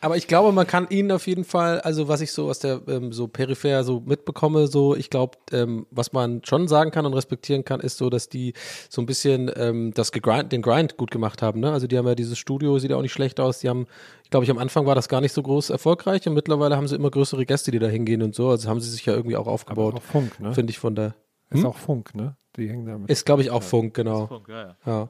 [0.00, 2.80] Aber ich glaube, man kann ihnen auf jeden Fall, also was ich so aus der
[2.88, 7.14] ähm, so peripher so mitbekomme, so ich glaube, ähm, was man schon sagen kann und
[7.14, 8.54] respektieren kann, ist so, dass die
[8.88, 11.60] so ein bisschen ähm, das gegrind, den Grind gut gemacht haben.
[11.60, 11.72] Ne?
[11.72, 13.60] Also die haben ja dieses Studio, sieht ja auch nicht schlecht aus.
[13.60, 13.86] Die haben,
[14.24, 16.88] ich glaube, ich am Anfang war das gar nicht so groß erfolgreich und mittlerweile haben
[16.88, 18.48] sie immer größere Gäste, die da hingehen und so.
[18.48, 19.94] Also haben sie sich ja irgendwie auch aufgebaut.
[19.94, 20.54] auch Funk, ne?
[20.54, 21.14] Finde ich von der.
[21.54, 22.36] Ist auch Funk, ne?
[22.56, 23.10] Die hängen damit.
[23.10, 24.26] Ist, glaube ich, auch Funk, genau.
[24.26, 24.76] Funk, ja, ja.
[24.86, 25.08] Ja.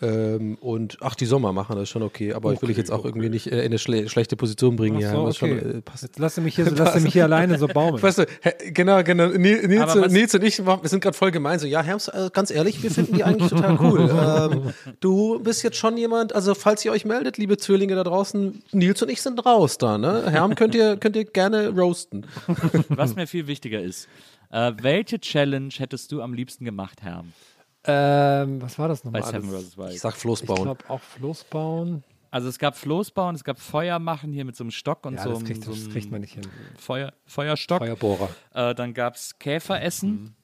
[0.00, 2.92] Ähm, und ach, die Sommer machen das ist schon okay, aber ich will ich jetzt
[2.92, 5.00] auch irgendwie nicht äh, in eine schle schlechte Position bringen.
[5.00, 5.32] So, okay.
[5.34, 6.04] schon, äh, passt.
[6.04, 8.00] Jetzt lass mich hier, so, lass mich hier alleine so baumeln.
[8.00, 9.26] Weißt du, hä- genau, genau.
[9.26, 11.58] Nils, Nils und ich, wir sind gerade voll gemein.
[11.58, 14.08] So, ja, Herms, äh, ganz ehrlich, wir finden die eigentlich total cool.
[14.52, 18.62] ähm, du bist jetzt schon jemand, also falls ihr euch meldet, liebe Zwillinge da draußen,
[18.70, 20.30] Nils und ich sind raus da, ne?
[20.30, 22.24] Herm könnt ihr, könnt ihr gerne roasten.
[22.88, 24.06] Was mir viel wichtiger ist,
[24.50, 27.32] äh, welche Challenge hättest du am liebsten gemacht, Herm,
[27.84, 29.32] Ähm, was war das bei nochmal?
[29.32, 29.64] Seven alles?
[29.70, 29.78] vs.
[29.78, 29.92] Wild?
[29.94, 32.02] Ich sag Floß Ich glaube auch Floß bauen.
[32.30, 35.14] Also es gab Floß bauen, es gab Feuer machen hier mit so einem Stock und
[35.14, 36.42] Ja, so, das einem- kriegt, so das einem kriegt man nicht hin.
[36.76, 37.78] Feuer, Feuerstock.
[37.78, 38.28] Feuerbohrer.
[38.52, 40.34] Äh, dann gab es Käferessen.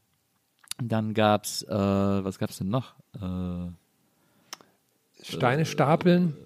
[0.82, 2.94] Dann gab es, äh, was gab es denn noch?
[3.20, 3.70] Äh,
[5.22, 6.36] Steine stapeln,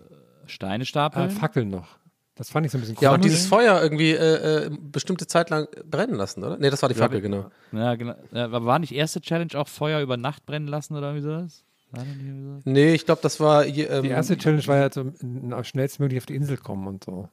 [0.46, 1.30] Steine äh, stapeln.
[1.30, 1.97] Fackeln noch.
[2.38, 3.32] Das fand ich so ein bisschen Ja, und komisch.
[3.32, 6.56] dieses Feuer irgendwie äh, äh, bestimmte Zeit lang brennen lassen, oder?
[6.56, 7.50] Nee, das war die Fackel, genau.
[7.72, 8.14] ja, genau.
[8.32, 11.64] Ja, aber war nicht erste Challenge auch Feuer über Nacht brennen lassen oder wie sowas?
[12.64, 13.64] Nee, ich glaube, das war.
[13.66, 17.28] Ähm, Die erste Challenge war ja so, n- schnellstmöglich auf die Insel kommen und so.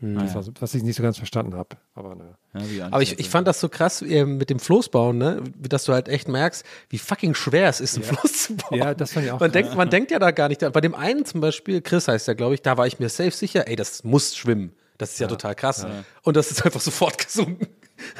[0.00, 1.70] Das war so, was ich nicht so ganz verstanden habe.
[1.94, 2.38] Aber naja.
[2.76, 5.42] Ja, Aber ich, ich fand das so krass äh, mit dem Floßbauen, ne?
[5.58, 8.78] Wie- dass du halt echt merkst, wie fucking schwer es ist, ein Floß zu bauen.
[8.78, 10.60] Ja, das fand ich auch Man denkt, man denkt ja da gar nicht.
[10.72, 13.32] Bei dem einen zum Beispiel, Chris heißt der, glaube ich, da war ich mir safe
[13.32, 14.72] sicher, ey, das muss schwimmen.
[14.98, 15.86] Das ist ja, total krass.
[16.22, 17.66] Und das ist einfach sofort gesunken.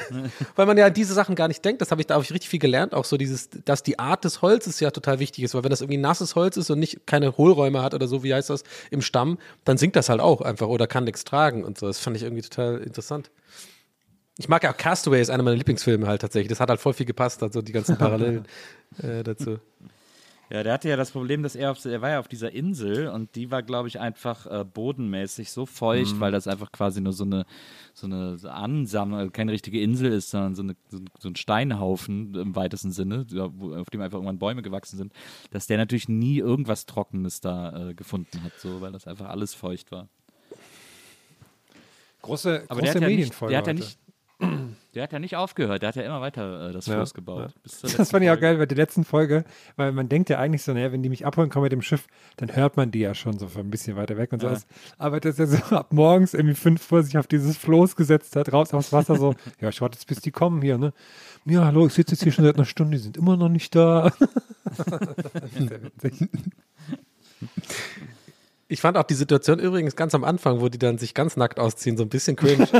[0.55, 1.81] weil man ja an diese Sachen gar nicht denkt.
[1.81, 2.93] Das habe ich, da habe ich richtig viel gelernt.
[2.93, 5.53] Auch so dieses, dass die Art des Holzes ja total wichtig ist.
[5.53, 8.33] Weil wenn das irgendwie nasses Holz ist und nicht keine Hohlräume hat oder so, wie
[8.33, 11.77] heißt das, im Stamm, dann sinkt das halt auch einfach oder kann nichts tragen und
[11.77, 11.87] so.
[11.87, 13.31] Das fand ich irgendwie total interessant.
[14.37, 16.49] Ich mag ja auch Castaway, ist einer meiner Lieblingsfilme halt tatsächlich.
[16.49, 18.45] Das hat halt voll viel gepasst, also die ganzen Parallelen
[19.01, 19.59] äh, dazu.
[20.51, 23.07] Ja, der hatte ja das Problem, dass er, auf, er war ja auf dieser Insel
[23.09, 26.19] und die war, glaube ich, einfach äh, bodenmäßig so feucht, Mhm.
[26.21, 27.45] weil das einfach quasi nur so eine,
[27.93, 31.35] so eine Ansammlung, also keine richtige Insel ist, sondern so, eine, so, ein- so ein
[31.35, 33.27] Steinhaufen im weitesten Sinne,
[33.77, 35.13] auf dem einfach irgendwann Bäume gewachsen sind,
[35.51, 39.53] dass der natürlich nie irgendwas Trockenes da äh, gefunden hat, so, weil das einfach alles
[39.53, 40.07] feucht war.
[42.21, 43.97] Große, Aber große der hat, ja nicht, Medienfolge der, hat ja nicht,
[44.95, 47.53] der hat ja nicht aufgehört, der hat ja immer weiter äh, das Ja, Floß gebaut.
[47.83, 47.89] ja.
[47.97, 49.43] Das fand ich auch geil bei der letzten Folge,
[49.75, 52.07] weil man denkt ja eigentlich so, naja, wenn die mich abholen kommen mit dem Schiff,
[52.37, 54.55] dann hört man die ja schon so ein bisschen weiter weg und Ja.
[54.55, 54.65] so.
[54.97, 58.51] Aber dass er so ab morgens irgendwie 5 Uhr sich auf dieses Floß gesetzt hat,
[58.53, 60.93] raus aufs Wasser, so, ja, ich warte jetzt, bis die kommen hier, ne?
[61.45, 63.75] Ja, hallo, ich sitze jetzt hier schon seit einer Stunde, die sind immer noch nicht
[63.75, 64.11] da.
[65.55, 66.29] Witzig.
[68.71, 71.59] Ich fand auch die Situation übrigens ganz am Anfang, wo die dann sich ganz nackt
[71.59, 72.59] ausziehen, so ein bisschen cringe.
[72.71, 72.77] wo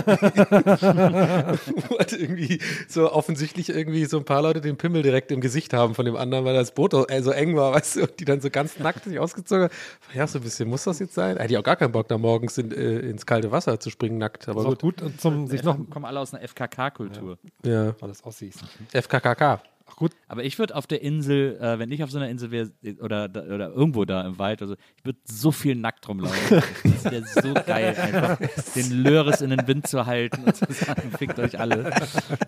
[1.98, 5.96] halt irgendwie so offensichtlich irgendwie so ein paar Leute den Pimmel direkt im Gesicht haben
[5.96, 8.40] von dem anderen, weil das Boot äh, so eng war, weißt du, und die dann
[8.40, 9.74] so ganz nackt sich ausgezogen haben.
[10.14, 11.38] Ja, so ein bisschen, muss das jetzt sein?
[11.38, 14.20] Hätte ich auch gar keinen Bock, da morgens in, äh, ins kalte Wasser zu springen,
[14.20, 14.48] nackt.
[14.48, 14.82] Aber gut.
[14.82, 17.40] gut, und zum sich noch kommen alle aus einer FKK-Kultur.
[17.66, 17.96] Ja.
[18.00, 18.54] alles aussieht.
[18.94, 19.60] FKKK.
[19.92, 22.52] Ach gut, Aber ich würde auf der Insel, äh, wenn ich auf so einer Insel
[22.52, 22.72] wäre
[23.02, 26.62] oder, oder irgendwo da im Wald, also ich würde so viel nackt rumlaufen.
[26.84, 28.38] Das wäre so geil, einfach
[28.76, 31.92] den Löres in den Wind zu halten und zu sagen, fickt euch alle.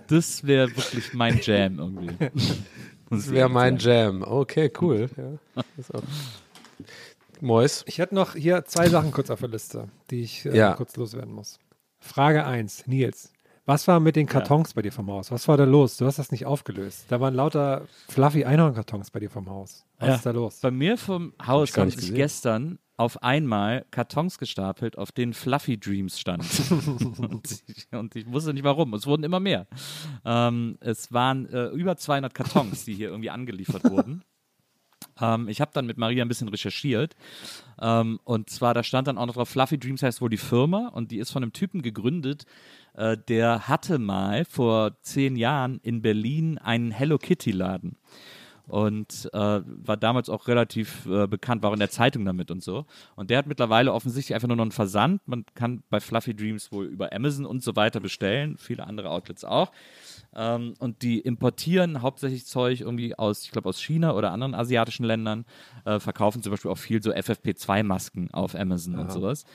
[0.07, 2.29] Das wäre wirklich mein Jam irgendwie.
[3.09, 4.21] Das wäre mein Jam.
[4.23, 5.09] Okay, cool.
[5.17, 5.61] Ja.
[7.39, 7.83] Mois.
[7.87, 10.73] ich hätte noch hier zwei Sachen kurz auf der Liste, die ich äh, Ja.
[10.75, 11.59] kurz loswerden muss.
[11.99, 13.31] Frage 1, Nils.
[13.71, 15.31] Was war mit den Kartons bei dir vom Haus?
[15.31, 15.95] Was war da los?
[15.95, 17.05] Du hast das nicht aufgelöst.
[17.07, 19.85] Da waren lauter fluffy Einhornkartons bei dir vom Haus.
[19.97, 20.15] Was Ja.
[20.15, 20.59] ist da los?
[20.59, 22.15] Bei mir vom Haus haben sich gesehen.
[22.15, 26.43] gestern auf einmal Kartons gestapelt, auf denen Fluffy Dreams stand.
[27.17, 28.93] und, ich, und ich wusste nicht warum.
[28.93, 29.67] Es wurden immer mehr.
[30.25, 34.25] Ähm, es waren äh, über 200 Kartons, die hier irgendwie angeliefert wurden.
[35.19, 37.15] Ähm, ich habe dann mit Maria ein bisschen recherchiert.
[37.79, 40.87] Ähm, und zwar, da stand dann auch noch drauf, Fluffy Dreams heißt wohl die Firma
[40.89, 42.45] und die ist von einem Typen gegründet,
[42.93, 47.97] äh, der hatte mal vor zehn Jahren in Berlin einen Hello Kitty-Laden
[48.67, 52.63] und äh, war damals auch relativ äh, bekannt, war auch in der Zeitung damit und
[52.63, 52.85] so.
[53.15, 55.21] Und der hat mittlerweile offensichtlich einfach nur noch einen Versand.
[55.27, 59.43] Man kann bei Fluffy Dreams wohl über Amazon und so weiter bestellen, viele andere Outlets
[59.43, 59.71] auch.
[60.35, 65.03] Ähm, und die importieren hauptsächlich Zeug irgendwie aus, ich glaube, aus China oder anderen asiatischen
[65.03, 65.45] Ländern,
[65.85, 69.45] äh, verkaufen zum Beispiel auch viel so FFP2-Masken auf Amazon und sowas.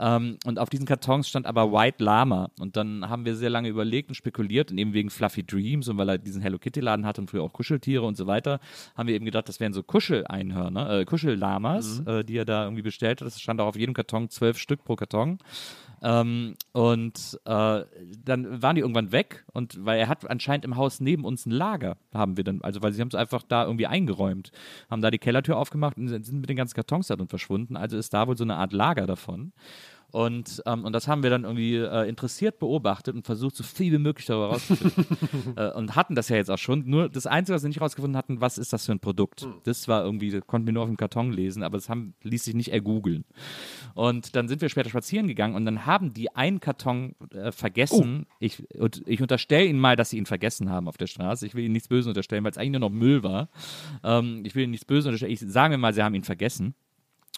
[0.00, 2.50] Ähm, und auf diesen Kartons stand aber White Lama.
[2.58, 5.98] Und dann haben wir sehr lange überlegt und spekuliert, und eben wegen Fluffy Dreams und
[5.98, 8.60] weil er diesen Hello Kitty-Laden hatte und früher auch Kuscheltiere und so weiter,
[8.96, 12.82] haben wir eben gedacht, das wären so Kuscheleinhörner, äh, Kuschellamas, äh, die er da irgendwie
[12.82, 13.26] bestellt hat.
[13.26, 15.38] Das stand auch auf jedem Karton zwölf Stück pro Karton.
[16.02, 17.84] Ähm, und äh,
[18.24, 21.52] dann waren die irgendwann weg und weil er hat anscheinend im Haus neben uns ein
[21.52, 24.50] Lager, haben wir dann, also weil sie haben es einfach da irgendwie eingeräumt,
[24.90, 27.76] haben da die Kellertür aufgemacht und sind mit den ganzen Kartons da drin verschwunden.
[27.76, 29.52] Also ist da wohl so eine Art Lager davon.
[30.12, 33.92] Und, ähm, und das haben wir dann irgendwie äh, interessiert beobachtet und versucht, so viel
[33.92, 35.06] wie möglich darüber rauszufinden.
[35.56, 36.84] äh, und hatten das ja jetzt auch schon.
[36.86, 39.48] Nur das Einzige, was wir nicht rausgefunden hatten, was ist das für ein Produkt?
[39.64, 42.44] Das war irgendwie, das konnten wir nur auf dem Karton lesen, aber das haben, ließ
[42.44, 43.24] sich nicht ergoogeln.
[43.94, 48.26] Und dann sind wir später spazieren gegangen und dann haben die einen Karton äh, vergessen.
[48.38, 51.46] Ich, und ich unterstelle ihnen mal, dass sie ihn vergessen haben auf der Straße.
[51.46, 53.48] Ich will ihnen nichts Böses unterstellen, weil es eigentlich nur noch Müll war.
[54.04, 55.32] Ähm, ich will ihnen nichts Böses unterstellen.
[55.32, 56.74] Ich sage mir mal, sie haben ihn vergessen.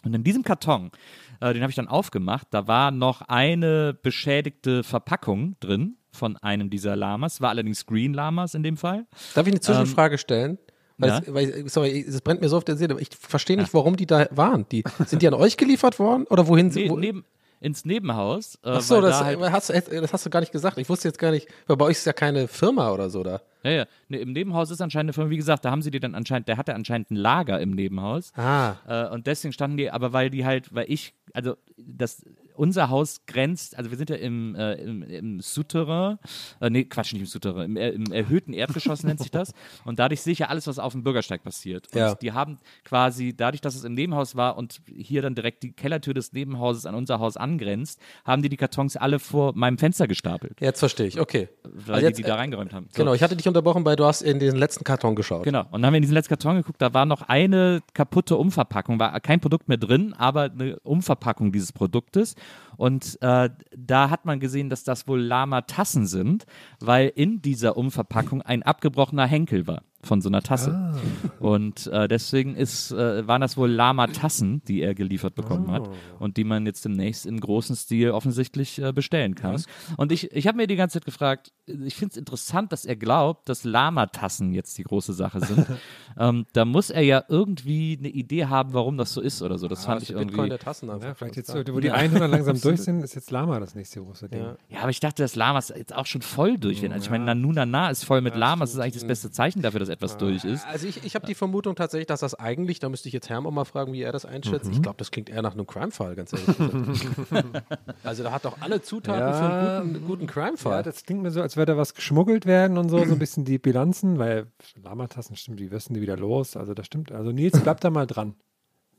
[0.03, 0.91] Und in diesem Karton,
[1.39, 6.69] äh, den habe ich dann aufgemacht, da war noch eine beschädigte Verpackung drin von einem
[6.69, 7.41] dieser Lamas.
[7.41, 9.05] War allerdings Green Lamas in dem Fall.
[9.33, 10.57] Darf ich eine Zwischenfrage stellen?
[10.97, 11.19] Weil, ja.
[11.19, 12.93] es, weil sorry, es brennt mir so auf der Seele.
[12.93, 14.65] aber Ich verstehe nicht, warum die da waren.
[14.71, 16.25] Die, sind die an euch geliefert worden?
[16.29, 17.25] Oder wohin sind Nee, wo, neben,
[17.59, 18.55] ins Nebenhaus.
[18.63, 20.77] Äh, Ach so, das, da halt, hast, du- das hast du gar nicht gesagt.
[20.77, 23.41] Ich wusste jetzt gar nicht, weil bei euch ist ja keine Firma oder so da.
[23.63, 23.85] ja, ja.
[24.09, 26.47] Nee, Im Nebenhaus ist anscheinend eine Firma, wie gesagt, da haben sie die dann anscheinend,
[26.47, 28.31] der hatte anscheinend ein Lager im Nebenhaus.
[28.35, 28.75] Ah.
[28.87, 32.23] Äh, und deswegen standen die, aber weil die halt, weil ich, also das,
[32.57, 36.17] unser Haus grenzt, also wir sind ja im, äh, im, im Souterrain,
[36.61, 39.53] äh, nee, Quatsch, nicht im Souterrain, im, äh, im erhöhten Erdgeschoss nennt sich das.
[39.85, 41.87] Und dadurch sehe ich ja alles, was auf dem Bürgersteig passiert.
[41.93, 42.15] Und Ja.
[42.15, 46.13] die haben quasi, dadurch, dass es im Nebenhaus war und hier dann direkt die Kellertür
[46.13, 50.59] des Nebenhauses an unser Haus angrenzt, haben die die Kartons alle vor meinem Fenster gestapelt,
[50.61, 51.49] Jetzt verstehe ich, okay.
[51.63, 52.87] weil Also jetzt, die die da reingeräumt haben.
[52.91, 53.01] So.
[53.01, 55.43] Genau, ich hatte dich unterbrochen, weil du hast in den letzten Karton geschaut.
[55.43, 55.61] Genau.
[55.61, 58.99] Und dann haben wir in diesen letzten Karton geguckt, da war noch eine kaputte Umverpackung,
[58.99, 62.35] war kein Produkt mehr drin, aber eine Umverpackung dieses Produktes.
[62.77, 66.45] Und äh, da hat man gesehen, dass das wohl Lama-Tassen sind,
[66.79, 70.93] weil in dieser Umverpackung ein abgebrochener Henkel war von so einer Tasse.
[71.39, 75.89] Und äh, deswegen ist, äh, waren das wohl Lama-Tassen, die er geliefert bekommen hat
[76.19, 79.61] und die man jetzt demnächst im großen Stil offensichtlich äh, bestellen kann.
[79.97, 82.95] Und ich, ich habe mir die ganze Zeit gefragt, ich finde es interessant, dass er
[82.95, 85.65] glaubt, dass Lama-Tassen jetzt die große Sache sind.
[86.19, 89.67] ähm, da muss er ja irgendwie eine Idee haben, warum das so ist oder so.
[89.67, 90.49] Das fand ich Bitcoin irgendwie.
[90.49, 91.07] der Tassen einfach.
[91.07, 94.29] Ja, vielleicht jetzt, wo die 100 langsam durch sind, ist jetzt Lama das nächste große
[94.29, 94.41] Ding.
[94.69, 96.91] Ja, aber ich dachte, dass Lamas jetzt auch schon voll durch sind.
[96.91, 98.69] Also ich meine, Nanu Nana ist voll mit Lamas.
[98.69, 100.65] Das ist eigentlich das beste Zeichen dafür, dass etwas durch ist.
[100.67, 103.45] Also ich, ich habe die Vermutung tatsächlich, dass das eigentlich, da müsste ich jetzt Herm
[103.47, 104.65] auch mal fragen, wie er das einschätzt.
[104.67, 104.71] Mhm.
[104.73, 106.45] Ich glaube, das klingt eher nach einem Crime-Fall, ganz ehrlich.
[106.57, 107.63] gesagt.
[108.03, 109.33] also da hat doch alle Zutaten Ja.
[109.33, 110.71] für einen guten, guten Crime-Fall.
[110.77, 113.19] Ja, das klingt mir so, als würde da was geschmuggelt werden und so, so ein
[113.19, 114.47] bisschen die Bilanzen, weil
[114.83, 116.55] Lamatassen stimmt, die wirst die wieder los.
[116.55, 117.11] Also das stimmt.
[117.11, 118.35] Also Nils, bleib da mal dran.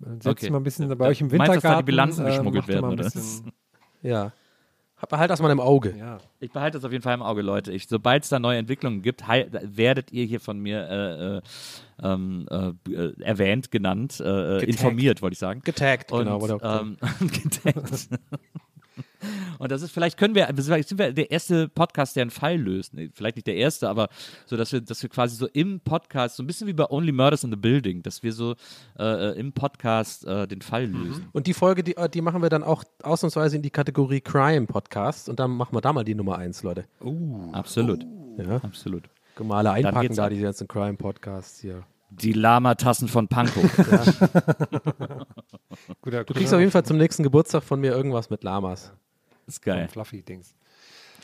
[0.01, 0.51] Setz Okay.
[0.51, 1.71] mal ein bisschen bei euch im meinst du, dass Wintergarten.
[1.79, 3.05] da die Bilanzen äh, geschmuggelt werden, oder?
[3.05, 3.53] bisschen-
[4.03, 4.33] ja.
[5.09, 5.95] Behalt das mal im Auge.
[5.97, 6.19] Ja.
[6.41, 7.77] Ich behalte das auf jeden Fall im Auge, Leute.
[7.87, 11.43] Sobald es da neue Entwicklungen gibt, werdet ihr hier von mir äh, äh,
[12.03, 15.61] ähm, äh, äh, erwähnt, genannt, äh, äh, informiert, wollte ich sagen.
[15.65, 16.43] Getaggt, genau.
[16.63, 18.09] ähm, getaggt.
[19.59, 22.57] Und das ist, vielleicht können wir, vielleicht sind wir der erste Podcast, der einen Fall
[22.57, 22.95] löst.
[22.95, 24.09] Nee, vielleicht nicht der erste, aber
[24.47, 27.13] so, dass wir, dass wir quasi so im Podcast, so ein bisschen wie bei Only
[27.13, 28.55] Murders in the Building, dass wir so
[28.99, 31.29] äh, äh, im Podcast äh, den Fall lösen.
[31.33, 35.29] Und die Folge, die, die machen wir dann auch ausnahmsweise in die Kategorie Crime Podcast
[35.29, 36.85] und dann machen wir da mal die Nummer eins, Leute.
[37.53, 38.05] Absolut.
[38.39, 38.57] Ja.
[38.57, 39.09] Absolut.
[39.37, 40.31] Gemale einpacken da ab.
[40.31, 41.85] die ganzen Crime Podcasts hier.
[42.11, 43.63] Die Lama-Tassen von Pankow.
[46.01, 48.93] Guter, Du kriegst auf jeden Fall zum nächsten Geburtstag von mir irgendwas mit Lamas.
[49.47, 49.89] Ist geil.
[49.89, 50.55] Fluffy-Dings.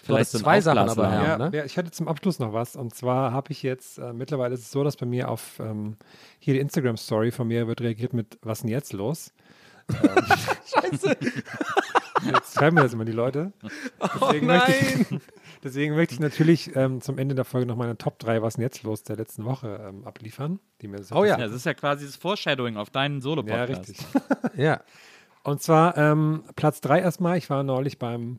[0.05, 1.05] Vielleicht zwei Sachen aber.
[1.05, 1.51] Ja, Ja, ne?
[1.57, 2.75] ja, ich hatte zum Abschluss noch was.
[2.75, 5.97] Und zwar habe ich jetzt, äh, mittlerweile ist es so, dass bei mir auf ähm,
[6.41, 9.33] hier die Instagram-Story von mir wird reagiert mit, was ist denn jetzt los?
[9.93, 11.17] Scheiße.
[12.25, 13.53] Jetzt schreiben mir das immer die Leute.
[14.21, 15.07] Deswegen, möchte, ich,
[15.65, 18.57] deswegen möchte ich natürlich ähm, zum Ende der Folge noch meine Top 3, was ist
[18.59, 20.61] denn jetzt los, der letzten Woche ähm, abliefern.
[20.81, 21.39] Die mir so Oh ja.
[21.39, 23.89] Ja, das ist ja quasi das Foreshadowing auf deinen Ja, Solo-Podcast.
[23.89, 24.07] richtig.
[24.57, 24.81] Ja.
[25.45, 27.37] Und zwar ähm, Platz 3 erstmal.
[27.37, 28.39] Ich war neulich beim,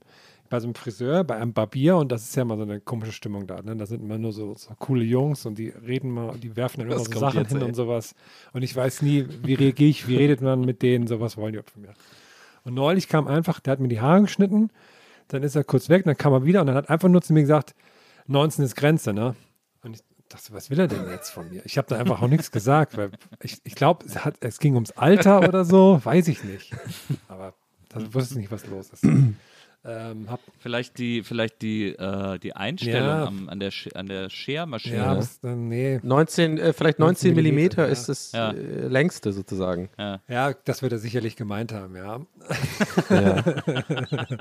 [0.50, 3.12] bei so einem Friseur, bei einem Barbier und das ist ja mal so eine komische
[3.12, 3.62] Stimmung da.
[3.62, 3.76] Ne?
[3.76, 6.92] Da sind immer nur so, so coole Jungs und die reden mal, die werfen dann
[6.92, 7.68] immer so Sachen jetzt, hin ey?
[7.68, 8.16] und sowas.
[8.54, 11.60] Und ich weiß nie, wie reagiere ich, wie redet man mit denen, sowas wollen die
[11.60, 11.94] auch von mir.
[12.64, 14.70] Und neulich kam einfach, der hat mir die Haare geschnitten,
[15.28, 17.34] dann ist er kurz weg, dann kam er wieder und dann hat einfach nur zu
[17.34, 17.76] mir gesagt,
[18.28, 19.36] 19 ist Grenze, ne?
[20.34, 21.62] Dachte, was will er denn jetzt von mir?
[21.66, 23.12] Ich habe da einfach auch nichts gesagt, weil
[23.42, 26.72] ich, ich glaube, es, hat- es ging ums Alter oder so, weiß ich nicht.
[27.28, 27.54] Aber
[27.90, 29.04] da wusste ich nicht, was los ist.
[29.86, 33.26] Ähm, hab, Vielleicht die, vielleicht die, äh, die Einstellung Ja.
[33.26, 34.96] am, an der, Sch- an der Schermaschine.
[34.96, 36.00] ja, das, dann, nee.
[36.02, 38.52] 19, äh, vielleicht 19 19 Millimeter Millimeter, ist das Ja.
[38.52, 39.90] äh, längste sozusagen.
[40.30, 42.22] Ja, das wird er sicherlich gemeint haben, ja.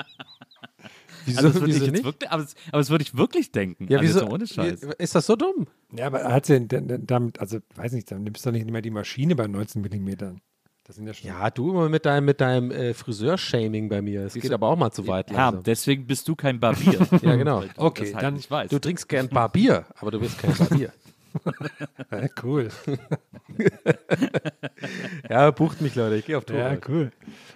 [1.25, 2.05] Wieso, Also das würde ich jetzt nicht?
[2.05, 3.87] wirklich, aber das, aber das würde ich wirklich denken.
[3.89, 4.21] Ja, also wieso?
[4.27, 4.83] so ohne Scheiß.
[4.99, 5.67] Ist das so dumm?
[5.97, 8.57] Ja, aber er hat ja d- d- damit, also weiß nicht, dann nimmst du doch
[8.57, 10.41] nicht mehr die Maschine bei 19 Millimetern.
[10.85, 11.29] Das sind ja schon.
[11.29, 14.23] Ja, du immer mit deinem, mit deinem äh, Friseur-Shaming bei mir.
[14.27, 15.31] Es geht aber auch mal zu weit.
[15.31, 15.63] Ja, langsam.
[15.63, 17.07] deswegen bist du kein Barbier.
[17.23, 17.63] Ja, genau.
[17.77, 18.73] Okay, halt dann- nicht weißt.
[18.73, 20.93] Du trinkst gern Barbier, aber du bist kein Barbier.
[22.11, 22.69] Ja, cool.
[25.31, 26.17] ja, bucht mich, Leute.
[26.17, 26.59] Ich gehe auf Tour.
[26.59, 27.11] Ja, cool.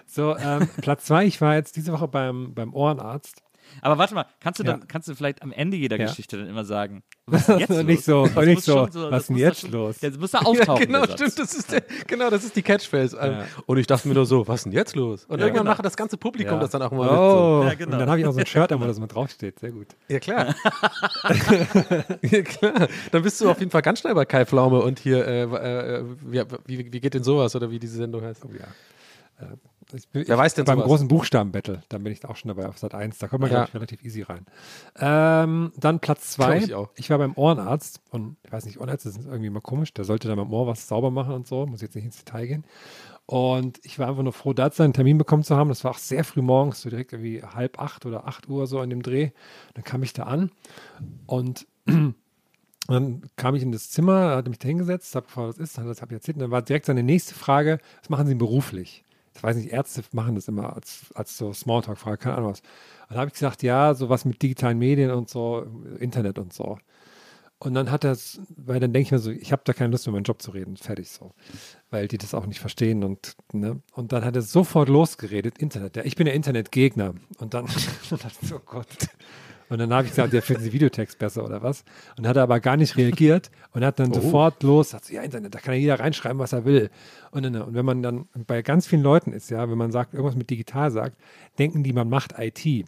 [0.06, 3.42] So, ähm, Platz zwei, ich war jetzt diese Woche beim, beim Ohrenarzt.
[3.82, 4.72] Aber warte mal, kannst du Ja.
[4.72, 6.06] dann, kannst du vielleicht am Ende jeder Ja.
[6.06, 7.84] Geschichte dann immer sagen, was ist denn jetzt los?
[7.84, 10.00] Nicht so- Das nicht so, schon was ist denn muss jetzt schon- los?
[10.00, 10.80] Ja, das muss da auftauchen.
[10.80, 11.38] Ja, genau, stimmt.
[11.38, 13.44] Das ist der, genau, das ist die Catchphrase.
[13.66, 15.24] Und ich dachte mir nur so, was ist denn jetzt los?
[15.24, 15.70] Und irgendwann genau.
[15.72, 16.60] macht das ganze Publikum Ja.
[16.60, 17.92] das dann auch mal Oh, Ja, genau.
[17.92, 19.58] und dann habe ich auch so ein Shirt, wo das mit draufsteht.
[19.58, 19.76] Sehr gut.
[19.80, 19.90] mit.
[20.08, 20.14] So.
[20.14, 20.54] Ja, klar.
[22.22, 22.88] ja, klar.
[23.12, 26.04] Dann bist du auf jeden Fall ganz schnell bei Kai Pflaume und hier, äh, äh,
[26.24, 28.44] wie, wie, wie geht denn sowas oder wie diese Sendung heißt?
[28.44, 29.44] Oh, ja.
[29.46, 29.56] Äh,
[29.92, 30.88] Ich bin, Wer weiß denn Beim sowas?
[30.88, 33.18] großen Buchstaben-Battle, da bin ich auch schon dabei auf Sat 1.
[33.18, 33.58] Da kommt man, Ja.
[33.58, 34.44] glaube ich, relativ easy rein.
[34.98, 36.56] Ähm, dann Platz zwei.
[36.58, 36.90] Glaub ich auch.
[36.96, 39.92] Ich war beim Ohrenarzt und ich weiß nicht, Ohrenärzte sind irgendwie immer komisch.
[39.94, 41.66] Der sollte dann beim Ohr was sauber machen und so.
[41.66, 42.64] Muss jetzt nicht ins Detail gehen.
[43.26, 45.68] Und ich war einfach nur froh, da einen Termin bekommen zu haben.
[45.68, 48.80] Das war auch sehr früh morgens, so direkt irgendwie halb acht oder acht Uhr so
[48.82, 49.30] in dem Dreh.
[49.74, 50.50] dann kam ich da an
[51.26, 51.66] und
[52.88, 56.02] dann kam ich in das Zimmer, hatte mich da hingesetzt, habe gefragt, was ist, das
[56.02, 56.36] habe ich erzählt.
[56.36, 59.02] Und dann war direkt seine nächste Frage, was machen Sie beruflich?
[59.36, 62.60] Ich weiß nicht, Ärzte machen das immer als, als so Smalltalk-Frage, keine Ahnung was.
[62.60, 65.66] Und dann habe ich gesagt, ja, sowas mit digitalen Medien und so,
[65.98, 66.78] Internet und so.
[67.58, 69.90] Und dann hat er es, weil dann denke ich mir so, ich habe da keine
[69.90, 71.32] Lust mehr, meinen Job zu reden, fertig so.
[71.90, 73.80] Weil die das auch nicht verstehen und, ne?
[73.92, 75.96] Und dann hat er sofort losgeredet, Internet.
[75.96, 77.14] Ja, ich bin der Internetgegner.
[77.38, 77.66] Und dann,
[78.10, 79.08] dann dachte ich so, oh Gott.
[79.68, 81.84] Und dann habe ich gesagt, ja, finden Sie Videotext besser oder was?
[82.16, 85.54] Und hat er aber gar nicht reagiert und hat dann sofort los, sagt ja, Internet,
[85.54, 86.90] da kann ja jeder reinschreiben, was er will.
[87.32, 90.14] Und, dann- und wenn man dann bei ganz vielen Leuten ist, ja, wenn man sagt,
[90.14, 91.16] irgendwas mit digital sagt,
[91.58, 92.86] denken die, man macht IT.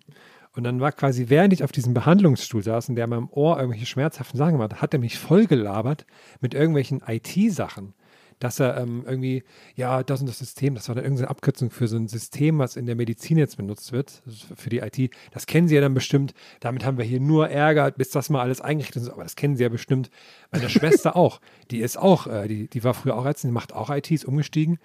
[0.54, 3.56] Und dann war quasi, während ich auf diesem Behandlungsstuhl saß und der in meinem Ohr
[3.58, 6.04] irgendwelche schmerzhaften Sachen gemacht hat, hat er mich voll gelabert
[6.40, 7.94] mit irgendwelchen IT-Sachen.
[8.38, 9.42] Dass er ähm, irgendwie,
[9.74, 12.76] ja, das und das System, das war dann irgendeine Abkürzung für so ein System, was
[12.76, 14.22] in der Medizin jetzt benutzt wird,
[14.56, 15.10] für die IT.
[15.32, 16.34] Das kennen Sie ja dann bestimmt.
[16.60, 19.08] Damit haben wir hier nur Ärger, bis das mal alles eingerichtet ist.
[19.10, 20.10] Aber das kennen Sie ja bestimmt.
[20.50, 21.40] Meine Schwester auch.
[21.70, 24.24] Die ist auch, äh, die, die war früher auch Ärztin, die macht auch IT, ist
[24.24, 24.78] umgestiegen.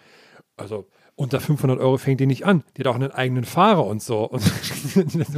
[0.57, 2.63] Also unter 500 Euro fängt die nicht an.
[2.75, 4.23] Die hat auch einen eigenen Fahrer und so.
[4.29, 4.43] Und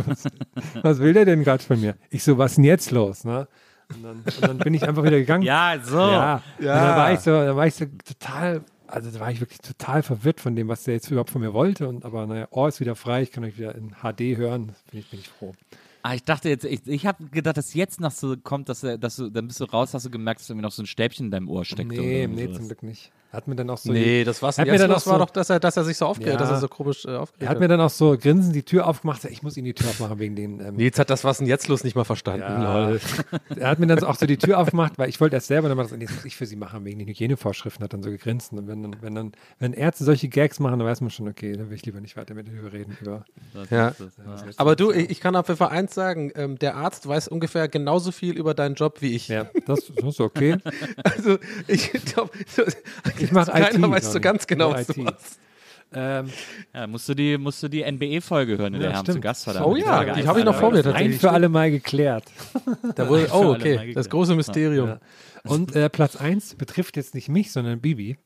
[0.08, 0.24] was,
[0.84, 1.96] was will der denn gerade von mir?
[2.10, 3.26] Ich so, was ist denn jetzt los?
[3.26, 3.48] Ne?
[3.94, 5.44] Und, dann, und dann bin ich einfach wieder gegangen.
[5.44, 6.00] Ja, so.
[6.00, 9.40] Ja, Und dann war ich so, dann war ich so total, also da war ich
[9.40, 11.88] wirklich total verwirrt von dem, was der jetzt überhaupt von mir wollte.
[11.88, 14.74] Und aber naja, Ohr ist wieder frei, ich kann euch wieder in HD hören.
[14.92, 15.54] Bin ich, bin ich froh.
[16.02, 19.00] Ah, ich dachte jetzt, ich, ich habe gedacht, dass jetzt noch so kommt, dass, er,
[19.00, 21.26] dass du, dann bist du raus, hast du gemerkt, dass irgendwie noch so ein Stäbchen
[21.26, 21.90] in deinem Ohr steckt.
[21.90, 22.58] Nee, oder nee, sowas.
[22.58, 23.12] zum Glück nicht.
[23.36, 23.92] Hat mir dann auch so.
[23.92, 24.58] Nee, das war's.
[24.58, 26.34] hat mir dann auch los war so, doch, dass er, dass er sich so aufgeregt,
[26.34, 26.40] Ja.
[26.40, 28.88] dass er so komisch äh, aufgeregt Er hat mir dann auch so grinsend die Tür
[28.88, 29.24] aufgemacht.
[29.26, 30.60] Ich muss ihm die Tür aufmachen wegen den.
[30.60, 32.42] Ähm, Nils hat das was denn jetzt los nicht mal verstanden.
[32.42, 32.88] Ja.
[32.90, 33.00] Lol.
[33.60, 35.78] er hat mir dann auch so die Tür aufgemacht, weil ich wollte erst selber, dann
[35.78, 38.10] war das, nee, das muss ich für sie machen, wegen den Hygienevorschriften, hat dann so
[38.10, 38.54] gegrinst.
[38.54, 41.54] Und wenn dann, wenn dann, wenn Ärzte solche Gags machen, dann weiß man schon, okay,
[41.54, 42.98] dann will ich lieber nicht weiter mit darüber reden.
[43.02, 43.26] Über,
[43.70, 43.92] Ja.
[43.98, 44.36] Das ja.
[44.58, 47.68] Aber du, ich, ich kann auf jeden Fall eins sagen, ähm, der Arzt weiß ungefähr
[47.68, 49.28] genauso viel über deinen Job wie ich.
[49.28, 50.58] ja, das, das ist okay.
[51.04, 51.38] Also
[51.68, 52.32] ich glaube,
[53.26, 53.72] Ich mache IT.
[53.72, 55.06] keiner weiß so ganz genau, was mach du IT.
[55.06, 55.40] machst.
[55.94, 56.30] Ähm,
[56.74, 59.24] Ja, musst du die, musst du die NBE-Folge hören, in der Ja, Herm zu stimmt.
[59.24, 59.54] Gast war.
[59.54, 61.22] da Oh ja, die habe ich noch vor mir Geister- ein tatsächlich.
[61.22, 62.26] für alle Mal geklärt.
[62.96, 64.88] Da wurde, oh, okay, das große Mysterium.
[64.90, 65.00] Ja.
[65.44, 68.18] Und äh, Platz 1 betrifft jetzt nicht mich, sondern Bibi.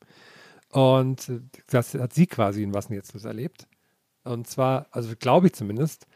[0.72, 3.66] Und äh, das hat sie quasi in Was denn jetzt erlebt.
[4.24, 6.06] Und zwar, also glaube ich zumindest,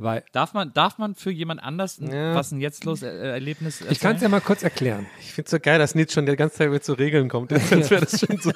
[0.00, 2.34] weil Darf man, darf man für jemand anders ein Ja.
[2.34, 5.06] was denn jetzt los äh, Erlebnis ich kann es ja mal kurz erklären.
[5.20, 7.52] Ich finde es so geil, dass Nils schon die ganze Zeit mit so Regeln kommt.
[7.72, 8.50] Als wäre das schon so.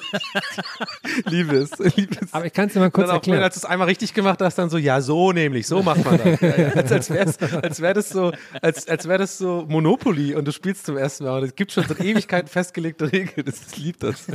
[1.25, 2.33] Liebes, Liebes.
[2.33, 3.43] Aber ich kann es dir mal kurz dann auch, erklären.
[3.43, 6.17] Als du es einmal richtig gemacht hast, dann so, ja, so nämlich, so macht man
[6.17, 6.25] das.
[6.45, 6.67] Ja, ja.
[6.73, 8.31] Als, als wäre als wär das so,
[8.61, 11.71] als, als wäre das so Monopoly und du spielst zum ersten Mal und es gibt
[11.71, 13.45] schon seit Ewigkeiten festgelegte Regeln.
[13.45, 14.27] Das ist lieb das.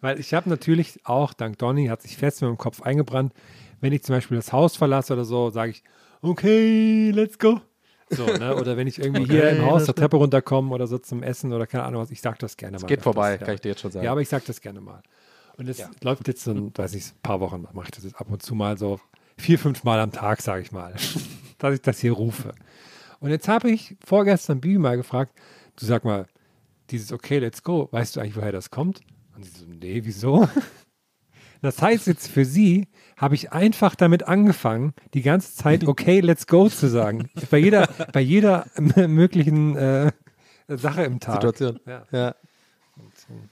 [0.00, 3.32] Weil ich habe natürlich auch, dank Donny, hat sich fest in meinem Kopf eingebrannt,
[3.82, 5.82] wenn ich zum Beispiel das Haus verlasse oder so, sage ich,
[6.22, 7.60] okay, let's go.
[8.08, 8.54] So, ne?
[8.60, 11.66] Oder wenn ich irgendwie hier im Haus der Treppe runterkomme oder so zum Essen oder
[11.66, 12.86] keine Ahnung was, ich sage das gerne mal.
[12.86, 13.36] Geht öfters, vorbei, ja.
[13.38, 14.04] kann ich dir jetzt schon sagen.
[14.04, 15.02] Ja, aber ich sage das gerne mal.
[15.56, 18.16] Und es läuft jetzt so ein, weiß ich, ein paar Wochen, mache ich das jetzt
[18.16, 19.00] ab und zu mal so
[19.38, 20.94] vier, fünf Mal am Tag, sage ich mal,
[21.58, 22.54] dass ich das hier rufe.
[23.20, 25.32] Und jetzt habe ich vorgestern Bibi mal gefragt,
[25.76, 26.26] du sag mal,
[26.90, 29.00] dieses Okay, let's go, weißt du eigentlich, woher das kommt?
[29.34, 30.48] Und sie so, nee, wieso?
[31.62, 36.46] Das heißt jetzt für sie habe ich einfach damit angefangen, die ganze Zeit okay, let's
[36.46, 37.30] go zu sagen.
[37.50, 38.66] Bei jeder, bei jeder
[38.96, 40.12] möglichen äh,
[40.68, 41.36] Sache im Tag.
[41.36, 41.80] Situation.
[41.86, 42.04] Ja.
[42.10, 42.34] Ja.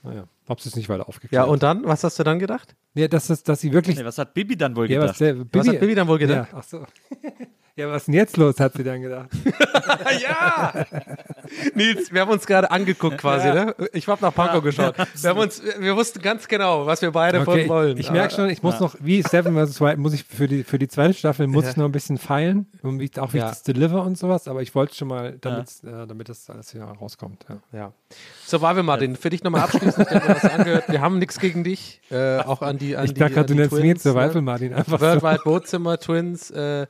[0.03, 1.45] Naja, hab's jetzt nicht weiter aufgeklärt.
[1.45, 2.75] ja, und dann, was hast du dann gedacht?
[2.93, 3.97] Ja, dass, das, dass sie wirklich.
[3.97, 5.13] Nee, was hat Bibi dann wohl ja, gedacht?
[5.13, 6.51] was, der, Was hat Bibi dann wohl gedacht?
[6.51, 6.85] Ja, ach so.
[7.81, 9.29] Ja, was ist denn jetzt los, hat sie dann gedacht.
[10.21, 10.85] ja!
[11.73, 13.75] Nils, wir haben uns gerade angeguckt quasi, ne?
[13.93, 14.95] Ich habe nach Pankow geschaut.
[14.97, 17.97] Wir, haben uns, wir wussten ganz genau, was wir beide von Okay, wollen.
[17.97, 19.81] ich merke schon, ich muss noch, wie Seven vs.
[19.81, 22.67] Wild, muss ich für die, für die zweite Staffel, muss ich noch ein bisschen feilen,
[22.83, 23.45] um wie, auch wie Ja.
[23.45, 26.71] ich das deliver und sowas, aber ich wollte schon mal, damit, äh, damit das alles
[26.71, 27.45] hier rauskommt.
[27.49, 27.79] Ja.
[27.79, 27.91] Ja.
[28.45, 30.83] Survival Martin, für dich nochmal abschließend, habe mir das angehört.
[30.89, 33.55] Wir haben nichts gegen dich, äh, auch an die an Ich die, dachte gerade, du
[33.55, 34.41] nennst mich jetzt Survival ne?
[34.41, 35.27] Martin einfach World so.
[35.27, 36.87] Wide Bootzimmer, Twins, äh, äh,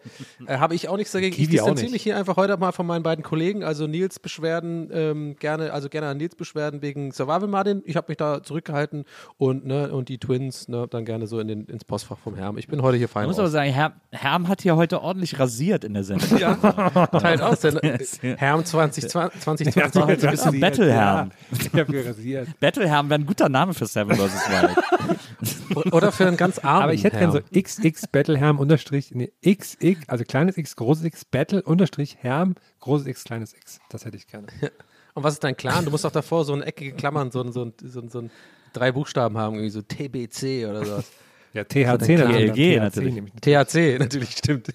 [0.50, 1.36] habe ich auch nichts dagegen.
[1.36, 1.94] Kiwi ich distanziere nicht.
[1.94, 5.90] mich hier einfach heute mal von meinen beiden Kollegen, also Nils Beschwerden, ähm, gerne, also
[5.90, 7.84] gerne an Nils Beschwerden wegen Survival Martin.
[7.86, 9.06] Ich habe mich da zurückgehalten
[9.38, 12.58] und, ne, und die Twins, ne, dann gerne so in den, ins Postfach vom Herrn.
[12.58, 15.40] Ich bin heute hier fein Man muss aber sagen, Herr, Herm hat hier heute ordentlich
[15.40, 16.30] rasiert in der Sendung.
[16.42, 17.78] Ja, teilt aus, denn
[18.38, 21.32] Herm 2020, 2020 Ja, heute ein bisschen Battleherm.
[21.52, 22.48] Ich habe hier rasiert.
[22.60, 24.50] Battleherm wäre ein guter Name für Seven vs.
[24.50, 25.94] Wild.
[25.94, 27.64] oder für einen ganz armen Aber ich hätte gerne so Herm.
[27.64, 33.24] XX Battleherm unterstrich, nee, XX, also kleines X, großes X, Battle unterstrich Herm, großes X,
[33.26, 33.80] kleines X.
[33.90, 34.48] Das hätte ich gerne.
[35.14, 35.84] Und was ist dein Clan?
[35.84, 38.20] Du musst auch davor so eine eckige Klammern, so, ein- so, ein- so, ein- so
[38.22, 38.32] ein
[38.74, 41.12] drei Buchstaben haben, irgendwie so TBC oder sowas.
[41.54, 42.16] Ja, THC.
[42.16, 43.14] TLG THC natürlich.
[43.14, 44.70] nehme ich THC, natürlich, stimmt.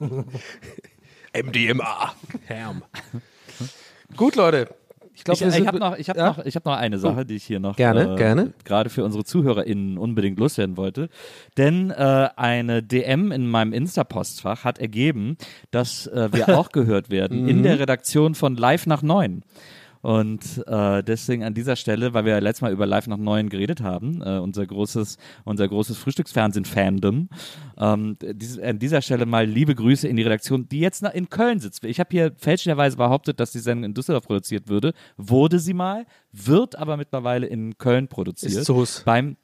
[1.32, 2.14] MDMA.
[2.46, 2.84] Herm.
[4.16, 4.68] Gut, Leute.
[5.16, 6.26] Ich glaube, Ich, ich habe noch, ich hab ja?
[6.26, 8.52] noch, ich hab noch eine Sache, die ich hier noch Gerne, äh, gerne.
[8.64, 11.08] gerade für unsere ZuhörerInnen unbedingt loswerden wollte.
[11.56, 15.36] Denn äh, eine DM in meinem Insta-Postfach hat ergeben,
[15.70, 17.62] dass äh, wir auch gehört werden in Mhm.
[17.62, 19.42] der Redaktion von Live nach Neun.
[20.04, 23.48] Und äh, deswegen an dieser Stelle, weil wir ja letztes Mal über Live nach Neun
[23.48, 27.30] geredet haben, äh, unser großes, unser großes Frühstücksfernsehen-Fandom,
[27.78, 31.30] ähm, dies, an dieser Stelle mal liebe Grüße in die Redaktion, die jetzt noch in
[31.30, 31.84] Köln sitzt.
[31.84, 34.92] Ich habe hier fälschlicherweise behauptet, dass die Sendung in Düsseldorf produziert würde.
[35.16, 38.52] Wurde sie mal, wird aber mittlerweile in Köln produziert.
[38.52, 39.04] Ist Hus.
[39.06, 39.38] Beim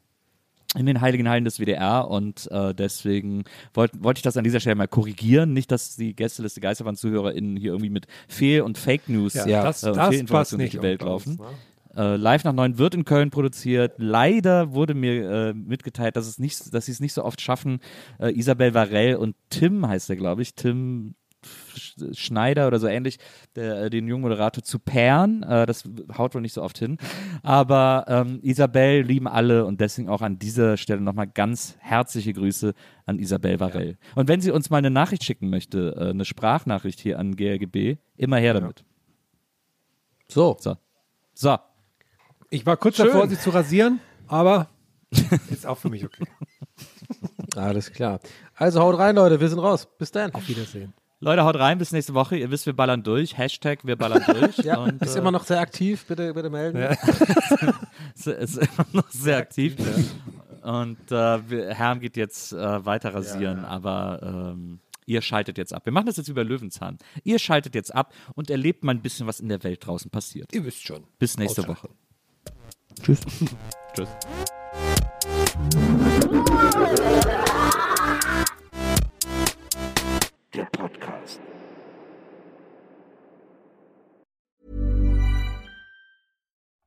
[0.78, 3.42] in den heiligen Hallen des WDR und äh, deswegen
[3.74, 5.52] wollte wollt ich das an dieser Stelle mal korrigieren.
[5.52, 9.92] Nicht, dass die Gästeliste Geisterbahn-ZuhörerInnen hier irgendwie mit Fehl- und Fake News Ja, das- äh,
[9.92, 11.36] das Fehlinformationen durch die Welt laufen.
[11.36, 11.46] ne?
[11.96, 13.94] Äh, Live nach neun wird in Köln produziert.
[13.98, 17.80] Leider wurde mir äh, mitgeteilt, dass, es nicht, dass sie es nicht so oft schaffen.
[18.20, 20.54] Äh, Isabel Varell und Tim heißt er, glaube ich.
[20.54, 21.16] Tim
[21.70, 23.18] Schneider oder so ähnlich,
[23.56, 25.42] der, äh, den jungen Moderator zu pairen.
[25.42, 25.84] Äh, das
[26.16, 26.98] haut wohl nicht so oft hin.
[27.42, 32.74] Aber ähm, Isabel lieben alle und deswegen auch an dieser Stelle nochmal ganz herzliche Grüße
[33.06, 33.98] an Isabel Varell.
[34.14, 37.96] Und wenn sie uns mal eine Nachricht schicken möchte, äh, eine Sprachnachricht hier an GRGB,
[38.16, 38.84] immer her damit.
[40.28, 40.56] So.
[40.60, 40.76] So.
[41.34, 41.58] So.
[42.50, 43.06] Ich war kurz Schön.
[43.06, 44.68] davor, sie zu rasieren, aber
[45.50, 46.24] ist auch für mich okay.
[47.56, 48.20] Alles klar.
[48.54, 49.40] Also haut rein, Leute.
[49.40, 49.88] Wir sind raus.
[49.98, 50.32] Bis dann.
[50.32, 50.94] Auf Wiedersehen.
[51.22, 52.36] Leute, haut rein, bis nächste Woche.
[52.36, 53.36] Ihr wisst, wir ballern durch.
[53.36, 54.56] Hashtag, wir ballern durch.
[54.64, 56.06] Ja, Und, ist äh, immer noch sehr aktiv.
[56.06, 56.78] Bitte, bitte melden.
[58.14, 59.76] ist, ist immer noch sehr aktiv.
[60.62, 65.84] Und äh, wir, Herm geht jetzt äh, weiter rasieren, aber ähm, ihr schaltet jetzt ab.
[65.84, 66.96] Wir machen das jetzt über Löwenzahn.
[67.22, 70.54] Ihr schaltet jetzt ab und erlebt mal ein bisschen, was in der Welt draußen passiert.
[70.54, 71.04] Ihr wisst schon.
[71.18, 71.68] Bis nächste.
[71.68, 71.90] Woche.
[73.02, 73.20] Tschüss.
[73.94, 74.08] Tschüss.